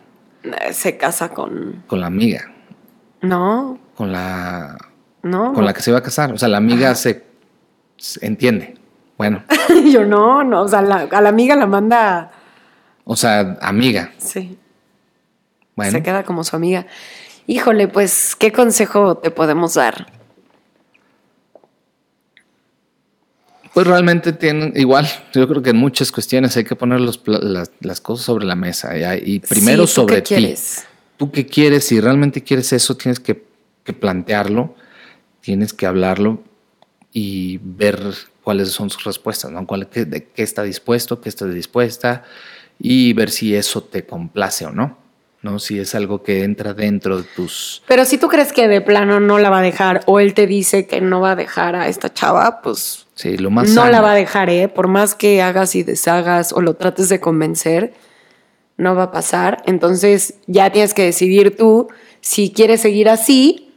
Eh, 0.43 0.73
se 0.73 0.97
casa 0.97 1.29
con. 1.29 1.85
Con 1.87 2.01
la 2.01 2.07
amiga. 2.09 2.51
No. 3.21 3.79
Con 3.95 4.11
la. 4.11 4.77
No. 5.23 5.53
Con 5.53 5.65
la 5.65 5.73
que 5.73 5.83
se 5.83 5.91
iba 5.93 6.01
a 6.01 6.03
casar. 6.03 6.33
O 6.33 6.39
sea, 6.39 6.49
la 6.49 6.57
amiga 6.57 6.97
se, 6.97 7.23
entiende. 8.23 8.75
Bueno. 9.17 9.45
Yo 9.93 10.05
no, 10.05 10.43
no. 10.43 10.63
O 10.63 10.69
sea, 10.69 10.81
a 10.81 11.21
la 11.21 11.29
amiga 11.29 11.55
la 11.55 11.69
manda. 11.69 12.33
O 13.05 13.15
sea, 13.15 13.59
amiga. 13.61 14.11
Sí. 14.19 14.59
Bueno. 15.77 15.93
Se 15.93 16.03
queda 16.03 16.25
como 16.25 16.43
su 16.43 16.57
amiga. 16.57 16.87
Híjole, 17.47 17.87
pues, 17.87 18.35
¿qué 18.35 18.51
consejo 18.51 19.19
te 19.19 19.31
podemos 19.31 19.75
dar? 19.75 20.09
Pues 23.75 23.87
realmente 23.87 24.33
tienen, 24.33 24.75
igual, 24.77 25.09
yo 25.33 25.49
creo 25.49 25.63
que 25.63 25.71
en 25.71 25.77
muchas 25.77 26.13
cuestiones 26.13 26.57
hay 26.57 26.65
que 26.65 26.77
poner 26.77 27.01
las, 27.01 28.01
cosas 28.01 28.27
sobre 28.27 28.45
la 28.45 28.55
mesa 28.55 28.93
y 29.17 29.39
primero 29.41 29.87
sobre 29.87 30.21
ti. 30.21 30.55
Tú 31.17 31.31
qué 31.31 31.47
quieres, 31.47 31.85
si 31.85 32.01
realmente 32.01 32.43
quieres 32.43 32.73
eso, 32.73 32.97
tienes 32.97 33.19
que, 33.19 33.35
plantearlo, 33.95 34.75
tienes 35.41 35.73
que 35.73 35.87
hablarlo 35.87 36.43
y 37.13 37.59
ver 37.63 37.99
cuáles 38.43 38.71
son 38.71 38.91
sus 38.91 39.05
respuestas, 39.05 39.51
¿no? 39.51 39.67
¿Cuál, 39.67 39.89
de 39.91 40.29
qué 40.35 40.43
está 40.43 40.63
dispuesto, 40.63 41.21
qué 41.21 41.29
está 41.29 41.47
dispuesta 41.47 42.25
y 42.79 43.13
ver 43.13 43.31
si 43.31 43.55
eso 43.55 43.83
te 43.83 44.05
complace 44.05 44.67
o 44.67 44.73
no. 44.73 45.02
¿No? 45.43 45.59
Si 45.59 45.79
es 45.79 45.95
algo 45.95 46.23
que 46.23 46.45
entra 46.45 46.73
dentro 46.73 47.19
de 47.19 47.25
tus... 47.25 47.83
Pero 47.87 48.05
si 48.05 48.17
tú 48.17 48.29
crees 48.29 48.53
que 48.53 48.69
de 48.69 48.81
plano 48.81 49.21
no 49.21 49.39
la 49.39 49.51
va 49.51 49.59
a 49.59 49.63
dejar 49.63 50.01
o 50.07 50.21
él 50.21 50.35
te 50.35 50.47
dice 50.47 50.87
que 50.87 51.01
no 51.01 51.21
va 51.21 51.33
a 51.33 51.37
dejar 51.37 51.77
a 51.77 51.89
esta 51.89 52.13
chava, 52.13 52.63
pues... 52.63 53.07
Sí, 53.15 53.37
lo 53.37 53.51
más... 53.51 53.71
No 53.71 53.89
la 53.91 54.01
va 54.01 54.13
a 54.13 54.15
dejar, 54.15 54.49
¿eh? 54.51 54.69
Por 54.69 54.89
más 54.89 55.15
que 55.15 55.43
hagas 55.43 55.75
y 55.75 55.83
deshagas 55.83 56.53
o 56.53 56.61
lo 56.61 56.75
trates 56.75 57.09
de 57.09 57.21
convencer, 57.21 57.93
no 58.77 58.95
va 58.95 59.05
a 59.05 59.11
pasar. 59.11 59.63
Entonces 59.67 60.35
ya 60.47 60.71
tienes 60.71 60.95
que 60.95 61.05
decidir 61.05 61.57
tú 61.57 61.89
si 62.21 62.53
quieres 62.53 62.81
seguir 62.81 63.09
así 63.09 63.75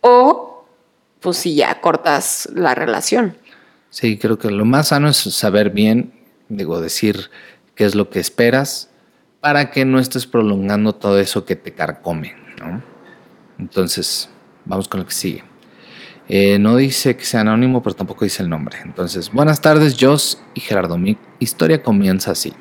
o 0.00 0.64
pues 1.20 1.36
si 1.36 1.54
ya 1.54 1.80
cortas 1.80 2.48
la 2.54 2.74
relación. 2.74 3.36
Sí, 3.90 4.18
creo 4.18 4.38
que 4.38 4.50
lo 4.50 4.64
más 4.64 4.88
sano 4.88 5.08
es 5.08 5.16
saber 5.16 5.70
bien, 5.70 6.12
digo, 6.48 6.80
decir 6.80 7.30
qué 7.74 7.84
es 7.84 7.94
lo 7.94 8.08
que 8.08 8.20
esperas, 8.20 8.89
para 9.40 9.70
que 9.70 9.84
no 9.84 9.98
estés 9.98 10.26
prolongando 10.26 10.94
todo 10.94 11.18
eso 11.18 11.44
que 11.44 11.56
te 11.56 11.72
carcome. 11.72 12.34
¿no? 12.60 12.82
Entonces, 13.58 14.28
vamos 14.64 14.88
con 14.88 15.00
lo 15.00 15.06
que 15.06 15.12
sigue. 15.12 15.44
Eh, 16.28 16.58
no 16.58 16.76
dice 16.76 17.16
que 17.16 17.24
sea 17.24 17.40
anónimo, 17.40 17.82
pero 17.82 17.96
tampoco 17.96 18.24
dice 18.24 18.42
el 18.42 18.48
nombre. 18.48 18.78
Entonces, 18.84 19.32
buenas 19.32 19.60
tardes, 19.60 19.96
Joss 19.98 20.40
y 20.54 20.60
Gerardo. 20.60 20.96
Mi 20.96 21.18
historia 21.40 21.82
comienza 21.82 22.30
así. 22.30 22.52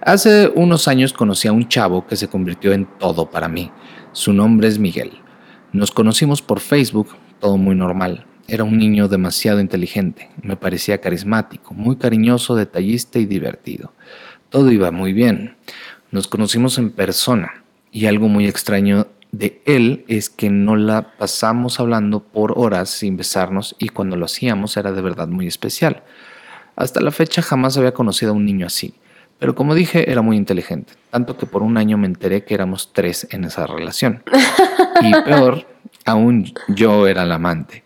Hace 0.00 0.50
unos 0.54 0.88
años 0.88 1.12
conocí 1.12 1.46
a 1.46 1.52
un 1.52 1.68
chavo 1.68 2.06
que 2.06 2.16
se 2.16 2.28
convirtió 2.28 2.72
en 2.72 2.86
todo 2.98 3.30
para 3.30 3.48
mí. 3.48 3.70
Su 4.12 4.32
nombre 4.32 4.66
es 4.66 4.78
Miguel. 4.78 5.12
Nos 5.72 5.92
conocimos 5.92 6.42
por 6.42 6.58
Facebook, 6.58 7.14
todo 7.38 7.58
muy 7.58 7.76
normal. 7.76 8.26
Era 8.48 8.64
un 8.64 8.78
niño 8.78 9.06
demasiado 9.06 9.60
inteligente, 9.60 10.28
me 10.42 10.56
parecía 10.56 11.00
carismático, 11.00 11.72
muy 11.74 11.96
cariñoso, 11.96 12.56
detallista 12.56 13.20
y 13.20 13.26
divertido. 13.26 13.92
Todo 14.48 14.72
iba 14.72 14.90
muy 14.90 15.12
bien. 15.12 15.56
Nos 16.10 16.26
conocimos 16.26 16.76
en 16.78 16.90
persona 16.90 17.62
y 17.92 18.06
algo 18.06 18.28
muy 18.28 18.46
extraño 18.46 19.06
de 19.30 19.62
él 19.64 20.04
es 20.08 20.28
que 20.28 20.50
no 20.50 20.74
la 20.74 21.12
pasamos 21.16 21.78
hablando 21.78 22.20
por 22.20 22.54
horas 22.56 22.90
sin 22.90 23.16
besarnos 23.16 23.76
y 23.78 23.90
cuando 23.90 24.16
lo 24.16 24.24
hacíamos 24.24 24.76
era 24.76 24.90
de 24.90 25.02
verdad 25.02 25.28
muy 25.28 25.46
especial. 25.46 26.02
Hasta 26.74 27.00
la 27.00 27.12
fecha 27.12 27.42
jamás 27.42 27.76
había 27.76 27.94
conocido 27.94 28.32
a 28.32 28.34
un 28.34 28.44
niño 28.44 28.66
así, 28.66 28.94
pero 29.38 29.54
como 29.54 29.74
dije 29.74 30.10
era 30.10 30.20
muy 30.20 30.36
inteligente, 30.36 30.94
tanto 31.10 31.36
que 31.36 31.46
por 31.46 31.62
un 31.62 31.76
año 31.76 31.96
me 31.96 32.08
enteré 32.08 32.44
que 32.44 32.54
éramos 32.54 32.92
tres 32.92 33.28
en 33.30 33.44
esa 33.44 33.66
relación. 33.66 34.22
Y 35.02 35.12
peor, 35.22 35.66
aún 36.04 36.52
yo 36.68 37.06
era 37.06 37.22
el 37.22 37.32
amante. 37.32 37.84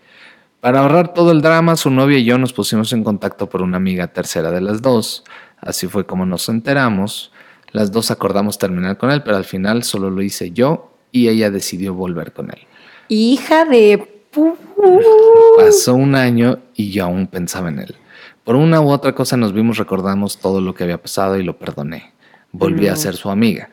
Para 0.60 0.80
ahorrar 0.80 1.12
todo 1.14 1.30
el 1.30 1.42
drama, 1.42 1.76
su 1.76 1.90
novia 1.90 2.18
y 2.18 2.24
yo 2.24 2.38
nos 2.38 2.52
pusimos 2.52 2.92
en 2.92 3.04
contacto 3.04 3.48
por 3.48 3.62
una 3.62 3.76
amiga 3.76 4.08
tercera 4.08 4.50
de 4.50 4.60
las 4.60 4.82
dos. 4.82 5.22
Así 5.60 5.86
fue 5.86 6.06
como 6.06 6.26
nos 6.26 6.48
enteramos. 6.48 7.30
Las 7.74 7.90
dos 7.90 8.12
acordamos 8.12 8.56
terminar 8.56 8.98
con 8.98 9.10
él, 9.10 9.24
pero 9.24 9.36
al 9.36 9.44
final 9.44 9.82
solo 9.82 10.08
lo 10.08 10.22
hice 10.22 10.52
yo 10.52 10.92
y 11.10 11.26
ella 11.26 11.50
decidió 11.50 11.92
volver 11.92 12.32
con 12.32 12.50
él. 12.50 12.60
Hija 13.08 13.64
de... 13.64 14.22
Pasó 15.56 15.96
un 15.96 16.14
año 16.14 16.60
y 16.76 16.92
yo 16.92 17.02
aún 17.02 17.26
pensaba 17.26 17.70
en 17.70 17.80
él. 17.80 17.96
Por 18.44 18.54
una 18.54 18.80
u 18.80 18.90
otra 18.90 19.12
cosa 19.12 19.36
nos 19.36 19.52
vimos, 19.52 19.76
recordamos 19.76 20.38
todo 20.38 20.60
lo 20.60 20.72
que 20.72 20.84
había 20.84 21.02
pasado 21.02 21.36
y 21.36 21.42
lo 21.42 21.58
perdoné. 21.58 22.12
Volví 22.52 22.86
a 22.86 22.94
ser 22.94 23.16
su 23.16 23.28
amiga. 23.28 23.70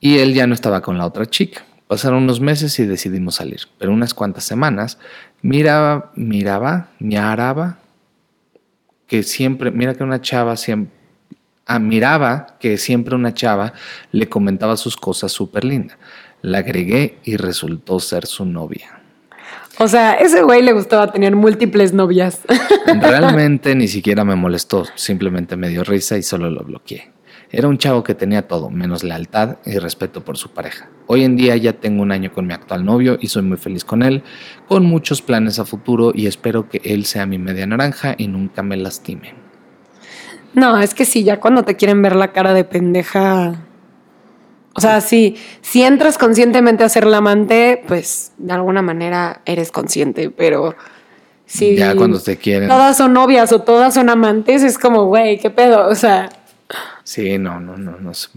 Y 0.00 0.18
él 0.18 0.34
ya 0.34 0.46
no 0.46 0.52
estaba 0.52 0.82
con 0.82 0.98
la 0.98 1.06
otra 1.06 1.24
chica. 1.24 1.64
Pasaron 1.86 2.24
unos 2.24 2.42
meses 2.42 2.78
y 2.78 2.84
decidimos 2.84 3.36
salir. 3.36 3.60
Pero 3.78 3.90
unas 3.90 4.12
cuantas 4.12 4.44
semanas 4.44 4.98
miraba, 5.40 6.12
miraba, 6.14 6.90
miraba 6.98 7.78
que 9.06 9.22
siempre, 9.22 9.70
mira 9.70 9.94
que 9.94 10.04
una 10.04 10.20
chava 10.20 10.58
siempre 10.58 10.99
miraba 11.78 12.58
que 12.58 12.78
siempre 12.78 13.14
una 13.14 13.34
chava 13.34 13.72
le 14.12 14.28
comentaba 14.28 14.76
sus 14.76 14.96
cosas 14.96 15.32
súper 15.32 15.64
lindas. 15.64 15.98
La 16.42 16.58
agregué 16.58 17.18
y 17.24 17.36
resultó 17.36 18.00
ser 18.00 18.26
su 18.26 18.44
novia. 18.44 19.00
O 19.78 19.88
sea, 19.88 20.14
ese 20.14 20.42
güey 20.42 20.62
le 20.62 20.72
gustaba 20.72 21.10
tener 21.10 21.36
múltiples 21.36 21.92
novias. 21.92 22.40
Realmente 23.00 23.74
ni 23.74 23.88
siquiera 23.88 24.24
me 24.24 24.36
molestó, 24.36 24.84
simplemente 24.94 25.56
me 25.56 25.68
dio 25.68 25.84
risa 25.84 26.18
y 26.18 26.22
solo 26.22 26.50
lo 26.50 26.62
bloqueé. 26.64 27.12
Era 27.52 27.66
un 27.66 27.78
chavo 27.78 28.04
que 28.04 28.14
tenía 28.14 28.46
todo, 28.46 28.70
menos 28.70 29.02
lealtad 29.02 29.56
y 29.64 29.78
respeto 29.78 30.24
por 30.24 30.36
su 30.36 30.50
pareja. 30.50 30.88
Hoy 31.06 31.24
en 31.24 31.36
día 31.36 31.56
ya 31.56 31.72
tengo 31.72 32.02
un 32.02 32.12
año 32.12 32.32
con 32.32 32.46
mi 32.46 32.54
actual 32.54 32.84
novio 32.84 33.18
y 33.20 33.26
soy 33.26 33.42
muy 33.42 33.56
feliz 33.56 33.84
con 33.84 34.02
él, 34.02 34.22
con 34.68 34.84
muchos 34.84 35.20
planes 35.20 35.58
a 35.58 35.64
futuro 35.64 36.12
y 36.14 36.26
espero 36.26 36.68
que 36.68 36.80
él 36.84 37.06
sea 37.06 37.26
mi 37.26 37.38
media 37.38 37.66
naranja 37.66 38.14
y 38.16 38.28
nunca 38.28 38.62
me 38.62 38.76
lastime. 38.76 39.49
No, 40.54 40.78
es 40.78 40.94
que 40.94 41.04
sí, 41.04 41.22
ya 41.24 41.38
cuando 41.40 41.62
te 41.64 41.76
quieren 41.76 42.02
ver 42.02 42.16
la 42.16 42.32
cara 42.32 42.54
de 42.54 42.64
pendeja. 42.64 43.54
O 44.74 44.80
sea, 44.80 45.00
si, 45.00 45.36
si 45.62 45.82
entras 45.82 46.16
conscientemente 46.16 46.84
a 46.84 46.88
ser 46.88 47.04
la 47.06 47.18
amante, 47.18 47.82
pues 47.88 48.32
de 48.38 48.52
alguna 48.52 48.82
manera 48.82 49.42
eres 49.44 49.72
consciente, 49.72 50.30
pero 50.30 50.74
si 51.44 51.74
Ya 51.76 51.94
cuando 51.96 52.20
te 52.20 52.36
quieren. 52.36 52.68
todas 52.68 52.96
son 52.96 53.12
novias 53.12 53.52
o 53.52 53.60
todas 53.62 53.94
son 53.94 54.08
amantes, 54.08 54.62
es 54.62 54.78
como, 54.78 55.06
güey, 55.06 55.38
qué 55.38 55.50
pedo. 55.50 55.88
O 55.88 55.94
sea, 55.94 56.30
Sí, 57.02 57.36
no, 57.38 57.58
no, 57.58 57.76
no, 57.76 57.96
no. 57.98 58.14
sé. 58.14 58.28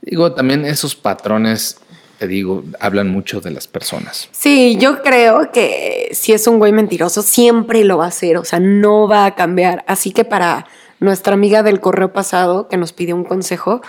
Digo, 0.00 0.32
también 0.32 0.64
esos 0.64 0.94
patrones, 0.94 1.78
te 2.20 2.28
digo, 2.28 2.62
hablan 2.78 3.08
mucho 3.10 3.40
de 3.40 3.50
las 3.50 3.66
personas. 3.66 4.28
sí, 4.30 4.76
yo 4.80 5.02
creo 5.02 5.50
que 5.50 6.08
si 6.12 6.32
es 6.32 6.46
un 6.46 6.58
güey 6.60 6.70
mentiroso, 6.70 7.22
siempre 7.22 7.82
lo 7.82 7.98
va 7.98 8.04
a 8.04 8.08
hacer. 8.08 8.36
O 8.36 8.44
sea, 8.44 8.60
no 8.60 9.08
va 9.08 9.26
a 9.26 9.34
cambiar. 9.34 9.82
Así 9.88 10.12
que 10.12 10.24
para 10.24 10.66
nuestra 11.00 11.34
amiga 11.34 11.62
del 11.62 11.80
correo 11.80 12.12
pasado 12.12 12.68
que 12.68 12.76
nos 12.76 12.92
pidió 12.92 13.14
un 13.14 13.24
consejo, 13.24 13.82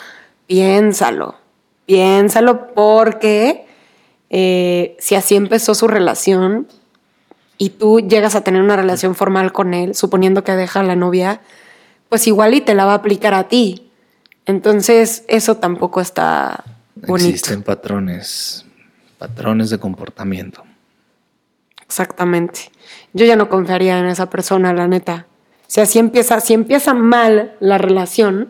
piénsalo. 0.48 1.36
Piénsalo 1.86 2.74
porque 2.74 3.66
eh, 4.30 4.96
si 5.00 5.16
así 5.16 5.36
empezó 5.36 5.74
su 5.74 5.88
relación 5.88 6.68
y 7.58 7.72
tú 7.72 8.00
llegas 8.00 8.36
a 8.36 8.42
tener 8.42 8.62
una 8.62 8.76
relación 8.76 9.16
formal 9.16 9.52
con 9.52 9.74
él, 9.74 9.96
suponiendo 9.96 10.44
que 10.44 10.54
deja 10.54 10.80
a 10.80 10.84
la 10.84 10.96
novia, 10.96 11.42
pues 12.08 12.28
igual 12.28 12.54
y 12.54 12.62
te 12.62 12.74
la 12.74 12.86
va 12.86 12.94
a 12.94 12.96
aplicar 12.96 13.34
a 13.34 13.48
ti. 13.48 13.92
Entonces, 14.46 15.24
eso 15.28 15.58
tampoco 15.58 16.02
está 16.02 16.64
bonito. 16.96 17.30
Existen 17.30 17.64
patrones, 17.64 18.66
patrones 19.18 19.70
de 19.70 19.78
comportamiento. 19.78 20.64
Exactamente. 21.82 22.72
Yo 23.14 23.26
ya 23.26 23.36
no 23.36 23.50
confiaría 23.50 24.00
en 24.00 24.06
esa 24.06 24.30
persona, 24.30 24.74
la 24.74 24.88
neta. 24.88 25.26
Si 25.70 25.80
así 25.82 26.00
empieza, 26.00 26.40
si 26.40 26.56
empieza 26.56 26.96
mal 26.96 27.54
la 27.60 27.78
relación, 27.78 28.50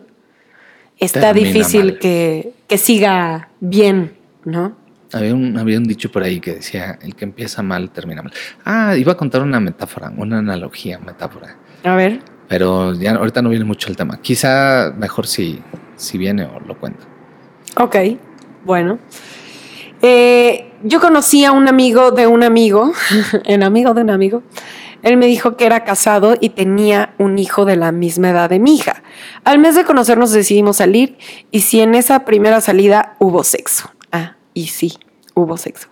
está 0.98 1.20
Termina 1.34 1.48
difícil 1.48 1.84
mal. 1.84 1.98
que, 1.98 2.54
que 2.66 2.78
siga 2.78 3.50
bien, 3.60 4.16
¿no? 4.46 4.74
Había 5.12 5.34
un, 5.34 5.58
había 5.58 5.76
un 5.76 5.84
dicho 5.84 6.10
por 6.10 6.22
ahí 6.22 6.40
que 6.40 6.54
decía, 6.54 6.98
el 7.02 7.14
que 7.14 7.26
empieza 7.26 7.62
mal 7.62 7.90
termina 7.90 8.22
mal. 8.22 8.32
Ah, 8.64 8.96
iba 8.96 9.12
a 9.12 9.16
contar 9.18 9.42
una 9.42 9.60
metáfora, 9.60 10.10
una 10.16 10.38
analogía, 10.38 10.98
metáfora. 10.98 11.56
A 11.84 11.94
ver. 11.94 12.20
Pero 12.48 12.94
ya 12.94 13.16
ahorita 13.16 13.42
no 13.42 13.50
viene 13.50 13.66
mucho 13.66 13.90
el 13.90 13.98
tema. 13.98 14.18
Quizá 14.22 14.94
mejor 14.96 15.26
si, 15.26 15.60
si 15.96 16.16
viene 16.16 16.44
o 16.44 16.58
lo 16.60 16.78
cuento. 16.78 17.04
Ok, 17.76 17.96
bueno. 18.64 18.98
Eh, 20.00 20.72
yo 20.84 21.00
conocí 21.00 21.44
a 21.44 21.52
un 21.52 21.68
amigo 21.68 22.12
de 22.12 22.26
un 22.26 22.44
amigo, 22.44 22.92
el 23.44 23.62
amigo 23.62 23.92
de 23.92 24.00
un 24.00 24.10
amigo. 24.10 24.42
Él 25.02 25.16
me 25.16 25.26
dijo 25.26 25.56
que 25.56 25.66
era 25.66 25.84
casado 25.84 26.36
y 26.40 26.50
tenía 26.50 27.14
un 27.18 27.38
hijo 27.38 27.64
de 27.64 27.76
la 27.76 27.92
misma 27.92 28.30
edad 28.30 28.50
de 28.50 28.58
mi 28.58 28.76
hija. 28.76 29.02
Al 29.44 29.58
mes 29.58 29.74
de 29.74 29.84
conocernos 29.84 30.32
decidimos 30.32 30.76
salir 30.76 31.16
y 31.50 31.60
si 31.60 31.80
en 31.80 31.94
esa 31.94 32.24
primera 32.24 32.60
salida 32.60 33.16
hubo 33.18 33.44
sexo. 33.44 33.90
Ah, 34.12 34.36
y 34.54 34.68
sí, 34.68 34.98
hubo 35.34 35.56
sexo. 35.56 35.88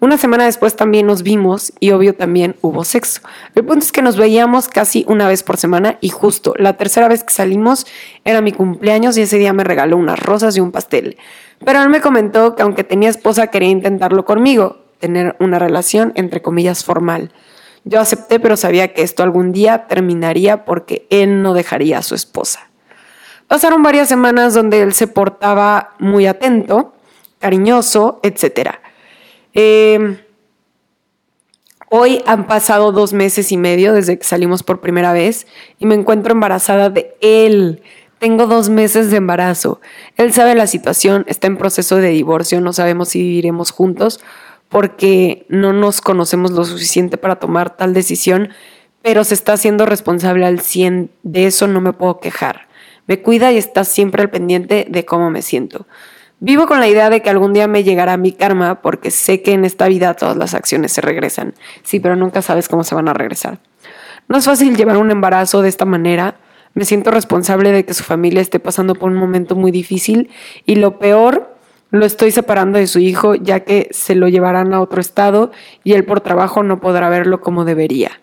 Una 0.00 0.16
semana 0.16 0.46
después 0.46 0.76
también 0.76 1.06
nos 1.06 1.22
vimos 1.22 1.72
y 1.80 1.90
obvio 1.90 2.14
también 2.14 2.56
hubo 2.62 2.84
sexo. 2.84 3.20
El 3.54 3.64
punto 3.64 3.84
es 3.84 3.92
que 3.92 4.02
nos 4.02 4.16
veíamos 4.16 4.68
casi 4.68 5.04
una 5.08 5.28
vez 5.28 5.42
por 5.42 5.58
semana 5.58 5.98
y 6.00 6.08
justo 6.08 6.54
la 6.56 6.76
tercera 6.76 7.08
vez 7.08 7.22
que 7.22 7.32
salimos 7.32 7.86
era 8.24 8.40
mi 8.40 8.52
cumpleaños 8.52 9.18
y 9.18 9.22
ese 9.22 9.38
día 9.38 9.52
me 9.52 9.64
regaló 9.64 9.96
unas 9.96 10.18
rosas 10.18 10.56
y 10.56 10.60
un 10.60 10.72
pastel. 10.72 11.18
Pero 11.64 11.82
él 11.82 11.90
me 11.90 12.00
comentó 12.00 12.56
que 12.56 12.62
aunque 12.62 12.84
tenía 12.84 13.10
esposa 13.10 13.48
quería 13.48 13.68
intentarlo 13.68 14.24
conmigo, 14.24 14.84
tener 14.98 15.36
una 15.40 15.58
relación 15.58 16.12
entre 16.14 16.40
comillas 16.40 16.84
formal. 16.84 17.32
Yo 17.84 18.00
acepté 18.00 18.40
pero 18.40 18.56
sabía 18.56 18.92
que 18.92 19.02
esto 19.02 19.22
algún 19.22 19.52
día 19.52 19.86
terminaría 19.86 20.64
porque 20.64 21.06
él 21.10 21.42
no 21.42 21.54
dejaría 21.54 21.98
a 21.98 22.02
su 22.02 22.14
esposa. 22.14 22.70
Pasaron 23.50 23.82
varias 23.82 24.08
semanas 24.08 24.54
donde 24.54 24.80
él 24.80 24.92
se 24.92 25.08
portaba 25.08 25.94
muy 25.98 26.26
atento, 26.26 26.94
cariñoso, 27.40 28.20
etc. 28.22 28.76
hoy 31.88 32.22
han 32.26 32.46
pasado 32.46 32.92
dos 32.92 33.12
meses 33.12 33.50
y 33.50 33.56
medio 33.56 33.92
desde 33.92 34.18
que 34.18 34.24
salimos 34.24 34.62
por 34.62 34.80
primera 34.80 35.12
vez 35.12 35.48
y 35.80 35.86
me 35.86 35.96
encuentro 35.96 36.32
embarazada 36.32 36.90
de 36.90 37.16
él. 37.20 37.82
Tengo 38.20 38.46
dos 38.46 38.68
meses 38.68 39.10
de 39.10 39.16
embarazo. 39.16 39.80
Él 40.16 40.32
sabe 40.32 40.54
la 40.54 40.68
situación, 40.68 41.24
está 41.26 41.48
en 41.48 41.56
proceso 41.56 41.96
de 41.96 42.10
divorcio, 42.10 42.60
no 42.60 42.72
sabemos 42.72 43.08
si 43.08 43.20
viviremos 43.20 43.72
juntos 43.72 44.20
porque 44.70 45.44
no 45.48 45.74
nos 45.74 46.00
conocemos 46.00 46.52
lo 46.52 46.64
suficiente 46.64 47.18
para 47.18 47.36
tomar 47.36 47.76
tal 47.76 47.92
decisión, 47.92 48.50
pero 49.02 49.24
se 49.24 49.34
está 49.34 49.52
haciendo 49.54 49.84
responsable 49.84 50.46
al 50.46 50.60
100. 50.60 51.10
De 51.22 51.46
eso 51.46 51.66
no 51.66 51.80
me 51.80 51.92
puedo 51.92 52.20
quejar. 52.20 52.68
Me 53.06 53.20
cuida 53.20 53.52
y 53.52 53.58
está 53.58 53.84
siempre 53.84 54.22
al 54.22 54.30
pendiente 54.30 54.86
de 54.88 55.04
cómo 55.04 55.28
me 55.28 55.42
siento. 55.42 55.86
Vivo 56.38 56.66
con 56.66 56.80
la 56.80 56.88
idea 56.88 57.10
de 57.10 57.20
que 57.20 57.28
algún 57.28 57.52
día 57.52 57.66
me 57.66 57.82
llegará 57.82 58.16
mi 58.16 58.32
karma 58.32 58.80
porque 58.80 59.10
sé 59.10 59.42
que 59.42 59.52
en 59.52 59.64
esta 59.64 59.88
vida 59.88 60.14
todas 60.14 60.36
las 60.36 60.54
acciones 60.54 60.92
se 60.92 61.00
regresan. 61.00 61.54
Sí, 61.82 62.00
pero 62.00 62.14
nunca 62.16 62.40
sabes 62.40 62.68
cómo 62.68 62.84
se 62.84 62.94
van 62.94 63.08
a 63.08 63.12
regresar. 63.12 63.58
No 64.28 64.38
es 64.38 64.44
fácil 64.44 64.76
llevar 64.76 64.96
un 64.96 65.10
embarazo 65.10 65.60
de 65.60 65.68
esta 65.68 65.84
manera. 65.84 66.36
Me 66.72 66.84
siento 66.84 67.10
responsable 67.10 67.72
de 67.72 67.84
que 67.84 67.92
su 67.92 68.04
familia 68.04 68.40
esté 68.40 68.60
pasando 68.60 68.94
por 68.94 69.10
un 69.10 69.18
momento 69.18 69.56
muy 69.56 69.72
difícil 69.72 70.30
y 70.64 70.76
lo 70.76 71.00
peor, 71.00 71.49
lo 71.90 72.06
estoy 72.06 72.30
separando 72.30 72.78
de 72.78 72.86
su 72.86 72.98
hijo 72.98 73.34
ya 73.34 73.60
que 73.60 73.88
se 73.90 74.14
lo 74.14 74.28
llevarán 74.28 74.72
a 74.72 74.80
otro 74.80 75.00
estado 75.00 75.50
y 75.84 75.92
él 75.92 76.04
por 76.04 76.20
trabajo 76.20 76.62
no 76.62 76.80
podrá 76.80 77.08
verlo 77.08 77.40
como 77.40 77.64
debería. 77.64 78.20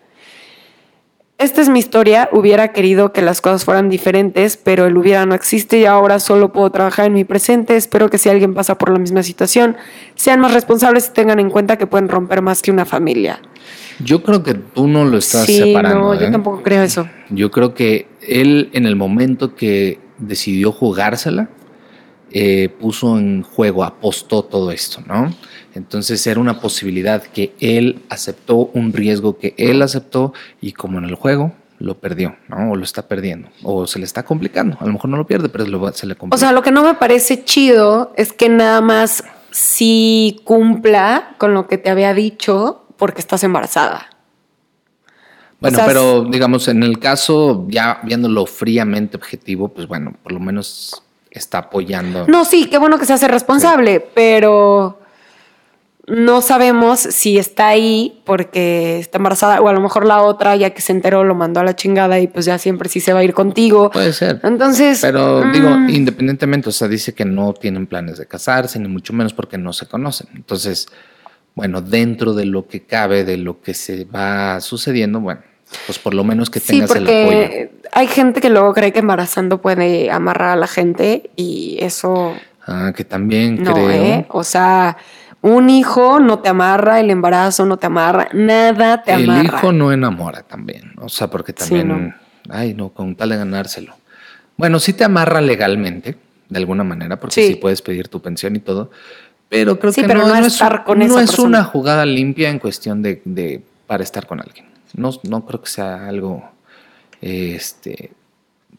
Esta 1.38 1.60
es 1.60 1.68
mi 1.68 1.78
historia, 1.78 2.28
hubiera 2.32 2.72
querido 2.72 3.12
que 3.12 3.22
las 3.22 3.40
cosas 3.40 3.64
fueran 3.64 3.88
diferentes, 3.88 4.56
pero 4.56 4.86
el 4.86 4.96
hubiera 4.96 5.24
no 5.24 5.36
existe 5.36 5.78
y 5.78 5.84
ahora 5.84 6.18
solo 6.18 6.52
puedo 6.52 6.68
trabajar 6.72 7.06
en 7.06 7.12
mi 7.12 7.24
presente. 7.24 7.76
Espero 7.76 8.10
que 8.10 8.18
si 8.18 8.28
alguien 8.28 8.54
pasa 8.54 8.76
por 8.76 8.90
la 8.90 8.98
misma 8.98 9.22
situación, 9.22 9.76
sean 10.16 10.40
más 10.40 10.52
responsables 10.52 11.06
y 11.06 11.12
tengan 11.12 11.38
en 11.38 11.48
cuenta 11.50 11.78
que 11.78 11.86
pueden 11.86 12.08
romper 12.08 12.42
más 12.42 12.60
que 12.60 12.72
una 12.72 12.84
familia. 12.84 13.40
Yo 14.00 14.24
creo 14.24 14.42
que 14.42 14.54
tú 14.54 14.88
no 14.88 15.04
lo 15.04 15.18
estás 15.18 15.46
sí, 15.46 15.58
separando. 15.58 16.00
no, 16.00 16.14
yo 16.14 16.26
¿eh? 16.26 16.30
tampoco 16.32 16.60
creo 16.64 16.82
eso. 16.82 17.08
Yo 17.30 17.52
creo 17.52 17.72
que 17.72 18.08
él 18.20 18.70
en 18.72 18.84
el 18.84 18.96
momento 18.96 19.54
que 19.54 20.00
decidió 20.18 20.72
jugársela, 20.72 21.50
eh, 22.30 22.68
puso 22.68 23.18
en 23.18 23.42
juego, 23.42 23.84
apostó 23.84 24.42
todo 24.42 24.70
esto, 24.70 25.02
¿no? 25.06 25.34
Entonces 25.74 26.26
era 26.26 26.40
una 26.40 26.60
posibilidad 26.60 27.22
que 27.22 27.54
él 27.60 28.02
aceptó, 28.08 28.70
un 28.74 28.92
riesgo 28.92 29.38
que 29.38 29.54
él 29.56 29.80
aceptó 29.82 30.32
y 30.60 30.72
como 30.72 30.98
en 30.98 31.04
el 31.04 31.14
juego 31.14 31.52
lo 31.78 31.98
perdió, 31.98 32.36
¿no? 32.48 32.72
O 32.72 32.76
lo 32.76 32.84
está 32.84 33.06
perdiendo, 33.06 33.48
o 33.62 33.86
se 33.86 33.98
le 33.98 34.04
está 34.04 34.24
complicando. 34.24 34.76
A 34.80 34.86
lo 34.86 34.92
mejor 34.92 35.10
no 35.10 35.16
lo 35.16 35.26
pierde, 35.26 35.48
pero 35.48 35.64
se 35.92 36.06
le 36.06 36.16
complica. 36.16 36.36
O 36.36 36.38
sea, 36.38 36.52
lo 36.52 36.62
que 36.62 36.72
no 36.72 36.82
me 36.82 36.94
parece 36.94 37.44
chido 37.44 38.12
es 38.16 38.32
que 38.32 38.48
nada 38.48 38.80
más 38.80 39.24
sí 39.50 40.40
cumpla 40.44 41.36
con 41.38 41.54
lo 41.54 41.66
que 41.68 41.78
te 41.78 41.90
había 41.90 42.14
dicho 42.14 42.84
porque 42.96 43.20
estás 43.20 43.44
embarazada. 43.44 44.08
Bueno, 45.60 45.76
O 45.76 45.78
sea, 45.78 45.86
pero 45.86 46.24
digamos, 46.24 46.68
en 46.68 46.82
el 46.82 46.98
caso, 46.98 47.66
ya 47.68 48.00
viéndolo 48.04 48.46
fríamente 48.46 49.16
objetivo, 49.16 49.68
pues 49.68 49.88
bueno, 49.88 50.14
por 50.22 50.32
lo 50.32 50.40
menos 50.40 51.02
está 51.38 51.58
apoyando. 51.58 52.26
No, 52.28 52.44
sí, 52.44 52.66
qué 52.66 52.78
bueno 52.78 52.98
que 52.98 53.06
se 53.06 53.12
hace 53.12 53.28
responsable, 53.28 54.00
pero 54.14 54.98
no 56.08 56.40
sabemos 56.40 57.00
si 57.00 57.38
está 57.38 57.68
ahí 57.68 58.22
porque 58.24 58.98
está 58.98 59.18
embarazada 59.18 59.60
o 59.60 59.68
a 59.68 59.72
lo 59.72 59.80
mejor 59.80 60.06
la 60.06 60.22
otra, 60.22 60.56
ya 60.56 60.70
que 60.70 60.80
se 60.80 60.92
enteró, 60.92 61.22
lo 61.24 61.34
mandó 61.34 61.60
a 61.60 61.64
la 61.64 61.76
chingada 61.76 62.18
y 62.18 62.26
pues 62.26 62.46
ya 62.46 62.58
siempre 62.58 62.88
sí 62.88 63.00
se 63.00 63.12
va 63.12 63.20
a 63.20 63.24
ir 63.24 63.34
contigo. 63.34 63.90
Puede 63.90 64.12
ser. 64.12 64.40
Entonces, 64.42 65.00
Pero 65.02 65.44
mm, 65.44 65.52
digo, 65.52 65.68
independientemente, 65.88 66.70
o 66.70 66.72
sea, 66.72 66.88
dice 66.88 67.14
que 67.14 67.24
no 67.24 67.52
tienen 67.52 67.86
planes 67.86 68.18
de 68.18 68.26
casarse, 68.26 68.78
ni 68.78 68.88
mucho 68.88 69.12
menos 69.12 69.34
porque 69.34 69.58
no 69.58 69.72
se 69.72 69.86
conocen. 69.86 70.28
Entonces, 70.34 70.88
bueno, 71.54 71.82
dentro 71.82 72.32
de 72.34 72.46
lo 72.46 72.66
que 72.66 72.86
cabe, 72.86 73.24
de 73.24 73.36
lo 73.36 73.60
que 73.60 73.74
se 73.74 74.04
va 74.04 74.60
sucediendo, 74.60 75.20
bueno, 75.20 75.42
pues 75.86 75.98
por 75.98 76.14
lo 76.14 76.24
menos 76.24 76.50
que 76.50 76.60
sí, 76.60 76.68
tengas 76.68 76.94
el 76.96 77.04
apoyo. 77.04 77.24
porque 77.24 77.70
hay 77.92 78.06
gente 78.06 78.40
que 78.40 78.50
luego 78.50 78.72
cree 78.74 78.92
que 78.92 78.98
embarazando 79.00 79.60
puede 79.60 80.10
amarrar 80.10 80.50
a 80.50 80.56
la 80.56 80.66
gente 80.66 81.30
y 81.36 81.76
eso 81.80 82.34
Ah, 82.66 82.92
que 82.94 83.04
también 83.04 83.62
no, 83.62 83.72
creo. 83.72 83.90
¿eh? 83.90 84.26
O 84.28 84.44
sea, 84.44 84.98
un 85.40 85.70
hijo 85.70 86.20
no 86.20 86.40
te 86.40 86.48
amarra, 86.50 87.00
el 87.00 87.10
embarazo 87.10 87.64
no 87.64 87.76
te 87.78 87.86
amarra, 87.86 88.28
nada 88.34 89.02
te 89.02 89.14
el 89.14 89.30
amarra. 89.30 89.44
hijo 89.58 89.72
no 89.72 89.90
enamora 89.92 90.42
también. 90.42 90.92
O 90.98 91.08
sea, 91.08 91.28
porque 91.28 91.52
Sí, 91.56 91.58
también, 91.70 91.88
no. 91.88 92.14
ay, 92.50 92.74
no, 92.74 92.90
con 92.90 93.14
tal 93.14 93.30
de 93.30 93.36
ganárselo. 93.38 93.94
Bueno, 94.58 94.80
sí 94.80 94.92
te 94.92 95.04
amarra 95.04 95.40
legalmente, 95.40 96.16
de 96.48 96.58
alguna 96.58 96.84
manera, 96.84 97.18
porque 97.18 97.34
Sí. 97.34 97.46
sí 97.48 97.54
puedes 97.54 97.80
pedir 97.80 98.08
tu 98.08 98.20
pensión 98.20 98.54
y 98.56 98.58
todo, 98.60 98.90
Pero 99.50 99.78
creo 99.80 99.92
Sí, 99.92 100.02
que 100.02 100.08
pero 100.08 100.20
no, 100.20 100.28
no 100.28 100.40
no 100.40 100.46
estar 100.46 100.74
es, 100.74 100.80
con 100.82 100.98
no 100.98 101.18
es 101.20 101.38
una 101.38 101.64
jugada 101.64 102.04
limpia 102.04 102.50
en 102.50 102.58
cuestión 102.58 103.00
de, 103.00 103.22
de- 103.24 103.62
para 103.86 104.02
estar 104.02 104.26
con 104.26 104.40
alguien. 104.40 104.66
No, 104.98 105.10
no 105.22 105.46
creo 105.46 105.62
que 105.62 105.68
sea 105.68 106.08
algo, 106.08 106.48
este, 107.20 108.12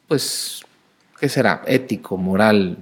pues, 0.08 0.62
¿qué 1.20 1.30
será? 1.30 1.64
Ético, 1.66 2.18
moral, 2.18 2.78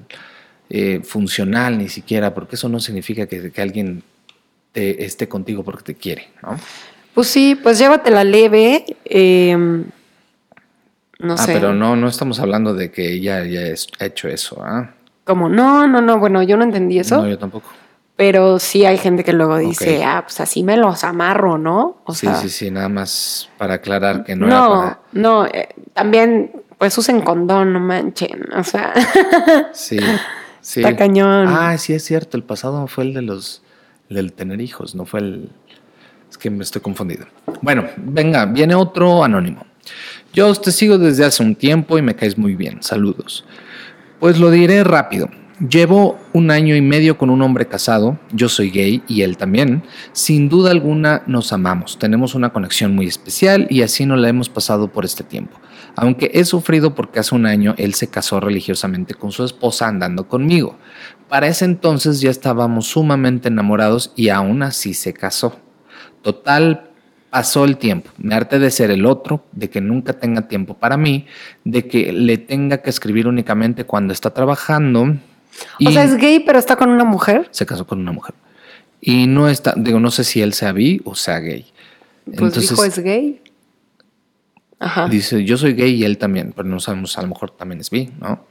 eh, 0.69 1.01
funcional, 1.03 1.77
ni 1.77 1.89
siquiera, 1.89 2.33
porque 2.33 2.55
eso 2.55 2.69
no 2.69 2.79
significa 2.79 3.27
que, 3.27 3.51
que 3.51 3.61
alguien 3.61 4.03
te, 4.71 5.05
esté 5.05 5.27
contigo 5.27 5.63
porque 5.63 5.83
te 5.83 5.95
quiere, 5.95 6.29
¿no? 6.43 6.59
Pues 7.13 7.27
sí, 7.27 7.57
pues 7.61 7.79
llévatela 7.79 8.23
leve. 8.23 8.85
eh, 9.05 9.83
no 11.19 11.33
ah, 11.33 11.37
sé. 11.37 11.53
pero 11.53 11.73
no, 11.73 11.95
no 11.95 12.07
estamos 12.07 12.39
hablando 12.39 12.73
de 12.73 12.91
que 12.91 13.11
ella 13.11 13.37
haya 13.37 13.73
hecho 13.99 14.27
eso, 14.27 14.61
¿ah? 14.63 14.93
Como, 15.23 15.49
no, 15.49 15.87
no, 15.87 15.99
no, 15.99 16.19
bueno, 16.19 16.43
yo 16.43 16.57
no 16.57 16.63
entendí 16.63 16.99
eso. 16.99 17.17
No, 17.17 17.27
yo 17.27 17.37
tampoco. 17.37 17.69
Pero 18.17 18.57
sí 18.57 18.83
hay 18.83 18.97
gente 18.97 19.23
que 19.23 19.31
luego 19.31 19.57
dice, 19.59 20.03
ah, 20.03 20.23
pues 20.23 20.39
así 20.41 20.63
me 20.63 20.75
los 20.75 21.03
amarro, 21.03 21.59
¿no? 21.59 21.97
O 22.03 22.15
sí, 22.15 22.25
sea, 22.25 22.35
sí, 22.35 22.49
sí, 22.49 22.71
nada 22.71 22.89
más 22.89 23.47
para 23.59 23.75
aclarar 23.75 24.23
que 24.23 24.35
no, 24.35 24.47
no, 24.47 24.55
era 24.55 24.67
para... 24.67 24.99
no, 25.13 25.45
eh, 25.45 25.69
también, 25.93 26.51
pues 26.79 26.97
usen 26.97 27.21
condón, 27.21 27.73
no 27.73 27.79
manchen. 27.79 28.51
O 28.55 28.63
sea, 28.63 28.91
Sí, 29.71 29.99
sí. 30.61 30.79
Está 30.79 30.95
cañón. 30.95 31.47
Ah, 31.47 31.77
sí, 31.77 31.93
es 31.93 32.03
cierto. 32.03 32.37
El 32.37 32.43
pasado 32.43 32.87
fue 32.87 33.03
el 33.03 33.13
de 33.13 33.21
los. 33.21 33.61
el 34.09 34.15
del 34.15 34.33
tener 34.33 34.61
hijos, 34.61 34.95
no 34.95 35.05
fue 35.05 35.19
el. 35.19 35.51
Es 36.27 36.39
que 36.39 36.49
me 36.49 36.63
estoy 36.63 36.81
confundido. 36.81 37.27
Bueno, 37.61 37.87
venga, 37.97 38.47
viene 38.47 38.73
otro 38.73 39.23
anónimo. 39.23 39.63
Yo 40.33 40.53
te 40.55 40.71
sigo 40.71 40.97
desde 40.97 41.23
hace 41.23 41.43
un 41.43 41.55
tiempo 41.55 41.99
y 41.99 42.01
me 42.01 42.15
caes 42.15 42.35
muy 42.35 42.55
bien. 42.55 42.81
Saludos. 42.81 43.45
Pues 44.19 44.39
lo 44.39 44.49
diré 44.49 44.83
rápido. 44.83 45.29
Llevo 45.59 46.19
un 46.33 46.51
año 46.51 46.75
y 46.75 46.81
medio 46.81 47.17
con 47.17 47.31
un 47.31 47.41
hombre 47.41 47.65
casado, 47.65 48.19
yo 48.31 48.47
soy 48.47 48.69
gay 48.69 49.01
y 49.07 49.23
él 49.23 49.37
también. 49.37 49.81
Sin 50.13 50.49
duda 50.49 50.69
alguna 50.69 51.23
nos 51.25 51.51
amamos, 51.51 51.97
tenemos 51.97 52.35
una 52.35 52.53
conexión 52.53 52.93
muy 52.93 53.07
especial 53.07 53.65
y 53.71 53.81
así 53.81 54.05
nos 54.05 54.19
la 54.19 54.29
hemos 54.29 54.49
pasado 54.49 54.91
por 54.91 55.03
este 55.03 55.23
tiempo. 55.23 55.59
Aunque 55.95 56.29
he 56.35 56.45
sufrido 56.45 56.93
porque 56.93 57.17
hace 57.17 57.33
un 57.33 57.47
año 57.47 57.73
él 57.79 57.95
se 57.95 58.07
casó 58.07 58.39
religiosamente 58.39 59.15
con 59.15 59.31
su 59.31 59.43
esposa 59.43 59.87
andando 59.87 60.27
conmigo. 60.27 60.77
Para 61.27 61.47
ese 61.47 61.65
entonces 61.65 62.21
ya 62.21 62.29
estábamos 62.29 62.85
sumamente 62.85 63.47
enamorados 63.47 64.13
y 64.15 64.29
aún 64.29 64.61
así 64.61 64.93
se 64.93 65.11
casó. 65.13 65.59
Total, 66.21 66.91
pasó 67.31 67.65
el 67.65 67.77
tiempo. 67.77 68.11
Me 68.19 68.35
harté 68.35 68.59
de 68.59 68.69
ser 68.69 68.91
el 68.91 69.07
otro, 69.07 69.43
de 69.53 69.71
que 69.71 69.81
nunca 69.81 70.13
tenga 70.13 70.47
tiempo 70.47 70.75
para 70.75 70.97
mí, 70.97 71.25
de 71.63 71.87
que 71.87 72.11
le 72.11 72.37
tenga 72.37 72.83
que 72.83 72.91
escribir 72.91 73.27
únicamente 73.27 73.85
cuando 73.85 74.13
está 74.13 74.35
trabajando. 74.35 75.17
O 75.85 75.91
sea, 75.91 76.03
es 76.03 76.17
gay, 76.17 76.39
pero 76.39 76.59
está 76.59 76.75
con 76.75 76.89
una 76.89 77.03
mujer. 77.03 77.47
se 77.51 77.65
casó 77.65 77.85
con 77.85 77.99
una 77.99 78.11
mujer. 78.11 78.35
Y 79.01 79.27
no 79.27 79.47
está, 79.47 79.73
digo, 79.77 79.99
no 79.99 80.11
sé 80.11 80.23
si 80.23 80.41
él 80.41 80.53
sea 80.53 80.71
bi 80.71 81.01
o 81.05 81.15
sea 81.15 81.39
gay. 81.39 81.65
Pues 82.37 82.53
dijo 82.55 82.83
es 82.83 82.99
gay. 82.99 83.41
Ajá. 84.79 85.07
Dice, 85.07 85.43
yo 85.43 85.57
soy 85.57 85.73
gay 85.73 85.95
y 85.95 86.03
él 86.03 86.17
también, 86.17 86.53
pero 86.55 86.67
no 86.67 86.79
sabemos, 86.79 87.17
a 87.17 87.21
lo 87.21 87.29
mejor 87.29 87.51
también 87.51 87.79
es 87.79 87.89
bi, 87.89 88.11
¿no? 88.19 88.45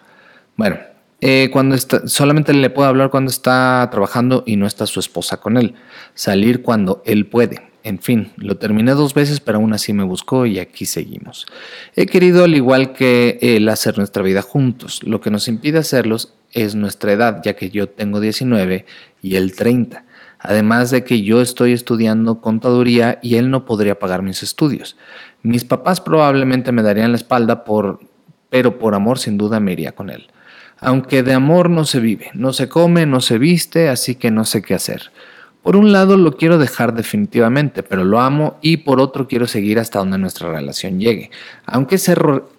Bueno, 0.56 0.78
eh, 1.20 1.50
cuando 1.52 1.74
está, 1.74 2.06
solamente 2.08 2.52
le 2.52 2.70
puedo 2.70 2.88
hablar 2.88 3.10
cuando 3.10 3.30
está 3.30 3.88
trabajando 3.90 4.42
y 4.46 4.56
no 4.56 4.66
está 4.66 4.86
su 4.86 5.00
esposa 5.00 5.38
con 5.38 5.56
él. 5.56 5.74
Salir 6.14 6.62
cuando 6.62 7.02
él 7.06 7.26
puede. 7.26 7.62
En 7.84 8.00
fin, 8.00 8.32
lo 8.36 8.56
terminé 8.56 8.92
dos 8.92 9.14
veces, 9.14 9.38
pero 9.40 9.58
aún 9.58 9.72
así 9.72 9.92
me 9.92 10.02
buscó 10.02 10.44
y 10.44 10.58
aquí 10.58 10.86
seguimos. 10.86 11.46
He 11.94 12.06
querido, 12.06 12.44
al 12.44 12.54
igual 12.54 12.92
que 12.92 13.38
él, 13.40 13.68
hacer 13.68 13.96
nuestra 13.96 14.24
vida 14.24 14.42
juntos. 14.42 15.02
Lo 15.04 15.20
que 15.20 15.30
nos 15.30 15.46
impide 15.46 15.78
hacerlos 15.78 16.34
es 16.56 16.74
nuestra 16.74 17.12
edad, 17.12 17.42
ya 17.44 17.54
que 17.54 17.70
yo 17.70 17.88
tengo 17.88 18.18
19 18.18 18.86
y 19.20 19.36
él 19.36 19.54
30. 19.54 20.04
Además 20.38 20.90
de 20.90 21.04
que 21.04 21.22
yo 21.22 21.42
estoy 21.42 21.72
estudiando 21.72 22.40
contaduría 22.40 23.18
y 23.22 23.36
él 23.36 23.50
no 23.50 23.66
podría 23.66 23.98
pagar 23.98 24.22
mis 24.22 24.42
estudios. 24.42 24.96
Mis 25.42 25.64
papás 25.64 26.00
probablemente 26.00 26.72
me 26.72 26.82
darían 26.82 27.12
la 27.12 27.16
espalda 27.16 27.62
por, 27.62 28.00
pero 28.48 28.78
por 28.78 28.94
amor 28.94 29.18
sin 29.18 29.36
duda 29.36 29.60
me 29.60 29.72
iría 29.72 29.92
con 29.92 30.08
él. 30.08 30.28
Aunque 30.78 31.22
de 31.22 31.34
amor 31.34 31.68
no 31.68 31.84
se 31.84 32.00
vive, 32.00 32.30
no 32.32 32.54
se 32.54 32.68
come, 32.68 33.04
no 33.04 33.20
se 33.20 33.38
viste, 33.38 33.88
así 33.90 34.14
que 34.14 34.30
no 34.30 34.44
sé 34.44 34.62
qué 34.62 34.74
hacer. 34.74 35.10
Por 35.62 35.76
un 35.76 35.92
lado 35.92 36.16
lo 36.16 36.36
quiero 36.36 36.58
dejar 36.58 36.94
definitivamente, 36.94 37.82
pero 37.82 38.04
lo 38.04 38.20
amo 38.20 38.58
y 38.62 38.78
por 38.78 39.00
otro 39.00 39.28
quiero 39.28 39.46
seguir 39.46 39.78
hasta 39.78 39.98
donde 39.98 40.16
nuestra 40.16 40.50
relación 40.50 41.00
llegue. 41.00 41.30
Aunque 41.66 41.96
es, 41.96 42.10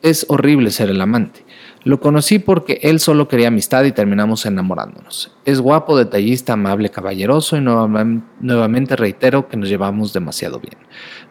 es 0.02 0.26
horrible 0.30 0.70
ser 0.72 0.90
el 0.90 1.02
amante. 1.02 1.46
Lo 1.88 2.02
conocí 2.02 2.38
porque 2.40 2.80
él 2.84 3.00
solo 3.00 3.30
quería 3.30 3.48
amistad 3.48 3.86
y 3.86 3.94
terminamos 3.94 4.46
enamorándonos. 4.46 5.32
Es 5.46 5.62
guapo, 5.62 5.98
detallista, 5.98 6.52
amable, 6.52 6.90
caballeroso 6.90 7.56
y 7.56 7.62
nuevamente, 7.62 8.98
reitero 8.98 9.48
que 9.48 9.56
nos 9.56 9.70
llevamos 9.70 10.12
demasiado 10.12 10.60
bien. 10.60 10.76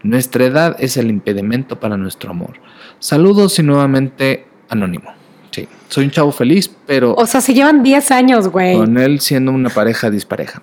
Nuestra 0.02 0.46
edad 0.46 0.76
es 0.78 0.96
el 0.96 1.10
impedimento 1.10 1.78
para 1.78 1.98
nuestro 1.98 2.30
amor. 2.30 2.54
Saludos 3.00 3.58
y 3.58 3.64
nuevamente 3.64 4.46
anónimo. 4.70 5.10
Sí, 5.50 5.68
soy 5.90 6.06
un 6.06 6.10
chavo 6.10 6.32
feliz, 6.32 6.70
pero 6.86 7.12
O 7.14 7.26
sea, 7.26 7.42
se 7.42 7.52
llevan 7.52 7.82
10 7.82 8.10
años, 8.10 8.48
güey. 8.48 8.78
con 8.78 8.96
él 8.96 9.20
siendo 9.20 9.52
una 9.52 9.68
pareja 9.68 10.08
dispareja. 10.08 10.62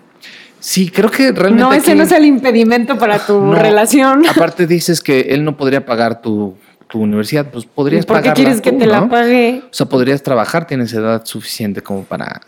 Sí, 0.59 0.89
creo 0.89 1.11
que 1.11 1.31
realmente. 1.33 1.61
No, 1.63 1.71
ese 1.73 1.91
aquí- 1.91 1.97
no 1.99 2.03
es 2.05 2.11
el 2.13 2.25
impedimento 2.25 2.97
para 2.97 3.19
tu 3.19 3.39
No, 3.39 3.53
relación. 3.53 4.25
Aparte 4.27 4.65
dices 4.65 5.01
que 5.01 5.19
él 5.29 5.43
no 5.43 5.55
podría 5.55 5.85
pagar 5.85 6.21
tu, 6.21 6.55
tu 6.93 6.99
universidad, 7.01 7.49
pues 7.49 7.65
podrías 7.65 8.05
¿Por 8.05 8.17
qué 8.17 8.21
pagarla 8.21 8.33
quieres 8.35 8.61
que 8.61 8.71
te 8.71 8.85
la 8.85 9.09
pague? 9.09 9.63
O 9.65 9.73
sea, 9.73 9.87
podrías 9.87 10.21
trabajar, 10.21 10.67
tienes 10.67 10.93
edad 10.93 11.25
suficiente 11.25 11.81
como 11.81 12.03
para, 12.03 12.41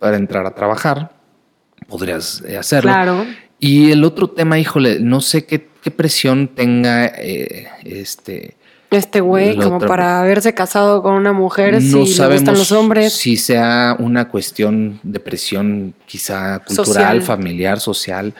para 0.00 0.16
entrar 0.16 0.44
a 0.44 0.50
trabajar. 0.50 1.12
Podrías 1.86 2.42
eh, 2.44 2.56
hacerlo. 2.58 2.90
Claro. 2.90 3.24
Y 3.60 3.92
el 3.92 4.02
otro 4.02 4.30
tema, 4.30 4.58
híjole, 4.58 4.98
no 4.98 5.20
sé 5.20 5.46
qué, 5.46 5.68
qué 5.80 5.92
presión 5.92 6.48
tenga 6.48 7.06
eh, 7.06 7.68
este. 7.84 8.56
Este 8.90 9.20
güey, 9.20 9.54
como 9.56 9.76
otra- 9.76 9.86
para 9.88 10.20
haberse 10.20 10.54
casado 10.54 11.00
con 11.00 11.14
una 11.14 11.32
mujer, 11.32 11.80
si 11.80 11.92
no 11.92 12.00
le 12.00 12.06
sabemos 12.08 12.40
gustan 12.40 12.58
los 12.58 12.72
hombres. 12.72 13.12
si 13.12 13.36
sea 13.36 13.94
una 14.00 14.28
cuestión 14.28 14.98
de 15.04 15.20
presión 15.20 15.94
quizá 16.04 16.58
cultural, 16.66 16.84
Social. 16.86 17.22
familiar, 17.22 17.78
social. 17.78 18.34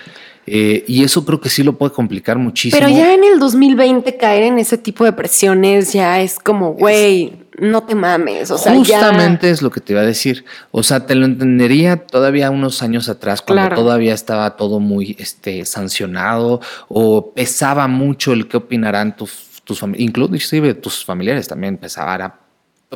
Eh, 0.47 0.85
y 0.87 1.05
eso 1.05 1.25
creo 1.25 1.41
que 1.41 1.49
sí 1.49 1.63
lo 1.63 1.79
puede 1.79 1.93
complicar 1.93 2.39
muchísimo. 2.39 2.79
Pero 2.79 2.95
ya 2.95 3.15
en 3.15 3.25
el 3.25 3.39
2020 3.39 4.17
caer 4.17 4.45
en 4.45 4.59
ese 4.59 4.77
tipo 4.79 5.05
de 5.05 5.13
presiones 5.13 5.93
ya 5.93 6.21
es 6.21 6.39
como, 6.39 6.73
güey, 6.75 7.33
no 7.59 7.85
te 7.85 7.95
mames. 7.95 8.51
O 8.51 8.59
sea, 8.59 8.75
Justamente 8.75 9.49
es 9.51 9.63
lo 9.63 9.71
que 9.71 9.81
te 9.81 9.93
iba 9.93 10.03
a 10.03 10.07
decir. 10.07 10.45
O 10.71 10.83
sea, 10.83 11.07
te 11.07 11.15
lo 11.15 11.25
entendería 11.25 11.97
todavía 12.07 12.51
unos 12.51 12.83
años 12.83 13.09
atrás, 13.09 13.41
cuando 13.43 13.63
Claro. 13.69 13.77
todavía 13.77 14.13
estaba 14.13 14.57
todo 14.57 14.81
muy 14.81 15.17
este, 15.19 15.65
sancionado 15.65 16.61
o 16.89 17.33
pesaba 17.33 17.89
mucho 17.89 18.33
el 18.33 18.49
qué 18.49 18.57
opinarán 18.59 19.17
tus, 19.17 19.63
tus 19.65 19.79
familiares, 19.79 20.09
inclusive 20.09 20.75
tus 20.75 21.05
familiares 21.05 21.49
también 21.49 21.77
pesaba. 21.79 22.41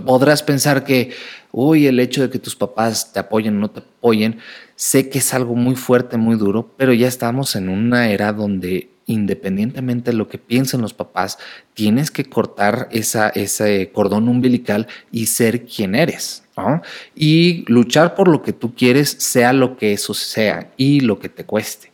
Podrás 0.04 0.42
pensar 0.42 0.84
que, 0.84 1.12
uy, 1.50 1.86
el 1.86 1.98
hecho 1.98 2.22
de 2.22 2.30
que 2.30 2.38
tus 2.38 2.54
papás 2.54 3.12
te 3.12 3.18
apoyen 3.20 3.56
o 3.56 3.60
no 3.60 3.70
te 3.70 3.80
apoyen, 3.80 4.38
sé 4.78 5.08
que 5.08 5.18
es 5.18 5.34
algo 5.34 5.56
muy 5.56 5.74
fuerte, 5.74 6.16
muy 6.16 6.36
duro, 6.36 6.72
pero 6.76 6.92
ya 6.92 7.08
estamos 7.08 7.56
en 7.56 7.68
una 7.68 8.10
era 8.10 8.32
donde 8.32 8.88
independientemente 9.06 10.12
de 10.12 10.16
lo 10.16 10.28
que 10.28 10.38
piensen 10.38 10.82
los 10.82 10.94
papás, 10.94 11.38
tienes 11.74 12.10
que 12.10 12.26
cortar 12.26 12.88
esa, 12.92 13.30
ese 13.30 13.90
cordón 13.90 14.28
umbilical 14.28 14.86
y 15.10 15.26
ser 15.26 15.64
quien 15.64 15.94
eres. 15.94 16.44
¿no? 16.56 16.82
Y 17.16 17.64
luchar 17.72 18.14
por 18.14 18.28
lo 18.28 18.42
que 18.42 18.52
tú 18.52 18.74
quieres, 18.74 19.16
sea 19.18 19.52
lo 19.52 19.76
que 19.78 19.94
eso 19.94 20.12
sea 20.14 20.70
y 20.76 21.00
lo 21.00 21.18
que 21.18 21.30
te 21.30 21.44
cueste. 21.44 21.90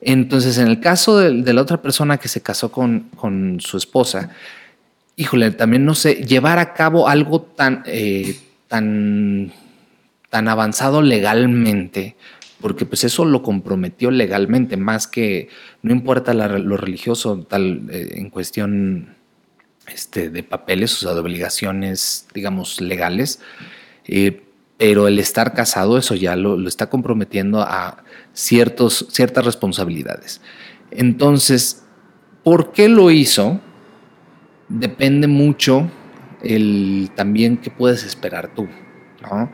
Entonces, 0.00 0.56
en 0.58 0.68
el 0.68 0.80
caso 0.80 1.18
de, 1.18 1.42
de 1.42 1.52
la 1.52 1.62
otra 1.62 1.82
persona 1.82 2.16
que 2.16 2.28
se 2.28 2.40
casó 2.40 2.72
con, 2.72 3.10
con 3.14 3.60
su 3.60 3.76
esposa, 3.76 4.30
híjole, 5.16 5.50
también 5.52 5.84
no 5.84 5.94
sé, 5.94 6.14
llevar 6.14 6.58
a 6.58 6.72
cabo 6.72 7.08
algo 7.08 7.42
tan, 7.42 7.82
eh, 7.86 8.36
tan, 8.68 9.52
tan 10.34 10.48
avanzado 10.48 11.00
legalmente, 11.00 12.16
porque 12.60 12.86
pues 12.86 13.04
eso 13.04 13.24
lo 13.24 13.44
comprometió 13.44 14.10
legalmente, 14.10 14.76
más 14.76 15.06
que 15.06 15.48
no 15.80 15.92
importa 15.92 16.34
lo 16.34 16.76
religioso 16.76 17.46
tal 17.48 17.88
eh, 17.88 18.14
en 18.16 18.30
cuestión 18.30 19.14
este, 19.86 20.30
de 20.30 20.42
papeles, 20.42 20.92
o 20.94 20.96
sea, 20.96 21.14
de 21.14 21.20
obligaciones, 21.20 22.26
digamos, 22.34 22.80
legales, 22.80 23.38
eh, 24.08 24.42
pero 24.76 25.06
el 25.06 25.20
estar 25.20 25.54
casado, 25.54 25.98
eso 25.98 26.16
ya 26.16 26.34
lo, 26.34 26.56
lo 26.56 26.68
está 26.68 26.90
comprometiendo 26.90 27.62
a 27.62 28.02
ciertos, 28.32 29.06
ciertas 29.10 29.44
responsabilidades. 29.44 30.40
Entonces, 30.90 31.84
¿por 32.42 32.72
qué 32.72 32.88
lo 32.88 33.12
hizo? 33.12 33.60
Depende 34.68 35.28
mucho 35.28 35.88
el 36.42 37.12
también 37.14 37.56
qué 37.56 37.70
puedes 37.70 38.02
esperar 38.02 38.52
tú, 38.52 38.66
¿no? 39.22 39.52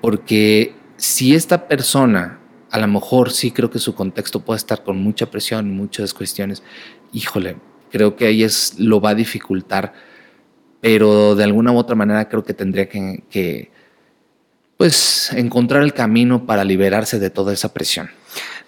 Porque 0.00 0.74
si 0.96 1.34
esta 1.34 1.68
persona, 1.68 2.38
a 2.70 2.78
lo 2.78 2.88
mejor 2.88 3.30
sí 3.30 3.50
creo 3.50 3.70
que 3.70 3.78
su 3.78 3.94
contexto 3.94 4.40
puede 4.40 4.58
estar 4.58 4.82
con 4.82 5.02
mucha 5.02 5.30
presión, 5.30 5.70
muchas 5.74 6.14
cuestiones, 6.14 6.62
híjole, 7.12 7.56
creo 7.90 8.16
que 8.16 8.26
ahí 8.26 8.42
es, 8.42 8.78
lo 8.78 9.00
va 9.00 9.10
a 9.10 9.14
dificultar, 9.14 9.92
pero 10.80 11.34
de 11.34 11.44
alguna 11.44 11.72
u 11.72 11.78
otra 11.78 11.96
manera 11.96 12.28
creo 12.28 12.44
que 12.44 12.54
tendría 12.54 12.88
que, 12.88 13.24
que 13.30 13.70
pues 14.76 15.30
encontrar 15.34 15.82
el 15.82 15.92
camino 15.92 16.46
para 16.46 16.64
liberarse 16.64 17.18
de 17.18 17.28
toda 17.28 17.52
esa 17.52 17.74
presión. 17.74 18.10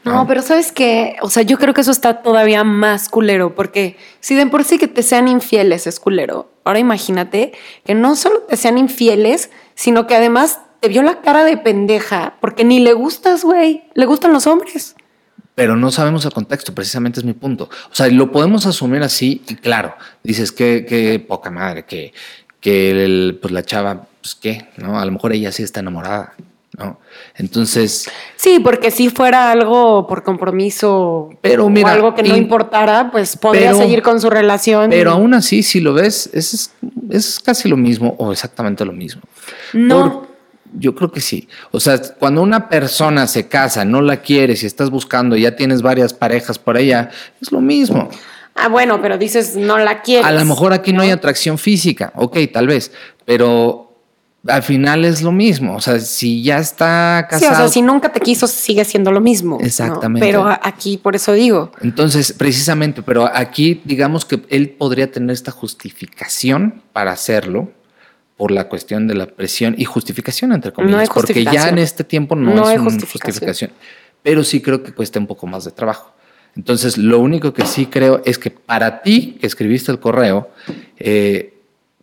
No, 0.05 0.26
pero 0.26 0.43
sabes 0.43 0.72
qué, 0.72 1.16
o 1.22 1.30
sea, 1.30 1.45
yo 1.45 1.59
creo 1.59 1.74
que 1.74 1.80
eso 1.80 1.93
está 1.93 2.22
todavía 2.22 2.64
más 2.64 3.09
culero, 3.09 3.55
porque 3.55 3.97
si 4.18 4.35
de 4.35 4.47
por 4.47 4.64
sí 4.64 4.76
que 4.76 4.89
te 4.89 5.05
sean 5.05 5.28
infieles 5.28 5.87
es 5.87 6.01
culero, 6.01 6.51
ahora 6.64 6.80
imagínate 6.80 7.53
que 7.85 7.95
no 7.95 8.16
solo 8.16 8.41
te 8.41 8.57
sean 8.57 8.78
infieles, 8.78 9.51
sino 9.74 10.09
que 10.09 10.16
además 10.16 10.61
te 10.83 10.89
vio 10.89 11.05
la 11.05 11.20
cara 11.20 11.45
de 11.45 11.57
pendeja, 11.57 12.35
porque 12.41 12.64
ni 12.64 12.80
le 12.80 12.93
gustas, 12.93 13.45
güey, 13.45 13.85
le 13.95 14.05
gustan 14.05 14.33
los 14.33 14.49
hombres. 14.49 14.97
Pero 15.55 15.76
no 15.76 15.93
sabemos 15.93 16.24
el 16.24 16.33
contexto, 16.33 16.74
precisamente 16.74 17.20
es 17.20 17.24
mi 17.24 17.35
punto. 17.35 17.70
O 17.93 17.95
sea, 17.95 18.09
lo 18.09 18.33
podemos 18.33 18.66
asumir 18.66 19.01
así, 19.03 19.43
y 19.49 19.55
claro, 19.55 19.95
dices 20.24 20.51
que, 20.51 20.85
que 20.85 21.20
poca 21.20 21.53
madre, 21.53 21.85
que, 21.85 22.12
que 22.59 23.39
pues 23.41 23.53
la 23.53 23.62
chava, 23.62 24.09
pues 24.20 24.35
qué, 24.35 24.70
¿no? 24.76 24.99
A 24.99 25.05
lo 25.05 25.12
mejor 25.12 25.33
ella 25.33 25.53
sí 25.53 25.62
está 25.62 25.78
enamorada. 25.78 26.35
¿no? 26.76 26.99
Entonces. 27.37 28.11
Sí, 28.35 28.59
porque 28.59 28.91
si 28.91 29.09
fuera 29.09 29.53
algo 29.53 30.09
por 30.09 30.24
compromiso 30.24 31.28
pero 31.43 31.68
mira, 31.68 31.91
o 31.91 31.93
algo 31.93 32.14
que 32.14 32.24
no 32.24 32.35
importara, 32.35 33.12
pues 33.12 33.37
podría 33.37 33.72
seguir 33.74 34.03
con 34.03 34.20
su 34.20 34.30
relación. 34.30 34.91
Pero 34.91 35.12
aún 35.12 35.35
así, 35.35 35.62
si 35.62 35.78
lo 35.78 35.95
ves, 35.95 36.28
es, 36.33 36.72
es 37.11 37.39
casi 37.39 37.68
lo 37.68 37.76
mismo 37.76 38.16
o 38.18 38.33
exactamente 38.33 38.85
lo 38.85 38.93
mismo. 38.93 39.22
No. 39.74 40.32
Yo 40.79 40.95
creo 40.95 41.11
que 41.11 41.20
sí. 41.20 41.49
O 41.70 41.81
sea, 41.81 42.01
cuando 42.18 42.43
una 42.43 42.68
persona 42.68 43.27
se 43.27 43.49
casa, 43.49 43.85
no 43.85 44.01
la 44.01 44.18
quieres 44.18 44.62
y 44.62 44.66
estás 44.66 44.91
buscando, 44.91 45.37
ya 45.37 45.57
tienes 45.57 45.83
varias 45.83 46.14
parejas 46.14 46.59
por 46.59 46.77
allá, 46.77 47.11
es 47.41 47.53
lo 47.53 47.61
mismo. 47.61 48.09
Ah, 48.55 48.68
bueno, 48.68 49.01
pero 49.01 49.18
dices 49.18 49.57
no 49.57 49.79
la 49.79 50.03
quieres. 50.03 50.27
A 50.27 50.33
lo 50.33 50.45
mejor 50.45 50.73
aquí 50.73 50.93
no 50.93 51.03
hay 51.03 51.11
atracción 51.11 51.59
física, 51.59 52.12
ok, 52.16 52.39
tal 52.53 52.66
vez, 52.66 52.93
pero 53.25 53.93
al 54.47 54.62
final 54.62 55.05
es 55.05 55.23
lo 55.23 55.33
mismo. 55.33 55.77
O 55.77 55.81
sea, 55.81 56.01
si 56.01 56.43
ya 56.43 56.59
está 56.59 57.27
casado. 57.29 57.49
Sí, 57.49 57.55
o 57.55 57.57
sea, 57.57 57.68
si 57.68 57.83
nunca 57.83 58.12
te 58.12 58.20
quiso, 58.20 58.47
sigue 58.47 58.85
siendo 58.85 59.12
lo 59.12 59.20
mismo. 59.20 59.59
Exactamente. 59.61 60.27
Pero 60.27 60.47
aquí, 60.47 60.99
por 60.99 61.14
eso 61.14 61.33
digo. 61.33 61.70
Entonces, 61.81 62.33
precisamente, 62.33 63.03
pero 63.03 63.31
aquí 63.33 63.81
digamos 63.85 64.25
que 64.25 64.43
él 64.49 64.70
podría 64.70 65.11
tener 65.11 65.31
esta 65.31 65.53
justificación 65.53 66.83
para 66.93 67.12
hacerlo 67.12 67.70
por 68.43 68.51
la 68.51 68.68
cuestión 68.68 69.07
de 69.07 69.14
la 69.14 69.26
presión 69.26 69.76
y 69.78 69.84
justificación, 69.84 70.51
entre 70.51 70.72
comillas, 70.72 71.09
porque 71.14 71.45
ya 71.45 71.68
en 71.68 71.78
este 71.78 72.03
tiempo 72.03 72.34
no, 72.34 72.68
es 72.68 72.80
una 72.80 72.90
justificación. 72.90 73.70
Pero 74.20 74.43
sí 74.43 74.61
creo 74.61 74.82
que 74.82 74.90
cuesta 74.90 75.20
un 75.20 75.28
poco 75.28 75.47
más 75.47 75.64
de 75.64 75.70
trabajo. 75.70 76.12
Entonces, 76.57 76.99
lo 76.99 77.20
único 77.20 77.53
que 77.55 77.64
sí 77.64 77.86
creo 77.86 78.20
es 78.24 78.40
que 78.40 78.51
para 78.51 79.01
ti, 79.03 79.38
que 79.40 79.47
escribiste 79.47 79.93
el 79.93 80.01
correo, 80.01 80.51
eh, 80.99 81.55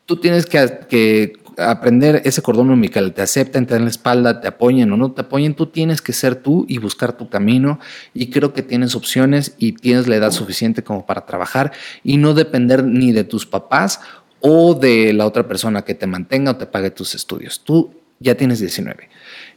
tú 0.05 0.15
tienes 0.15 0.45
que, 0.45 0.79
que 0.89 1.33
aprender 1.57 2.21
ese 2.23 2.41
cordón 2.41 2.69
umbilical, 2.69 3.13
te 3.13 3.21
aceptan, 3.21 3.65
te 3.65 3.73
dan 3.73 3.83
la 3.83 3.89
espalda, 3.89 4.39
te 4.39 4.47
apoyen 4.47 4.89
o 4.93 4.95
no 4.95 5.11
te 5.11 5.19
apoyen, 5.19 5.55
tú 5.55 5.65
tienes 5.65 6.01
que 6.01 6.13
ser 6.13 6.37
tú 6.37 6.65
y 6.69 6.77
buscar 6.77 7.17
tu 7.17 7.27
camino 7.27 7.81
y 8.13 8.29
creo 8.29 8.53
que 8.53 8.63
tienes 8.63 8.95
opciones 8.95 9.55
y 9.57 9.73
tienes 9.73 10.07
la 10.07 10.15
edad 10.15 10.31
suficiente 10.31 10.83
como 10.83 11.05
para 11.05 11.25
trabajar 11.25 11.73
y 12.01 12.15
no 12.15 12.33
depender 12.33 12.85
ni 12.85 13.11
de 13.11 13.25
tus 13.25 13.45
papás 13.45 13.99
o 14.41 14.73
de 14.73 15.13
la 15.13 15.25
otra 15.25 15.47
persona 15.47 15.83
que 15.83 15.95
te 15.95 16.07
mantenga 16.07 16.51
o 16.51 16.55
te 16.55 16.65
pague 16.65 16.91
tus 16.91 17.15
estudios. 17.15 17.61
Tú 17.63 17.91
ya 18.19 18.35
tienes 18.35 18.59
19. 18.59 19.09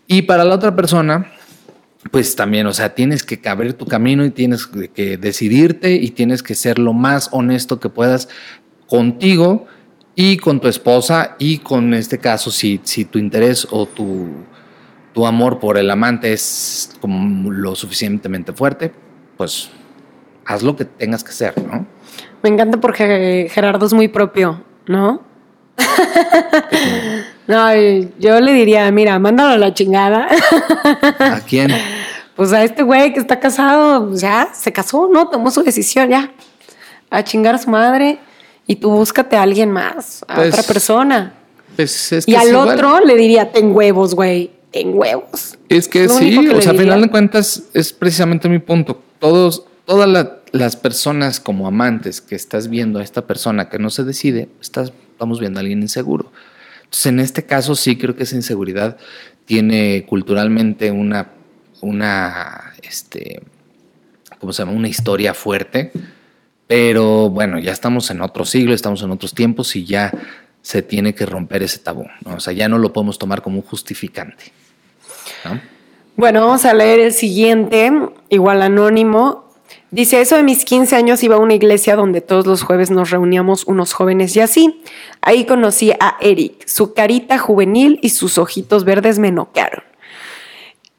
Y 0.06 0.22
para 0.22 0.44
la 0.44 0.54
otra 0.54 0.74
persona, 0.74 1.32
pues 2.10 2.34
también, 2.34 2.66
o 2.66 2.72
sea, 2.72 2.94
tienes 2.94 3.22
que 3.22 3.40
caber 3.40 3.74
tu 3.74 3.86
camino 3.86 4.24
y 4.24 4.30
tienes 4.30 4.66
que 4.66 5.16
decidirte 5.16 5.94
y 5.94 6.10
tienes 6.10 6.42
que 6.42 6.54
ser 6.54 6.78
lo 6.78 6.92
más 6.92 7.28
honesto 7.32 7.78
que 7.78 7.88
puedas 7.88 8.28
contigo 8.86 9.66
y 10.14 10.36
con 10.36 10.60
tu 10.60 10.68
esposa 10.68 11.36
y 11.38 11.58
con 11.58 11.94
este 11.94 12.18
caso, 12.18 12.50
si, 12.50 12.80
si 12.82 13.04
tu 13.04 13.18
interés 13.18 13.66
o 13.70 13.86
tu, 13.86 14.28
tu 15.14 15.26
amor 15.26 15.58
por 15.58 15.78
el 15.78 15.90
amante 15.90 16.32
es 16.32 16.90
lo 17.02 17.74
suficientemente 17.74 18.52
fuerte, 18.52 18.92
pues 19.36 19.70
haz 20.44 20.62
lo 20.62 20.76
que 20.76 20.84
tengas 20.84 21.24
que 21.24 21.30
hacer, 21.30 21.54
¿no? 21.62 21.86
Me 22.42 22.50
encanta 22.50 22.80
porque 22.80 23.48
Gerardo 23.50 23.86
es 23.86 23.92
muy 23.92 24.08
propio, 24.08 24.64
¿no? 24.86 25.22
no, 27.46 27.74
yo 28.18 28.40
le 28.40 28.52
diría, 28.52 28.90
mira, 28.90 29.18
mándalo 29.18 29.50
a 29.50 29.58
la 29.58 29.74
chingada. 29.74 30.28
¿A 31.18 31.40
quién? 31.40 31.72
Pues 32.34 32.50
a 32.54 32.64
este 32.64 32.82
güey 32.82 33.12
que 33.12 33.20
está 33.20 33.38
casado, 33.38 34.08
pues 34.08 34.22
ya 34.22 34.48
se 34.54 34.72
casó, 34.72 35.06
¿no? 35.12 35.28
Tomó 35.28 35.50
su 35.50 35.62
decisión, 35.62 36.08
ya. 36.08 36.32
A 37.10 37.22
chingar 37.22 37.54
a 37.54 37.58
su 37.58 37.68
madre. 37.68 38.18
Y 38.66 38.76
tú 38.76 38.90
búscate 38.90 39.36
a 39.36 39.42
alguien 39.42 39.70
más, 39.70 40.24
a 40.26 40.40
otra 40.40 40.50
pues, 40.50 40.66
persona. 40.66 41.34
Pues 41.76 42.12
es 42.12 42.24
que 42.24 42.32
y 42.32 42.34
al 42.34 42.54
otro 42.54 43.00
le 43.00 43.16
diría, 43.16 43.52
ten 43.52 43.76
huevos, 43.76 44.14
güey, 44.14 44.50
ten 44.70 44.96
huevos. 44.96 45.58
Es 45.68 45.88
que 45.88 46.08
sí, 46.08 46.38
o 46.48 46.60
sea, 46.62 46.72
al 46.72 46.78
final 46.78 47.02
de 47.02 47.10
cuentas 47.10 47.64
es 47.74 47.92
precisamente 47.92 48.48
mi 48.48 48.60
punto. 48.60 49.02
Todos, 49.18 49.64
todas 49.84 50.08
las 50.52 50.76
personas 50.76 51.40
como 51.40 51.66
amantes 51.66 52.20
que 52.20 52.34
estás 52.34 52.68
viendo 52.68 52.98
a 52.98 53.02
esta 53.02 53.26
persona 53.26 53.68
que 53.68 53.78
no 53.78 53.90
se 53.90 54.04
decide, 54.04 54.48
estás, 54.60 54.92
estamos 55.12 55.40
viendo 55.40 55.58
a 55.58 55.60
alguien 55.60 55.82
inseguro. 55.82 56.30
Entonces, 56.84 57.06
en 57.06 57.20
este 57.20 57.44
caso 57.44 57.74
sí 57.74 57.96
creo 57.96 58.14
que 58.14 58.24
esa 58.24 58.36
inseguridad 58.36 58.98
tiene 59.46 60.04
culturalmente 60.06 60.90
una, 60.90 61.30
una, 61.80 62.74
este, 62.82 63.42
¿cómo 64.38 64.52
se 64.52 64.62
llama? 64.62 64.72
Una 64.76 64.88
historia 64.88 65.34
fuerte 65.34 65.90
pero 66.72 67.28
bueno, 67.28 67.58
ya 67.58 67.70
estamos 67.70 68.10
en 68.10 68.22
otro 68.22 68.46
siglo, 68.46 68.72
estamos 68.72 69.02
en 69.02 69.10
otros 69.10 69.34
tiempos 69.34 69.76
y 69.76 69.84
ya 69.84 70.10
se 70.62 70.80
tiene 70.80 71.14
que 71.14 71.26
romper 71.26 71.62
ese 71.62 71.80
tabú. 71.80 72.06
O 72.24 72.40
sea, 72.40 72.54
ya 72.54 72.66
no 72.66 72.78
lo 72.78 72.94
podemos 72.94 73.18
tomar 73.18 73.42
como 73.42 73.56
un 73.56 73.62
justificante. 73.62 74.44
Bueno, 76.16 76.40
vamos 76.40 76.64
a 76.64 76.72
leer 76.72 77.00
el 77.00 77.12
siguiente, 77.12 77.92
igual 78.30 78.62
anónimo. 78.62 79.51
Dice, 79.92 80.22
eso 80.22 80.36
de 80.36 80.42
mis 80.42 80.64
15 80.64 80.96
años 80.96 81.22
iba 81.22 81.36
a 81.36 81.38
una 81.38 81.52
iglesia 81.52 81.96
donde 81.96 82.22
todos 82.22 82.46
los 82.46 82.62
jueves 82.62 82.90
nos 82.90 83.10
reuníamos 83.10 83.66
unos 83.66 83.92
jóvenes 83.92 84.34
y 84.34 84.40
así. 84.40 84.82
Ahí 85.20 85.44
conocí 85.44 85.92
a 85.92 86.16
Eric. 86.22 86.66
Su 86.66 86.94
carita 86.94 87.36
juvenil 87.36 87.98
y 88.00 88.08
sus 88.08 88.38
ojitos 88.38 88.84
verdes 88.84 89.18
me 89.18 89.30
noquearon. 89.30 89.84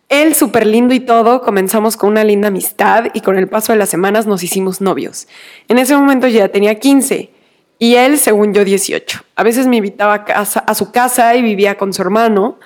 Él 0.10 0.36
súper 0.36 0.68
lindo 0.68 0.94
y 0.94 1.00
todo, 1.00 1.42
comenzamos 1.42 1.98
con 1.98 2.12
una 2.12 2.24
linda 2.24 2.50
amistad 2.50 3.06
y 3.16 3.22
con 3.22 3.36
el 3.40 3.50
paso 3.50 3.74
de 3.74 3.80
las 3.80 3.90
semanas 3.90 4.28
nos 4.28 4.44
hicimos 4.44 4.80
novios. 4.80 5.28
En 5.68 5.80
ese 5.80 5.96
momento 5.96 6.28
ya 6.28 6.50
tenía 6.50 6.80
15 6.80 7.32
y 7.80 7.96
él, 7.96 8.20
según 8.20 8.54
yo, 8.54 8.64
18. 8.64 9.22
A 9.36 9.42
veces 9.42 9.66
me 9.66 9.78
invitaba 9.78 10.14
a, 10.14 10.24
casa, 10.24 10.60
a 10.60 10.76
su 10.76 10.92
casa 10.92 11.36
y 11.36 11.42
vivía 11.42 11.80
con 11.80 11.94
su 11.94 12.04
hermano. 12.04 12.60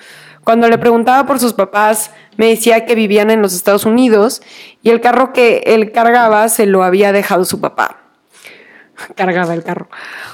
Cuando 0.48 0.66
le 0.70 0.78
preguntaba 0.78 1.26
por 1.26 1.38
sus 1.38 1.52
papás, 1.52 2.10
me 2.38 2.46
decía 2.46 2.86
que 2.86 2.94
vivían 2.94 3.30
en 3.30 3.42
los 3.42 3.54
Estados 3.54 3.84
Unidos 3.84 4.40
y 4.82 4.88
el 4.88 5.02
carro 5.02 5.34
que 5.34 5.62
él 5.66 5.92
cargaba 5.92 6.48
se 6.48 6.64
lo 6.64 6.84
había 6.84 7.12
dejado 7.12 7.44
su 7.44 7.60
papá. 7.60 7.98
Cargaba 9.14 9.52
el 9.52 9.62
carro. 9.62 9.90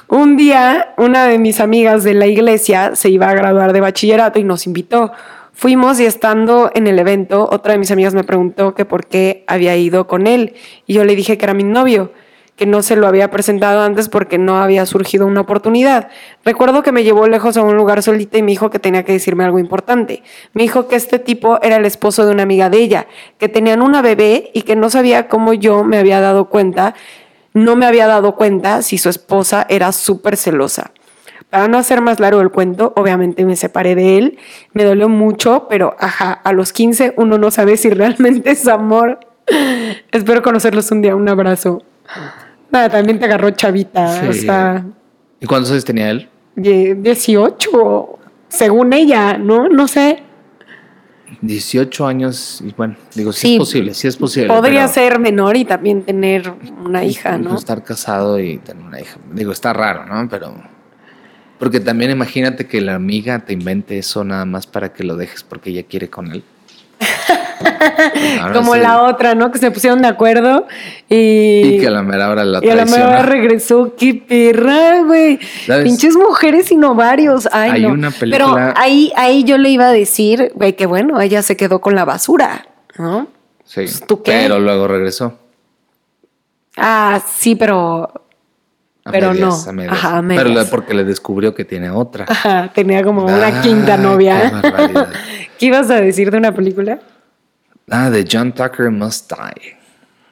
Un 0.06 0.36
día, 0.36 0.94
una 0.98 1.26
de 1.26 1.40
mis 1.40 1.58
amigas 1.58 2.04
de 2.04 2.14
la 2.14 2.28
iglesia 2.28 2.94
se 2.94 3.08
iba 3.08 3.28
a 3.28 3.34
graduar 3.34 3.72
de 3.72 3.80
bachillerato 3.80 4.38
y 4.38 4.44
nos 4.44 4.68
invitó. 4.68 5.10
Fuimos 5.52 5.98
y 5.98 6.06
estando 6.06 6.70
en 6.76 6.86
el 6.86 7.00
evento, 7.00 7.48
otra 7.50 7.72
de 7.72 7.80
mis 7.80 7.90
amigas 7.90 8.14
me 8.14 8.22
preguntó 8.22 8.72
que 8.72 8.84
por 8.84 9.06
qué 9.06 9.42
había 9.48 9.76
ido 9.76 10.06
con 10.06 10.28
él 10.28 10.54
y 10.86 10.94
yo 10.94 11.04
le 11.04 11.16
dije 11.16 11.38
que 11.38 11.44
era 11.44 11.54
mi 11.54 11.64
novio, 11.64 12.12
que 12.56 12.66
no 12.66 12.82
se 12.82 12.96
lo 12.96 13.06
había 13.06 13.30
presentado 13.30 13.82
antes 13.82 14.08
porque 14.08 14.38
no 14.38 14.62
había 14.62 14.86
surgido 14.86 15.26
una 15.26 15.40
oportunidad. 15.40 16.08
Recuerdo 16.44 16.82
que 16.82 16.92
me 16.92 17.02
llevó 17.02 17.26
lejos 17.26 17.56
a 17.56 17.62
un 17.62 17.76
lugar 17.76 18.02
solita 18.02 18.38
y 18.38 18.42
me 18.42 18.52
dijo 18.52 18.70
que 18.70 18.78
tenía 18.78 19.02
que 19.02 19.12
decirme 19.12 19.44
algo 19.44 19.58
importante. 19.58 20.22
Me 20.52 20.62
dijo 20.62 20.86
que 20.86 20.96
este 20.96 21.18
tipo 21.18 21.60
era 21.62 21.76
el 21.76 21.84
esposo 21.84 22.24
de 22.24 22.32
una 22.32 22.44
amiga 22.44 22.70
de 22.70 22.78
ella, 22.78 23.06
que 23.38 23.48
tenían 23.48 23.82
una 23.82 24.02
bebé 24.02 24.50
y 24.54 24.62
que 24.62 24.76
no 24.76 24.88
sabía 24.88 25.28
cómo 25.28 25.52
yo 25.52 25.82
me 25.82 25.98
había 25.98 26.20
dado 26.20 26.48
cuenta, 26.48 26.94
no 27.54 27.76
me 27.76 27.86
había 27.86 28.06
dado 28.06 28.36
cuenta 28.36 28.82
si 28.82 28.98
su 28.98 29.08
esposa 29.08 29.66
era 29.68 29.90
súper 29.92 30.36
celosa. 30.36 30.92
Para 31.50 31.68
no 31.68 31.78
hacer 31.78 32.00
más 32.00 32.18
largo 32.18 32.40
el 32.40 32.50
cuento, 32.50 32.92
obviamente 32.96 33.44
me 33.44 33.54
separé 33.54 33.94
de 33.94 34.18
él, 34.18 34.38
me 34.72 34.82
dolió 34.82 35.08
mucho, 35.08 35.66
pero 35.68 35.94
ajá, 36.00 36.32
a 36.32 36.52
los 36.52 36.72
15 36.72 37.14
uno 37.16 37.38
no 37.38 37.50
sabe 37.52 37.76
si 37.76 37.90
realmente 37.90 38.50
es 38.50 38.66
amor. 38.66 39.20
Espero 40.12 40.42
conocerlos 40.42 40.90
un 40.90 41.02
día, 41.02 41.14
un 41.14 41.28
abrazo. 41.28 41.82
Nada, 42.74 42.88
también 42.88 43.20
te 43.20 43.26
agarró 43.26 43.52
chavita, 43.52 44.24
o 44.28 44.32
sea... 44.32 44.84
¿Y 45.40 45.46
cuántos 45.46 45.70
años 45.70 45.84
tenía 45.84 46.10
él? 46.10 46.28
18, 46.56 48.18
según 48.48 48.92
ella, 48.92 49.38
¿no? 49.38 49.68
No 49.68 49.86
sé. 49.86 50.24
18 51.40 52.04
años, 52.04 52.60
y 52.66 52.72
bueno, 52.72 52.96
digo, 53.14 53.32
sí, 53.32 53.52
es 53.52 53.58
posible, 53.60 53.94
sí 53.94 54.08
es 54.08 54.16
posible. 54.16 54.48
Podría 54.48 54.88
ser 54.88 55.20
menor 55.20 55.56
y 55.56 55.64
también 55.64 56.02
tener 56.02 56.52
una 56.84 57.04
hija, 57.04 57.38
¿no? 57.38 57.54
Estar 57.54 57.84
casado 57.84 58.40
y 58.40 58.58
tener 58.58 58.84
una 58.84 59.00
hija. 59.00 59.20
Digo, 59.32 59.52
está 59.52 59.72
raro, 59.72 60.04
¿no? 60.06 60.28
Pero 60.28 60.60
porque 61.60 61.78
también 61.78 62.10
imagínate 62.10 62.66
que 62.66 62.80
la 62.80 62.96
amiga 62.96 63.38
te 63.38 63.52
invente 63.52 63.98
eso 63.98 64.24
nada 64.24 64.46
más 64.46 64.66
para 64.66 64.92
que 64.92 65.04
lo 65.04 65.14
dejes 65.16 65.44
porque 65.44 65.70
ella 65.70 65.84
quiere 65.84 66.10
con 66.10 66.32
él. 66.32 66.42
Ahora 68.40 68.52
Como 68.54 68.74
sí. 68.74 68.80
la 68.80 69.02
otra, 69.02 69.34
¿no? 69.34 69.50
Que 69.50 69.58
se 69.58 69.70
pusieron 69.70 70.02
de 70.02 70.08
acuerdo 70.08 70.66
y. 71.08 71.62
Y 71.76 71.78
que 71.80 71.86
a 71.88 71.90
la 71.90 72.02
mera 72.02 72.30
hora 72.30 72.44
la 72.44 72.60
y 72.64 72.68
a 72.68 72.74
la 72.74 72.84
mera 72.84 73.08
hora 73.08 73.22
regresó. 73.22 73.94
¡Qué 73.96 74.14
perra, 74.14 75.02
güey! 75.02 75.38
Pinches 75.82 76.16
mujeres 76.16 76.66
sin 76.66 76.82
ovarios. 76.84 77.48
Ay, 77.52 77.70
Hay 77.72 77.82
no. 77.82 77.88
una 77.90 78.10
Pero 78.10 78.20
película- 78.46 78.74
ahí, 78.76 79.12
ahí 79.16 79.44
yo 79.44 79.58
le 79.58 79.70
iba 79.70 79.88
a 79.88 79.92
decir, 79.92 80.52
güey, 80.54 80.74
que 80.74 80.86
bueno, 80.86 81.20
ella 81.20 81.42
se 81.42 81.56
quedó 81.56 81.80
con 81.80 81.94
la 81.94 82.04
basura, 82.04 82.66
¿no? 82.98 83.28
Sí, 83.64 83.80
Pues, 83.82 84.04
¿tú 84.06 84.22
qué? 84.22 84.32
pero 84.42 84.58
luego 84.58 84.86
regresó. 84.88 85.38
Ah, 86.76 87.20
sí, 87.34 87.54
pero. 87.54 88.10
A 89.06 89.10
Pero 89.12 89.32
medias, 89.32 89.64
no. 89.66 89.70
a 89.70 89.72
medias. 89.74 89.92
Ajá, 89.92 90.08
a 90.18 90.22
Pero 90.22 90.44
medias. 90.48 90.64
la- 90.64 90.70
porque 90.70 90.94
le 90.94 91.04
descubrió 91.04 91.54
que 91.54 91.64
tiene 91.66 91.90
otra. 91.90 92.24
Ajá, 92.26 92.70
tenía 92.74 93.02
como 93.04 93.24
una 93.24 93.46
Ay, 93.48 93.54
quinta 93.62 93.98
novia. 93.98 94.62
¿Qué 95.58 95.66
ibas 95.66 95.90
a 95.90 95.96
decir 96.00 96.30
de 96.30 96.38
una 96.38 96.52
película? 96.52 97.00
Ah, 97.90 98.10
de 98.10 98.26
John 98.30 98.52
Tucker 98.52 98.90
Must 98.90 99.30
Die. 99.32 99.76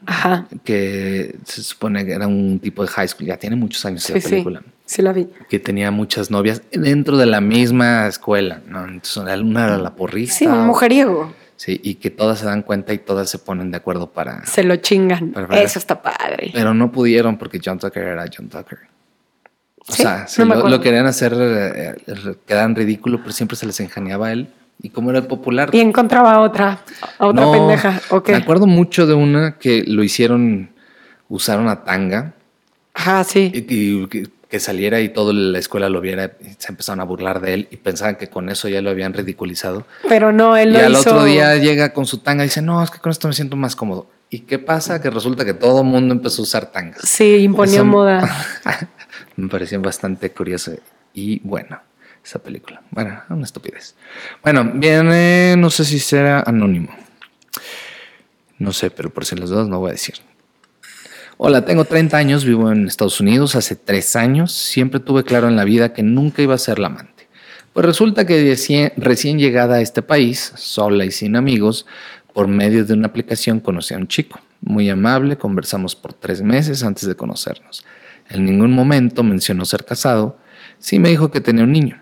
Ajá. 0.07 0.46
Que 0.64 1.36
se 1.44 1.62
supone 1.62 2.05
que 2.05 2.12
era 2.12 2.26
un 2.26 2.59
tipo 2.59 2.82
de 2.82 2.88
high 2.88 3.07
school. 3.09 3.26
Ya 3.26 3.36
tiene 3.36 3.57
muchos 3.57 3.84
años 3.84 4.03
Sí, 4.03 4.12
esa 4.14 4.20
sí. 4.28 4.30
película. 4.30 4.62
Sí 4.84 5.00
la 5.03 5.12
vi. 5.12 5.28
Que 5.48 5.59
tenía 5.59 5.90
muchas 5.90 6.30
novias 6.30 6.62
dentro 6.72 7.16
de 7.16 7.26
la 7.26 7.40
misma 7.40 8.07
escuela. 8.09 8.61
¿no? 8.66 8.84
Entonces, 8.86 9.40
una 9.40 9.64
era 9.64 9.78
la 9.78 9.94
porrista. 9.94 10.34
Sí, 10.36 10.46
un 10.46 10.66
mujeriego. 10.66 11.32
Sí, 11.57 11.80
y 11.84 11.94
que 11.94 12.11
todas 12.11 12.40
se 12.40 12.44
dan 12.46 12.62
cuenta 12.62 12.92
y 12.92 12.98
todas 12.98 13.30
se 13.30 13.38
ponen 13.38 13.70
de 13.70 13.76
acuerdo 13.76 14.11
para. 14.11 14.44
Se 14.46 14.64
lo 14.64 14.74
chingan. 14.76 15.32
Eso 15.53 15.78
está 15.78 16.03
padre. 16.03 16.50
Pero 16.53 16.74
no 16.74 16.90
pudieron 16.90 17.38
porque 17.38 17.61
John 17.64 17.78
Tucker 17.78 18.03
era 18.03 18.24
John 18.36 18.48
Tucker. 18.48 18.78
O 19.86 19.92
¿Sí? 19.92 20.03
sea, 20.03 20.26
sí, 20.26 20.42
No 20.44 20.55
lo, 20.57 20.68
lo 20.68 20.80
querían 20.80 21.07
hacer, 21.07 21.32
eh, 21.36 21.94
eh, 22.07 22.34
quedar 22.46 22.68
en 22.68 22.74
ridículo, 22.76 23.18
pero 23.18 23.30
siempre 23.32 23.57
se 23.57 23.66
les 23.66 23.78
enjaneaba 23.78 24.28
a 24.28 24.32
él. 24.32 24.48
Y 24.83 24.91
como 24.91 25.11
era 25.11 25.20
el 25.20 25.26
popular. 25.26 25.70
Y 25.72 25.80
encontraba 25.80 26.33
a 26.33 26.41
otra, 26.41 26.80
a 27.18 27.26
otra 27.26 27.45
No, 27.45 27.53
pendeja. 27.53 28.01
¿O 28.11 28.22
qué? 28.22 28.33
Me 28.33 28.39
acuerdo 28.39 28.66
mucho 28.66 29.07
de 29.07 29.14
una 29.14 29.59
que 29.59 29.85
lo 29.87 30.03
hicieron 30.03 30.70
usar 31.28 31.61
una 31.61 31.85
tanga 31.85 32.35
Ajá, 32.95 33.22
sí. 33.24 33.51
y, 33.55 33.59
y 34.03 34.07
que, 34.09 34.26
que 34.49 34.61
saliera 34.61 35.01
y 35.01 35.09
toda 35.09 35.33
la 35.33 35.59
escuela 35.59 35.89
lo 35.89 36.01
viera 36.01 36.33
y 36.43 36.49
se 36.59 36.72
empezaron 36.72 37.01
a 37.01 37.05
burlar 37.05 37.41
de 37.41 37.55
él 37.55 37.68
y 37.70 37.76
pensaban 37.78 38.16
que 38.16 38.28
con 38.28 38.49
eso 38.51 38.68
ya 38.68 38.83
lo 38.83 38.91
habían 38.91 39.12
ridiculizado. 39.14 39.87
Pero 40.09 40.33
no, 40.33 40.57
él 40.57 40.70
Y 40.70 40.72
lo 40.72 40.78
al 40.80 40.93
hizo. 40.93 41.11
otro 41.11 41.24
día 41.24 41.57
llega 41.57 41.93
con 41.95 42.05
su 42.05 42.18
tanga 42.18 42.43
y 42.45 42.49
dice, 42.49 42.61
no, 42.61 42.83
es 42.83 42.91
que 42.91 42.99
con 42.99 43.11
esto 43.12 43.28
me 43.28 43.35
siento 43.35 43.57
más 43.57 43.76
cómodo. 43.76 44.09
¿Y 44.30 44.41
qué 44.41 44.59
pasa? 44.59 45.01
Que 45.01 45.11
resulta 45.11 45.45
que 45.45 45.55
todo 45.55 45.83
el 45.83 45.87
mundo 45.87 46.12
empezó 46.12 46.43
a 46.43 46.45
usar 46.45 46.66
tangas. 46.72 47.03
Sí, 47.03 47.37
imponía 47.37 47.76
Eso- 47.76 47.85
moda. 47.85 48.28
me 49.37 49.49
pareció 49.49 49.80
bastante 49.80 50.30
curioso 50.33 50.72
y 51.14 51.39
bueno 51.41 51.78
esa 52.24 52.38
película. 52.38 52.82
Bueno, 52.90 53.22
una 53.28 53.44
estupidez. 53.44 53.94
Bueno, 54.42 54.70
viene, 54.74 55.56
no 55.56 55.70
sé 55.70 55.84
si 55.84 55.98
será 55.98 56.40
anónimo. 56.40 56.94
No 58.58 58.72
sé, 58.72 58.90
pero 58.90 59.10
por 59.10 59.24
si 59.24 59.36
las 59.36 59.50
dudas 59.50 59.68
no 59.68 59.80
voy 59.80 59.90
a 59.90 59.92
decir. 59.92 60.14
Hola, 61.36 61.64
tengo 61.64 61.84
30 61.84 62.16
años, 62.16 62.44
vivo 62.44 62.70
en 62.70 62.86
Estados 62.86 63.20
Unidos 63.20 63.56
hace 63.56 63.74
3 63.74 64.16
años. 64.16 64.52
Siempre 64.52 65.00
tuve 65.00 65.24
claro 65.24 65.48
en 65.48 65.56
la 65.56 65.64
vida 65.64 65.92
que 65.92 66.02
nunca 66.02 66.42
iba 66.42 66.54
a 66.54 66.58
ser 66.58 66.78
la 66.78 66.86
amante. 66.86 67.26
Pues 67.72 67.86
resulta 67.86 68.26
que 68.26 68.44
recién, 68.44 68.92
recién 68.96 69.38
llegada 69.38 69.76
a 69.76 69.80
este 69.80 70.02
país, 70.02 70.52
sola 70.56 71.04
y 71.04 71.10
sin 71.10 71.36
amigos, 71.36 71.86
por 72.34 72.46
medio 72.46 72.84
de 72.84 72.94
una 72.94 73.08
aplicación 73.08 73.60
conocí 73.60 73.94
a 73.94 73.96
un 73.96 74.08
chico. 74.08 74.40
Muy 74.60 74.90
amable, 74.90 75.38
conversamos 75.38 75.96
por 75.96 76.12
tres 76.12 76.42
meses 76.42 76.84
antes 76.84 77.08
de 77.08 77.16
conocernos. 77.16 77.84
En 78.28 78.44
ningún 78.44 78.72
momento 78.72 79.22
mencionó 79.22 79.64
ser 79.64 79.84
casado, 79.84 80.38
sí 80.78 80.98
me 80.98 81.08
dijo 81.08 81.30
que 81.30 81.40
tenía 81.40 81.64
un 81.64 81.72
niño. 81.72 82.01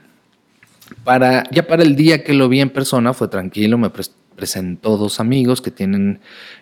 Para, 1.04 1.44
ya 1.50 1.66
para 1.66 1.82
el 1.82 1.96
día 1.96 2.22
que 2.24 2.34
lo 2.34 2.48
vi 2.48 2.60
en 2.60 2.70
persona 2.70 3.14
fue 3.14 3.28
tranquilo, 3.28 3.78
me 3.78 3.88
pres- 3.92 4.12
presentó 4.36 4.96
dos 4.96 5.18
amigos 5.20 5.60
que 5.60 5.70
tienen 5.70 6.20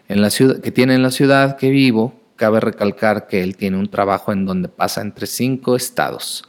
en 0.09 0.20
la 0.22 0.30
ciudad, 0.30 0.61
que 0.61 0.70
tiene 0.70 0.95
en 0.95 1.03
la 1.03 1.11
ciudad 1.11 1.57
que 1.57 1.70
vivo. 1.70 2.14
Cabe 2.36 2.61
recalcar 2.61 3.26
que 3.26 3.43
él 3.43 3.57
tiene 3.57 3.78
un 3.78 3.91
trabajo 3.91 4.32
en 4.32 4.47
donde 4.47 4.68
pasa 4.68 5.01
entre 5.01 5.26
cinco 5.26 5.74
estados. 5.74 6.45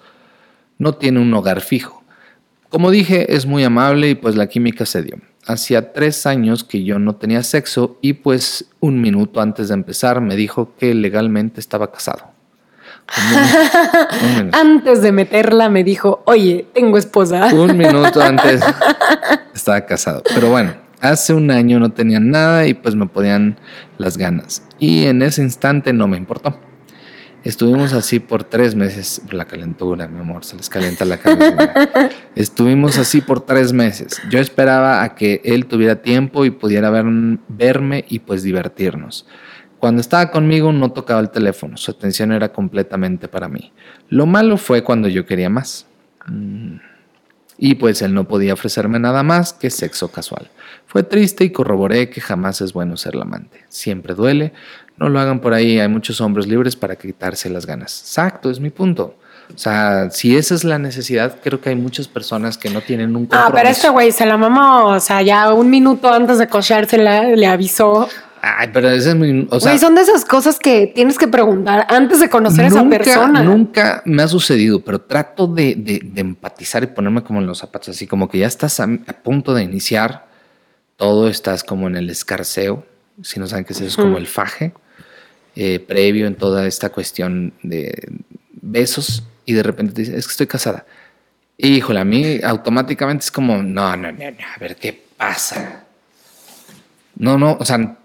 No 0.78 0.94
tiene 0.94 1.20
un 1.20 1.34
hogar 1.34 1.62
fijo. 1.62 2.04
Como 2.70 2.92
dije, 2.92 3.36
es 3.36 3.48
muy 3.48 3.64
amable 3.64 4.12
y 4.12 4.16
pues 4.16 4.36
la 4.36 4.48
química 4.48 4.86
se 4.86 5.02
dio. 5.02 5.18
Hacía 5.48 5.92
tres 5.92 6.28
años 6.28 6.64
que 6.64 6.84
yo 6.84 7.00
no 7.00 7.16
tenía 7.16 7.42
sexo 7.42 7.98
y 8.02 8.14
pues 8.14 8.66
un 8.80 9.02
minuto 9.02 9.42
antes 9.42 9.70
de 9.70 9.74
empezar 9.74 10.22
me 10.22 10.36
dijo 10.36 10.76
que 10.78 10.94
legalmente 10.94 11.60
estaba 11.60 11.92
casado. 11.92 12.32
Un 13.18 13.30
minuto- 13.30 14.08
un 14.22 14.36
minuto. 14.38 14.58
Antes 14.58 15.02
de 15.02 15.12
meterla 15.12 15.70
me 15.70 15.84
dijo, 15.84 16.22
oye, 16.26 16.68
tengo 16.74 16.98
esposa. 16.98 17.48
Un 17.54 17.78
minuto 17.78 18.22
antes 18.24 18.62
estaba 19.54 19.82
casado. 19.86 20.24
Pero 20.34 20.50
bueno, 20.50 20.74
hace 21.02 21.34
un 21.34 21.52
año 21.52 21.80
no 21.80 21.92
tenía 21.92 22.20
nada 22.20 22.66
y 22.68 22.74
pues 22.74 22.96
me 22.96 23.08
podían 23.08 23.58
las 23.98 24.18
ganas. 24.18 24.64
Y 24.80 25.06
en 25.06 25.22
ese 25.22 25.42
instante 25.42 25.94
no 25.94 26.08
me 26.08 26.18
importó. 26.18 26.60
Estuvimos 27.42 27.94
así 27.94 28.20
por 28.20 28.44
tres 28.44 28.76
meses. 28.76 29.22
La 29.32 29.46
calentura, 29.46 30.10
mi 30.10 30.20
amor, 30.20 30.44
se 30.44 30.58
les 30.58 30.68
calienta 30.70 31.06
la 31.06 31.18
cabeza. 31.18 31.72
Estuvimos 32.36 32.98
así 32.98 33.22
por 33.22 33.40
tres 33.40 33.72
meses. 33.72 34.22
Yo 34.30 34.40
esperaba 34.40 35.04
a 35.04 35.16
que 35.16 35.42
él 35.46 35.66
tuviera 35.66 36.02
tiempo 36.02 36.44
y 36.44 36.52
pudiera 36.52 36.90
ver- 36.90 37.06
verme 37.48 38.04
y 38.10 38.20
pues 38.20 38.44
divertirnos. 38.44 39.26
Cuando 39.80 40.02
estaba 40.02 40.30
conmigo 40.30 40.72
no 40.74 40.92
tocaba 40.92 41.22
el 41.22 41.30
teléfono, 41.30 41.78
su 41.78 41.92
atención 41.92 42.32
era 42.32 42.50
completamente 42.52 43.28
para 43.28 43.48
mí. 43.48 43.72
Lo 44.10 44.26
malo 44.26 44.58
fue 44.58 44.84
cuando 44.84 45.08
yo 45.08 45.26
quería 45.26 45.50
más. 45.50 45.86
Mm. 46.28 46.78
Y 47.58 47.76
pues 47.76 48.02
él 48.02 48.14
no 48.14 48.26
podía 48.26 48.54
ofrecerme 48.54 49.00
nada 49.00 49.22
más 49.22 49.54
que 49.54 49.70
sexo 49.70 50.10
casual. 50.10 50.50
Fue 50.86 51.04
triste 51.04 51.44
y 51.44 51.52
corroboré 51.52 52.10
que 52.10 52.22
jamás 52.22 52.62
es 52.62 52.74
bueno 52.74 52.96
ser 52.98 53.16
la 53.16 53.24
amante. 53.24 53.66
Siempre 53.68 54.16
duele. 54.16 54.54
No 54.98 55.10
lo 55.10 55.20
hagan 55.20 55.40
por 55.40 55.54
ahí. 55.54 55.80
Hay 55.80 55.90
muchos 55.90 56.22
hombres 56.22 56.48
libres 56.48 56.76
para 56.76 56.96
quitarse 56.96 57.50
las 57.50 57.66
ganas. 57.66 58.00
Exacto, 58.00 58.50
es 58.50 58.60
mi 58.60 58.70
punto. 58.70 59.16
O 59.54 59.58
sea, 59.58 60.10
si 60.12 60.38
esa 60.38 60.56
es 60.56 60.64
la 60.64 60.78
necesidad, 60.80 61.38
creo 61.44 61.60
que 61.60 61.70
hay 61.70 61.76
muchas 61.76 62.08
personas 62.08 62.58
que 62.58 62.70
no 62.70 62.82
tienen 62.82 63.16
un 63.16 63.26
compromiso. 63.26 63.48
Ah, 63.48 63.52
pero 63.54 63.70
este 63.70 63.90
güey 63.90 64.12
se 64.12 64.26
la 64.26 64.38
mamó. 64.38 64.86
O 64.86 65.00
sea, 65.00 65.22
ya 65.22 65.52
un 65.54 65.70
minuto 65.70 66.12
antes 66.12 66.38
de 66.38 66.48
cochársela 66.48 67.24
le 67.24 67.48
avisó. 67.48 68.08
Ay, 68.42 68.70
pero 68.74 68.90
ese 68.90 69.10
es 69.10 69.16
mi... 69.16 69.48
O 69.52 69.60
sea, 69.60 69.78
son 69.78 69.96
de 69.96 70.02
esas 70.02 70.26
cosas 70.26 70.60
que 70.60 70.88
tienes 70.88 71.18
que 71.18 71.28
preguntar 71.28 71.86
antes 71.90 72.20
de 72.20 72.30
conocer 72.30 72.66
a 72.66 72.68
esa 72.68 72.82
nunca, 72.84 72.98
persona. 72.98 73.44
Nunca 73.44 74.02
me 74.06 74.24
ha 74.24 74.28
sucedido, 74.28 74.82
pero 74.82 75.02
trato 75.02 75.48
de, 75.48 75.76
de- 75.76 76.02
de 76.04 76.22
empatizar 76.22 76.84
y 76.84 76.88
ponerme 76.88 77.24
como 77.24 77.40
en 77.40 77.46
los 77.48 77.58
zapatos, 77.60 77.90
así 77.90 78.08
como 78.08 78.30
que 78.30 78.40
ya 78.40 78.48
estás 78.48 78.80
a, 78.80 78.84
a 78.84 79.14
punto 79.14 79.54
de 79.54 79.64
iniciar, 79.64 80.28
todo 80.98 81.28
estás 81.30 81.64
como 81.64 81.88
en 81.88 81.96
el 81.96 82.10
escarceo, 82.10 82.86
si 83.22 83.40
no 83.40 83.48
saben 83.48 83.66
qué 83.66 83.74
es 83.74 83.82
eso, 83.82 83.88
es 83.88 83.96
como 83.96 84.18
el 84.18 84.28
faje, 84.28 84.74
eh, 85.56 85.80
previo 85.80 86.28
en 86.28 86.36
toda 86.36 86.66
esta 86.68 86.90
cuestión 86.90 87.54
de 87.64 88.08
besos 88.62 89.24
y 89.46 89.54
de 89.54 89.64
repente 89.64 89.94
te 89.94 90.02
dice, 90.02 90.18
es 90.18 90.26
que 90.28 90.32
estoy 90.32 90.48
casada. 90.48 90.86
Híjole, 91.58 92.00
a 92.00 92.06
mí 92.06 92.40
automáticamente 92.44 93.26
es 93.26 93.32
como, 93.32 93.58
no, 93.62 93.96
no, 93.98 94.12
no, 94.12 94.18
no, 94.18 94.26
a 94.56 94.60
ver 94.60 94.76
qué 94.78 95.02
pasa. 95.18 95.84
No, 97.16 97.38
no, 97.38 97.58
o 97.60 97.66
sea, 97.66 97.98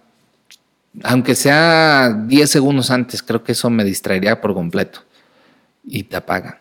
aunque 1.02 1.34
sea 1.34 2.12
10 2.26 2.48
segundos 2.50 2.90
antes, 2.90 3.22
creo 3.22 3.42
que 3.42 3.52
eso 3.52 3.70
me 3.70 3.84
distraería 3.84 4.40
por 4.40 4.54
completo 4.54 5.00
y 5.84 6.04
te 6.04 6.16
apaga. 6.16 6.60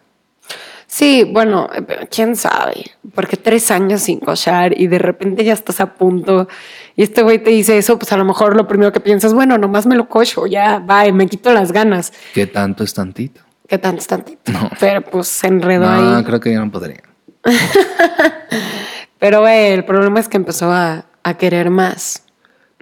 Sí, 0.87 1.23
bueno, 1.31 1.69
eh, 1.73 2.07
quién 2.11 2.35
sabe, 2.35 2.83
porque 3.15 3.35
tres 3.35 3.71
años 3.71 4.01
sin 4.01 4.19
cochar 4.19 4.79
y 4.79 4.85
de 4.87 4.99
repente 4.99 5.43
ya 5.43 5.53
estás 5.53 5.79
a 5.81 5.95
punto 5.95 6.47
y 6.95 7.01
este 7.01 7.23
güey 7.23 7.39
te 7.43 7.49
dice 7.49 7.77
eso, 7.79 7.97
pues 7.97 8.11
a 8.13 8.17
lo 8.17 8.25
mejor 8.25 8.55
lo 8.55 8.67
primero 8.67 8.91
que 8.91 8.99
piensas, 8.99 9.33
bueno, 9.33 9.57
nomás 9.57 9.87
me 9.87 9.95
lo 9.95 10.07
cocho, 10.07 10.45
ya, 10.45 10.77
bye, 10.79 11.11
me 11.11 11.25
quito 11.27 11.51
las 11.51 11.71
ganas. 11.71 12.13
¿Qué 12.33 12.45
tanto 12.45 12.83
es 12.83 12.93
tantito? 12.93 13.41
¿Qué 13.67 13.79
tanto 13.79 14.01
es 14.01 14.07
tantito? 14.07 14.51
No. 14.51 14.69
Pero 14.79 15.01
pues 15.01 15.27
se 15.29 15.47
enredó 15.47 15.85
No, 15.89 16.17
ahí. 16.17 16.23
creo 16.23 16.39
que 16.39 16.53
yo 16.53 16.63
no 16.63 16.71
podría. 16.71 17.01
Pero 19.19 19.41
güey, 19.41 19.71
el 19.71 19.85
problema 19.85 20.19
es 20.19 20.27
que 20.27 20.37
empezó 20.37 20.71
a, 20.71 21.05
a 21.23 21.33
querer 21.37 21.69
más, 21.69 22.23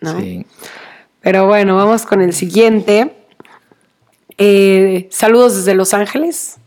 ¿no? 0.01 0.19
Sí. 0.19 0.45
Pero 1.21 1.47
bueno, 1.47 1.75
vamos 1.75 2.05
con 2.05 2.21
el 2.21 2.33
siguiente. 2.33 3.15
Eh, 4.37 5.07
saludos 5.11 5.55
desde 5.55 5.75
Los 5.75 5.93
Ángeles. 5.93 6.57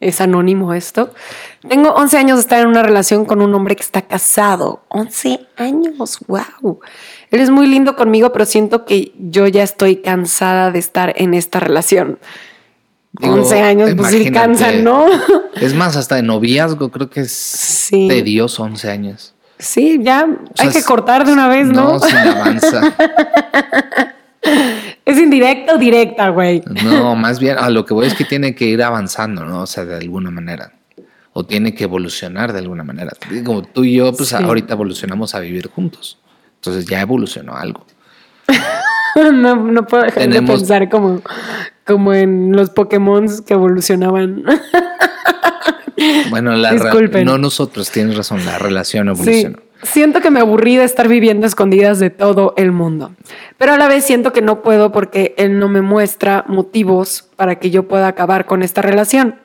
Es 0.00 0.20
anónimo 0.20 0.74
esto. 0.74 1.14
Tengo 1.68 1.90
11 1.90 2.18
años 2.18 2.36
de 2.36 2.42
estar 2.42 2.60
en 2.60 2.66
una 2.66 2.82
relación 2.82 3.24
con 3.24 3.40
un 3.40 3.54
hombre 3.54 3.74
que 3.74 3.82
está 3.82 4.02
casado. 4.02 4.84
11 4.88 5.40
años, 5.56 6.18
wow. 6.26 6.80
Él 7.30 7.40
es 7.40 7.48
muy 7.50 7.66
lindo 7.66 7.96
conmigo, 7.96 8.30
pero 8.32 8.44
siento 8.44 8.84
que 8.84 9.12
yo 9.18 9.46
ya 9.46 9.62
estoy 9.62 9.96
cansada 9.96 10.70
de 10.70 10.78
estar 10.78 11.14
en 11.16 11.32
esta 11.32 11.58
relación. 11.58 12.18
Digo, 13.12 13.34
11 13.34 13.60
años, 13.62 13.90
pues 13.96 14.10
sí 14.10 14.30
cansan, 14.30 14.84
¿no? 14.84 15.06
Es 15.54 15.72
más, 15.74 15.96
hasta 15.96 16.16
de 16.16 16.22
noviazgo 16.22 16.90
creo 16.90 17.08
que 17.08 17.20
es 17.20 17.32
Sí. 17.32 18.08
tedioso 18.08 18.62
11 18.64 18.90
años. 18.90 19.33
Sí, 19.58 20.00
ya 20.02 20.24
O 20.24 20.56
sea, 20.56 20.66
hay 20.66 20.72
que 20.72 20.82
cortar 20.82 21.24
de 21.24 21.32
una 21.32 21.48
vez, 21.48 21.66
¿no? 21.66 21.92
No, 21.94 21.98
sin 22.00 22.16
avanza. 22.16 22.94
Es 25.06 25.18
indirecta 25.18 25.74
o 25.74 25.78
directa, 25.78 26.28
güey. 26.30 26.62
No, 26.84 27.14
más 27.14 27.38
bien 27.38 27.56
a 27.58 27.70
lo 27.70 27.84
que 27.84 27.94
voy 27.94 28.06
es 28.06 28.14
que 28.14 28.24
tiene 28.24 28.54
que 28.54 28.66
ir 28.66 28.82
avanzando, 28.82 29.44
¿no? 29.44 29.62
O 29.62 29.66
sea, 29.66 29.84
de 29.84 29.96
alguna 29.96 30.30
manera. 30.30 30.72
O 31.32 31.44
tiene 31.44 31.74
que 31.74 31.84
evolucionar 31.84 32.52
de 32.52 32.60
alguna 32.60 32.84
manera. 32.84 33.12
Como 33.44 33.62
tú 33.62 33.84
y 33.84 33.94
yo, 33.94 34.12
pues 34.12 34.30
Sí. 34.30 34.36
ahorita 34.36 34.74
evolucionamos 34.74 35.34
a 35.34 35.40
vivir 35.40 35.68
juntos. 35.68 36.18
Entonces 36.56 36.86
ya 36.86 37.00
evolucionó 37.00 37.54
algo. 37.54 37.86
no, 39.32 39.56
no 39.56 39.86
puedo 39.86 40.04
dejar 40.04 40.28
de 40.28 40.42
pensar 40.42 40.88
como, 40.88 41.22
como 41.86 42.12
en 42.14 42.52
los 42.52 42.70
Pokémon 42.70 43.26
que 43.46 43.54
evolucionaban. 43.54 44.44
bueno, 46.30 46.54
la 46.56 46.72
no 47.24 47.38
nosotros, 47.38 47.90
tienes 47.90 48.16
razón, 48.16 48.44
la 48.44 48.58
relación 48.58 49.08
evolucionó. 49.08 49.58
Siento 49.82 50.20
que 50.20 50.30
me 50.30 50.40
aburrí 50.40 50.76
de 50.76 50.84
estar 50.84 51.08
viviendo 51.08 51.46
escondidas 51.46 51.98
de 51.98 52.08
todo 52.08 52.54
el 52.56 52.72
mundo, 52.72 53.12
pero 53.58 53.72
a 53.74 53.76
la 53.76 53.86
vez 53.86 54.04
siento 54.04 54.32
que 54.32 54.40
no 54.40 54.62
puedo 54.62 54.92
porque 54.92 55.34
él 55.36 55.58
no 55.58 55.68
me 55.68 55.82
muestra 55.82 56.44
motivos 56.48 57.28
para 57.36 57.58
que 57.58 57.70
yo 57.70 57.86
pueda 57.86 58.08
acabar 58.08 58.46
con 58.46 58.62
esta 58.62 58.80
relación. 58.80 59.36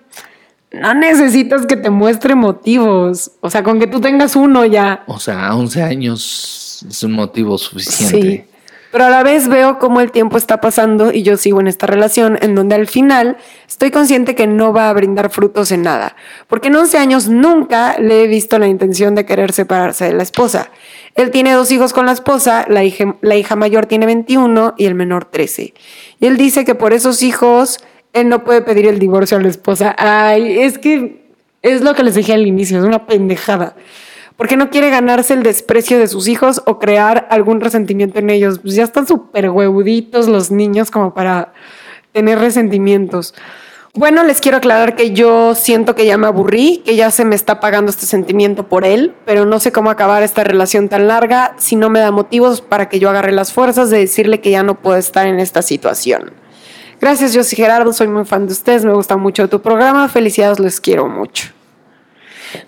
No 0.72 0.94
necesitas 0.94 1.66
que 1.66 1.76
te 1.76 1.90
muestre 1.90 2.36
motivos, 2.36 3.32
o 3.42 3.50
sea, 3.50 3.64
con 3.64 3.80
que 3.80 3.88
tú 3.88 4.00
tengas 4.00 4.36
uno 4.36 4.66
ya. 4.66 5.04
O 5.08 5.20
sea, 5.20 5.54
11 5.56 5.82
años 5.82 6.86
es 6.88 7.04
un 7.04 7.14
motivo 7.14 7.58
suficiente. 7.58 8.22
Sí. 8.22 8.49
Pero 8.92 9.06
a 9.06 9.10
la 9.10 9.22
vez 9.22 9.48
veo 9.48 9.78
cómo 9.78 10.02
el 10.02 10.12
tiempo 10.12 10.38
está 10.38 10.62
pasando 10.62 11.12
y 11.12 11.22
yo 11.22 11.38
sigo 11.38 11.60
en 11.62 11.68
esta 11.68 11.86
relación 11.86 12.40
en 12.42 12.56
donde 12.56 12.76
al 12.76 12.88
final 12.88 13.38
estoy 13.68 13.92
consciente 13.92 14.34
que 14.34 14.48
no 14.48 14.74
va 14.74 14.90
a 14.90 14.94
brindar 14.94 15.30
frutos 15.30 15.72
en 15.72 15.84
nada. 15.84 16.16
Porque 16.48 16.70
en 16.70 16.76
11 16.76 16.98
años 16.98 17.28
nunca 17.28 18.00
le 18.00 18.24
he 18.24 18.28
visto 18.28 18.58
la 18.58 18.68
intención 18.68 19.14
de 19.14 19.26
querer 19.26 19.52
separarse 19.52 20.06
de 20.06 20.14
la 20.14 20.24
esposa. 20.24 20.72
Él 21.14 21.30
tiene 21.30 21.54
dos 21.54 21.72
hijos 21.72 21.94
con 21.94 22.08
la 22.08 22.14
esposa, 22.14 22.66
la 22.68 22.84
hija, 22.84 23.16
la 23.22 23.36
hija 23.36 23.56
mayor 23.56 23.86
tiene 23.86 24.08
21 24.08 24.74
y 24.78 24.86
el 24.86 24.96
menor 24.96 25.26
13. 25.26 25.74
Y 26.20 26.26
él 26.26 26.38
dice 26.38 26.66
que 26.66 26.74
por 26.74 26.94
esos 26.94 27.22
hijos 27.22 27.80
él 28.14 28.28
no 28.28 28.44
puede 28.44 28.64
pedir 28.64 28.88
el 28.88 28.98
divorcio 28.98 29.38
a 29.38 29.42
la 29.42 29.50
esposa. 29.50 29.96
Ay, 30.00 30.62
es 30.62 30.80
que 30.80 31.30
es 31.62 31.82
lo 31.82 31.94
que 31.94 32.04
les 32.04 32.16
dije 32.16 32.34
al 32.34 32.48
inicio, 32.48 32.80
es 32.80 32.86
una 32.86 33.06
pendejada 33.06 33.76
porque 34.40 34.56
no 34.56 34.70
quiere 34.70 34.90
ganarse 34.90 35.34
el 35.34 35.44
desprecio 35.44 36.00
de 36.00 36.08
sus 36.08 36.30
hijos 36.30 36.62
o 36.66 36.80
crear 36.80 37.28
algún 37.30 37.60
resentimiento 37.60 38.20
en 38.20 38.30
ellos. 38.30 38.60
Pues 38.60 38.74
ya 38.74 38.86
están 38.86 39.06
súper 39.06 39.50
huevuditos 39.50 40.30
los 40.30 40.50
niños 40.50 40.92
como 40.92 41.14
para 41.14 41.52
tener 42.14 42.40
resentimientos. 42.40 43.36
Bueno, 43.94 44.24
les 44.24 44.40
quiero 44.40 44.60
aclarar 44.60 44.96
que 44.96 45.12
yo 45.12 45.56
siento 45.56 45.94
que 45.94 46.06
ya 46.06 46.18
me 46.18 46.28
aburrí, 46.28 46.82
que 46.86 46.96
ya 46.96 47.12
se 47.12 47.26
me 47.26 47.36
está 47.36 47.60
pagando 47.60 47.90
este 47.90 48.06
sentimiento 48.06 48.70
por 48.70 48.86
él, 48.86 49.14
pero 49.26 49.44
no 49.44 49.60
sé 49.60 49.74
cómo 49.74 49.90
acabar 49.90 50.24
esta 50.24 50.46
relación 50.46 50.88
tan 50.88 51.10
larga 51.10 51.54
si 51.58 51.76
no 51.76 51.90
me 51.90 52.00
da 52.00 52.12
motivos 52.12 52.62
para 52.62 52.88
que 52.88 53.00
yo 53.00 53.10
agarre 53.10 53.34
las 53.34 53.52
fuerzas 53.52 53.90
de 53.90 53.98
decirle 53.98 54.40
que 54.40 54.52
ya 54.52 54.64
no 54.64 54.80
puedo 54.80 54.96
estar 54.96 55.28
en 55.28 55.42
esta 55.42 55.62
situación. 55.62 56.32
Gracias, 57.02 57.34
yo 57.34 57.42
Gerardo, 57.44 57.92
soy 57.92 58.08
muy 58.08 58.24
fan 58.24 58.48
de 58.48 58.54
ustedes, 58.54 58.86
me 58.86 58.94
gusta 58.94 59.18
mucho 59.18 59.50
tu 59.50 59.62
programa, 59.62 60.08
felicidades, 60.08 60.62
les 60.62 60.80
quiero 60.80 61.10
mucho. 61.10 61.59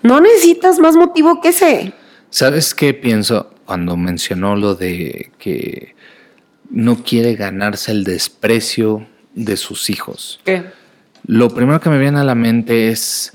No 0.02 0.20
necesitas 0.20 0.78
más 0.78 0.96
motivo 0.96 1.40
que 1.40 1.48
ese. 1.48 1.92
¿Sabes 2.30 2.74
qué 2.74 2.94
pienso 2.94 3.54
cuando 3.64 3.96
mencionó 3.96 4.56
lo 4.56 4.74
de 4.74 5.30
que 5.38 5.94
no 6.70 7.02
quiere 7.04 7.34
ganarse 7.34 7.92
el 7.92 8.04
desprecio 8.04 9.06
de 9.34 9.56
sus 9.56 9.90
hijos? 9.90 10.40
¿Qué? 10.44 10.64
Lo 11.26 11.50
primero 11.50 11.80
que 11.80 11.90
me 11.90 11.98
viene 11.98 12.20
a 12.20 12.24
la 12.24 12.34
mente 12.34 12.88
es 12.88 13.32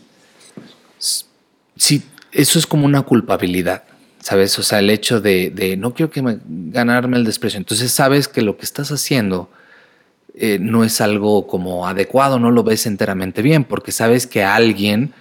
si 1.77 2.03
eso 2.31 2.59
es 2.59 2.67
como 2.67 2.85
una 2.85 3.03
culpabilidad. 3.03 3.83
¿Sabes? 4.19 4.59
O 4.59 4.63
sea, 4.63 4.79
el 4.79 4.89
hecho 4.89 5.21
de, 5.21 5.75
no 5.79 5.93
quiero 5.93 6.09
que 6.09 6.21
me, 6.21 6.39
ganarme 6.45 7.15
el 7.15 7.23
desprecio. 7.23 7.59
Entonces 7.59 7.91
sabes 7.91 8.27
que 8.27 8.41
lo 8.41 8.57
que 8.57 8.65
estás 8.65 8.91
haciendo 8.91 9.49
eh, 10.35 10.57
no 10.59 10.83
es 10.83 10.99
algo 10.99 11.47
como 11.47 11.87
adecuado, 11.87 12.37
no 12.37 12.51
lo 12.51 12.63
ves 12.63 12.87
enteramente 12.87 13.41
bien, 13.41 13.63
porque 13.63 13.93
sabes 13.93 14.27
que 14.27 14.43
alguien 14.43 15.13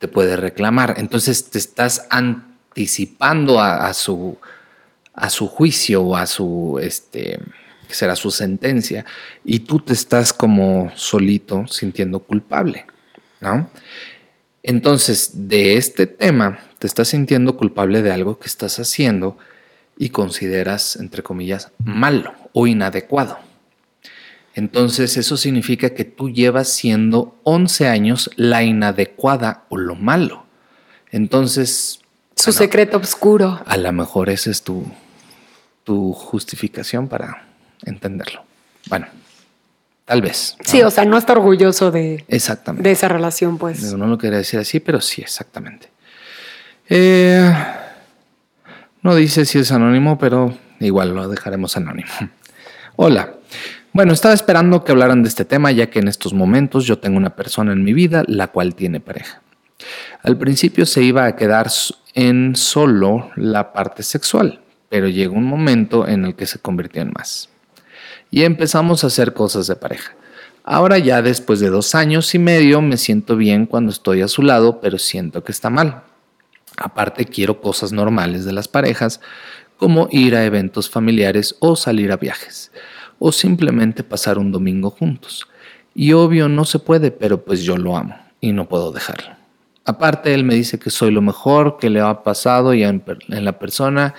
te 0.00 0.08
puede 0.08 0.34
reclamar. 0.34 0.94
Entonces 0.96 1.50
te 1.50 1.58
estás 1.58 2.06
anticipando 2.10 3.60
a, 3.60 3.92
su, 3.94 4.38
a 5.12 5.30
su 5.30 5.46
juicio 5.46 6.02
o 6.02 6.16
a 6.16 6.26
su, 6.26 6.80
este, 6.82 7.38
será 7.88 8.16
su 8.16 8.30
sentencia, 8.30 9.04
y 9.44 9.60
tú 9.60 9.78
te 9.78 9.92
estás 9.92 10.32
como 10.32 10.90
solito 10.96 11.66
sintiendo 11.66 12.20
culpable, 12.20 12.86
¿no? 13.40 13.70
Entonces, 14.62 15.48
de 15.48 15.76
este 15.76 16.06
tema, 16.06 16.60
te 16.78 16.86
estás 16.86 17.08
sintiendo 17.08 17.56
culpable 17.56 18.02
de 18.02 18.12
algo 18.12 18.38
que 18.38 18.46
estás 18.46 18.78
haciendo 18.78 19.38
y 19.98 20.10
consideras, 20.10 20.96
entre 20.96 21.22
comillas, 21.22 21.70
malo 21.78 22.34
o 22.52 22.66
inadecuado. 22.66 23.38
Entonces 24.54 25.16
eso 25.16 25.36
significa 25.36 25.90
que 25.90 26.04
tú 26.04 26.30
llevas 26.30 26.68
siendo 26.68 27.38
11 27.44 27.88
años 27.88 28.30
la 28.36 28.62
inadecuada 28.62 29.64
o 29.68 29.76
lo 29.76 29.94
malo. 29.94 30.44
Entonces... 31.10 32.00
Su 32.34 32.52
secreto 32.52 32.98
oscuro. 32.98 33.60
A 33.66 33.76
lo 33.76 33.92
mejor 33.92 34.30
esa 34.30 34.50
es 34.50 34.62
tu, 34.62 34.86
tu 35.84 36.12
justificación 36.12 37.08
para 37.08 37.46
entenderlo. 37.84 38.44
Bueno, 38.88 39.06
tal 40.04 40.22
vez. 40.22 40.56
Sí, 40.64 40.82
o 40.82 40.90
sea, 40.90 41.04
no 41.04 41.18
está 41.18 41.34
orgulloso 41.34 41.90
de, 41.90 42.24
exactamente. 42.28 42.88
de 42.88 42.92
esa 42.92 43.08
relación, 43.08 43.58
pues. 43.58 43.92
No, 43.92 44.06
lo 44.06 44.16
quería 44.16 44.38
decir 44.38 44.58
así, 44.58 44.80
pero 44.80 45.00
sí, 45.00 45.20
exactamente. 45.20 45.90
Eh, 46.88 47.52
no 49.02 49.14
dice 49.14 49.44
si 49.44 49.58
es 49.58 49.70
anónimo, 49.70 50.18
pero 50.18 50.56
igual 50.80 51.14
lo 51.14 51.28
dejaremos 51.28 51.76
anónimo. 51.76 52.10
Hola. 52.96 53.34
Bueno, 53.92 54.12
estaba 54.12 54.34
esperando 54.34 54.84
que 54.84 54.92
hablaran 54.92 55.24
de 55.24 55.28
este 55.28 55.44
tema 55.44 55.72
ya 55.72 55.90
que 55.90 55.98
en 55.98 56.06
estos 56.06 56.32
momentos 56.32 56.84
yo 56.84 57.00
tengo 57.00 57.16
una 57.16 57.34
persona 57.34 57.72
en 57.72 57.82
mi 57.82 57.92
vida 57.92 58.22
la 58.28 58.46
cual 58.46 58.76
tiene 58.76 59.00
pareja. 59.00 59.42
Al 60.22 60.36
principio 60.36 60.86
se 60.86 61.02
iba 61.02 61.24
a 61.24 61.34
quedar 61.34 61.68
en 62.14 62.54
solo 62.54 63.32
la 63.34 63.72
parte 63.72 64.04
sexual, 64.04 64.60
pero 64.88 65.08
llegó 65.08 65.34
un 65.34 65.44
momento 65.44 66.06
en 66.06 66.24
el 66.24 66.36
que 66.36 66.46
se 66.46 66.60
convirtió 66.60 67.02
en 67.02 67.10
más. 67.12 67.48
Y 68.30 68.44
empezamos 68.44 69.02
a 69.02 69.08
hacer 69.08 69.34
cosas 69.34 69.66
de 69.66 69.74
pareja. 69.74 70.14
Ahora 70.62 70.98
ya 70.98 71.20
después 71.20 71.58
de 71.58 71.70
dos 71.70 71.96
años 71.96 72.32
y 72.36 72.38
medio 72.38 72.80
me 72.82 72.96
siento 72.96 73.34
bien 73.34 73.66
cuando 73.66 73.90
estoy 73.90 74.22
a 74.22 74.28
su 74.28 74.42
lado, 74.42 74.80
pero 74.80 74.98
siento 74.98 75.42
que 75.42 75.50
está 75.50 75.68
mal. 75.68 76.04
Aparte 76.76 77.24
quiero 77.24 77.60
cosas 77.60 77.90
normales 77.90 78.44
de 78.44 78.52
las 78.52 78.68
parejas, 78.68 79.20
como 79.76 80.06
ir 80.12 80.36
a 80.36 80.44
eventos 80.44 80.88
familiares 80.88 81.56
o 81.58 81.74
salir 81.74 82.12
a 82.12 82.16
viajes 82.18 82.70
o 83.20 83.30
simplemente 83.30 84.02
pasar 84.02 84.38
un 84.38 84.50
domingo 84.50 84.90
juntos. 84.90 85.46
Y 85.94 86.12
obvio 86.14 86.48
no 86.48 86.64
se 86.64 86.80
puede, 86.80 87.12
pero 87.12 87.44
pues 87.44 87.62
yo 87.62 87.76
lo 87.76 87.96
amo 87.96 88.16
y 88.40 88.52
no 88.52 88.68
puedo 88.68 88.90
dejarlo. 88.90 89.36
Aparte, 89.84 90.34
él 90.34 90.42
me 90.42 90.54
dice 90.54 90.78
que 90.78 90.90
soy 90.90 91.10
lo 91.12 91.20
mejor 91.20 91.76
que 91.78 91.90
le 91.90 92.00
ha 92.00 92.22
pasado 92.22 92.74
y 92.74 92.82
en, 92.82 93.04
la 93.28 93.58
persona 93.58 94.14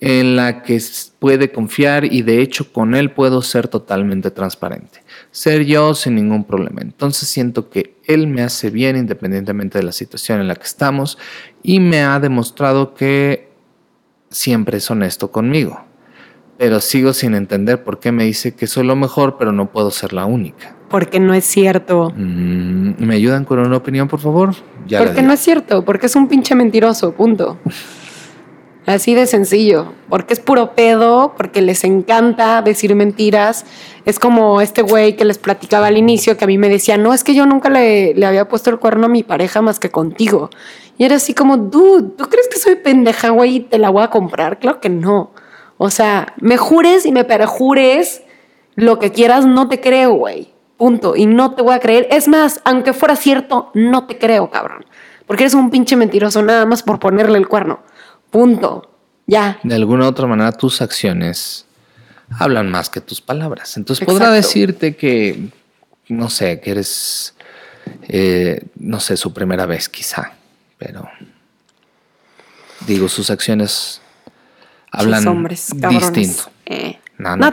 en 0.00 0.36
la 0.36 0.62
que 0.62 0.80
puede 1.18 1.52
confiar 1.52 2.04
y 2.04 2.22
de 2.22 2.40
hecho 2.40 2.72
con 2.72 2.94
él 2.94 3.10
puedo 3.10 3.42
ser 3.42 3.68
totalmente 3.68 4.30
transparente. 4.30 5.02
Ser 5.30 5.64
yo 5.64 5.94
sin 5.94 6.14
ningún 6.14 6.44
problema. 6.44 6.80
Entonces 6.80 7.28
siento 7.28 7.68
que 7.68 7.96
él 8.06 8.26
me 8.26 8.42
hace 8.42 8.70
bien 8.70 8.96
independientemente 8.96 9.78
de 9.78 9.84
la 9.84 9.92
situación 9.92 10.40
en 10.40 10.48
la 10.48 10.54
que 10.54 10.66
estamos 10.66 11.18
y 11.62 11.80
me 11.80 12.02
ha 12.02 12.20
demostrado 12.20 12.94
que 12.94 13.50
siempre 14.30 14.78
es 14.78 14.90
honesto 14.90 15.30
conmigo 15.30 15.87
pero 16.58 16.80
sigo 16.80 17.12
sin 17.12 17.34
entender 17.34 17.84
por 17.84 18.00
qué 18.00 18.10
me 18.10 18.24
dice 18.24 18.54
que 18.54 18.66
soy 18.66 18.84
lo 18.84 18.96
mejor, 18.96 19.36
pero 19.38 19.52
no 19.52 19.70
puedo 19.70 19.92
ser 19.92 20.12
la 20.12 20.26
única. 20.26 20.74
Porque 20.90 21.20
no 21.20 21.32
es 21.32 21.44
cierto. 21.44 22.12
Mm, 22.16 22.94
¿Me 22.98 23.14
ayudan 23.14 23.44
con 23.44 23.60
una 23.60 23.76
opinión, 23.76 24.08
por 24.08 24.18
favor? 24.18 24.54
Ya 24.86 24.98
porque 24.98 25.22
no 25.22 25.32
es 25.32 25.40
cierto, 25.40 25.84
porque 25.84 26.06
es 26.06 26.16
un 26.16 26.28
pinche 26.28 26.56
mentiroso, 26.56 27.12
punto. 27.12 27.58
Así 28.86 29.14
de 29.14 29.26
sencillo, 29.26 29.92
porque 30.08 30.32
es 30.32 30.40
puro 30.40 30.74
pedo, 30.74 31.34
porque 31.36 31.60
les 31.60 31.84
encanta 31.84 32.62
decir 32.62 32.94
mentiras. 32.94 33.66
Es 34.06 34.18
como 34.18 34.62
este 34.62 34.82
güey 34.82 35.14
que 35.14 35.26
les 35.26 35.38
platicaba 35.38 35.88
al 35.88 35.98
inicio, 35.98 36.38
que 36.38 36.44
a 36.44 36.48
mí 36.48 36.58
me 36.58 36.70
decía, 36.70 36.96
no, 36.96 37.12
es 37.12 37.22
que 37.22 37.34
yo 37.34 37.44
nunca 37.44 37.68
le, 37.68 38.14
le 38.14 38.26
había 38.26 38.48
puesto 38.48 38.70
el 38.70 38.78
cuerno 38.78 39.06
a 39.06 39.08
mi 39.10 39.22
pareja 39.22 39.60
más 39.60 39.78
que 39.78 39.90
contigo. 39.90 40.48
Y 40.96 41.04
era 41.04 41.16
así 41.16 41.34
como, 41.34 41.58
dude, 41.58 42.14
¿tú 42.16 42.24
crees 42.30 42.48
que 42.48 42.58
soy 42.58 42.76
pendeja, 42.76 43.28
güey, 43.28 43.56
y 43.56 43.60
te 43.60 43.78
la 43.78 43.90
voy 43.90 44.02
a 44.02 44.08
comprar? 44.08 44.58
Claro 44.58 44.80
que 44.80 44.88
no. 44.88 45.32
O 45.78 45.90
sea, 45.90 46.34
me 46.40 46.56
jures 46.56 47.06
y 47.06 47.12
me 47.12 47.24
perjures 47.24 48.22
lo 48.74 48.98
que 48.98 49.12
quieras, 49.12 49.46
no 49.46 49.68
te 49.68 49.80
creo, 49.80 50.12
güey. 50.12 50.52
Punto. 50.76 51.16
Y 51.16 51.26
no 51.26 51.54
te 51.54 51.62
voy 51.62 51.74
a 51.74 51.80
creer. 51.80 52.06
Es 52.10 52.28
más, 52.28 52.60
aunque 52.64 52.92
fuera 52.92 53.16
cierto, 53.16 53.70
no 53.74 54.06
te 54.06 54.18
creo, 54.18 54.50
cabrón. 54.50 54.84
Porque 55.26 55.44
eres 55.44 55.54
un 55.54 55.70
pinche 55.70 55.96
mentiroso 55.96 56.42
nada 56.42 56.66
más 56.66 56.82
por 56.82 56.98
ponerle 56.98 57.38
el 57.38 57.48
cuerno. 57.48 57.80
Punto. 58.30 58.90
Ya. 59.26 59.58
De 59.62 59.74
alguna 59.74 60.08
otra 60.08 60.26
manera, 60.26 60.52
tus 60.52 60.80
acciones 60.80 61.66
hablan 62.38 62.70
más 62.70 62.90
que 62.90 63.00
tus 63.00 63.20
palabras. 63.20 63.76
Entonces 63.76 64.04
podrá 64.04 64.30
decirte 64.30 64.96
que, 64.96 65.48
no 66.08 66.30
sé, 66.30 66.60
que 66.60 66.70
eres, 66.70 67.34
eh, 68.08 68.62
no 68.76 69.00
sé, 69.00 69.16
su 69.16 69.32
primera 69.32 69.66
vez 69.66 69.88
quizá, 69.88 70.32
pero 70.76 71.08
digo, 72.86 73.08
sus 73.08 73.30
acciones 73.30 74.00
hablan 74.92 75.26
hombres, 75.28 75.68
distinto. 75.74 76.50
Eh. 76.66 76.98
No, 77.18 77.50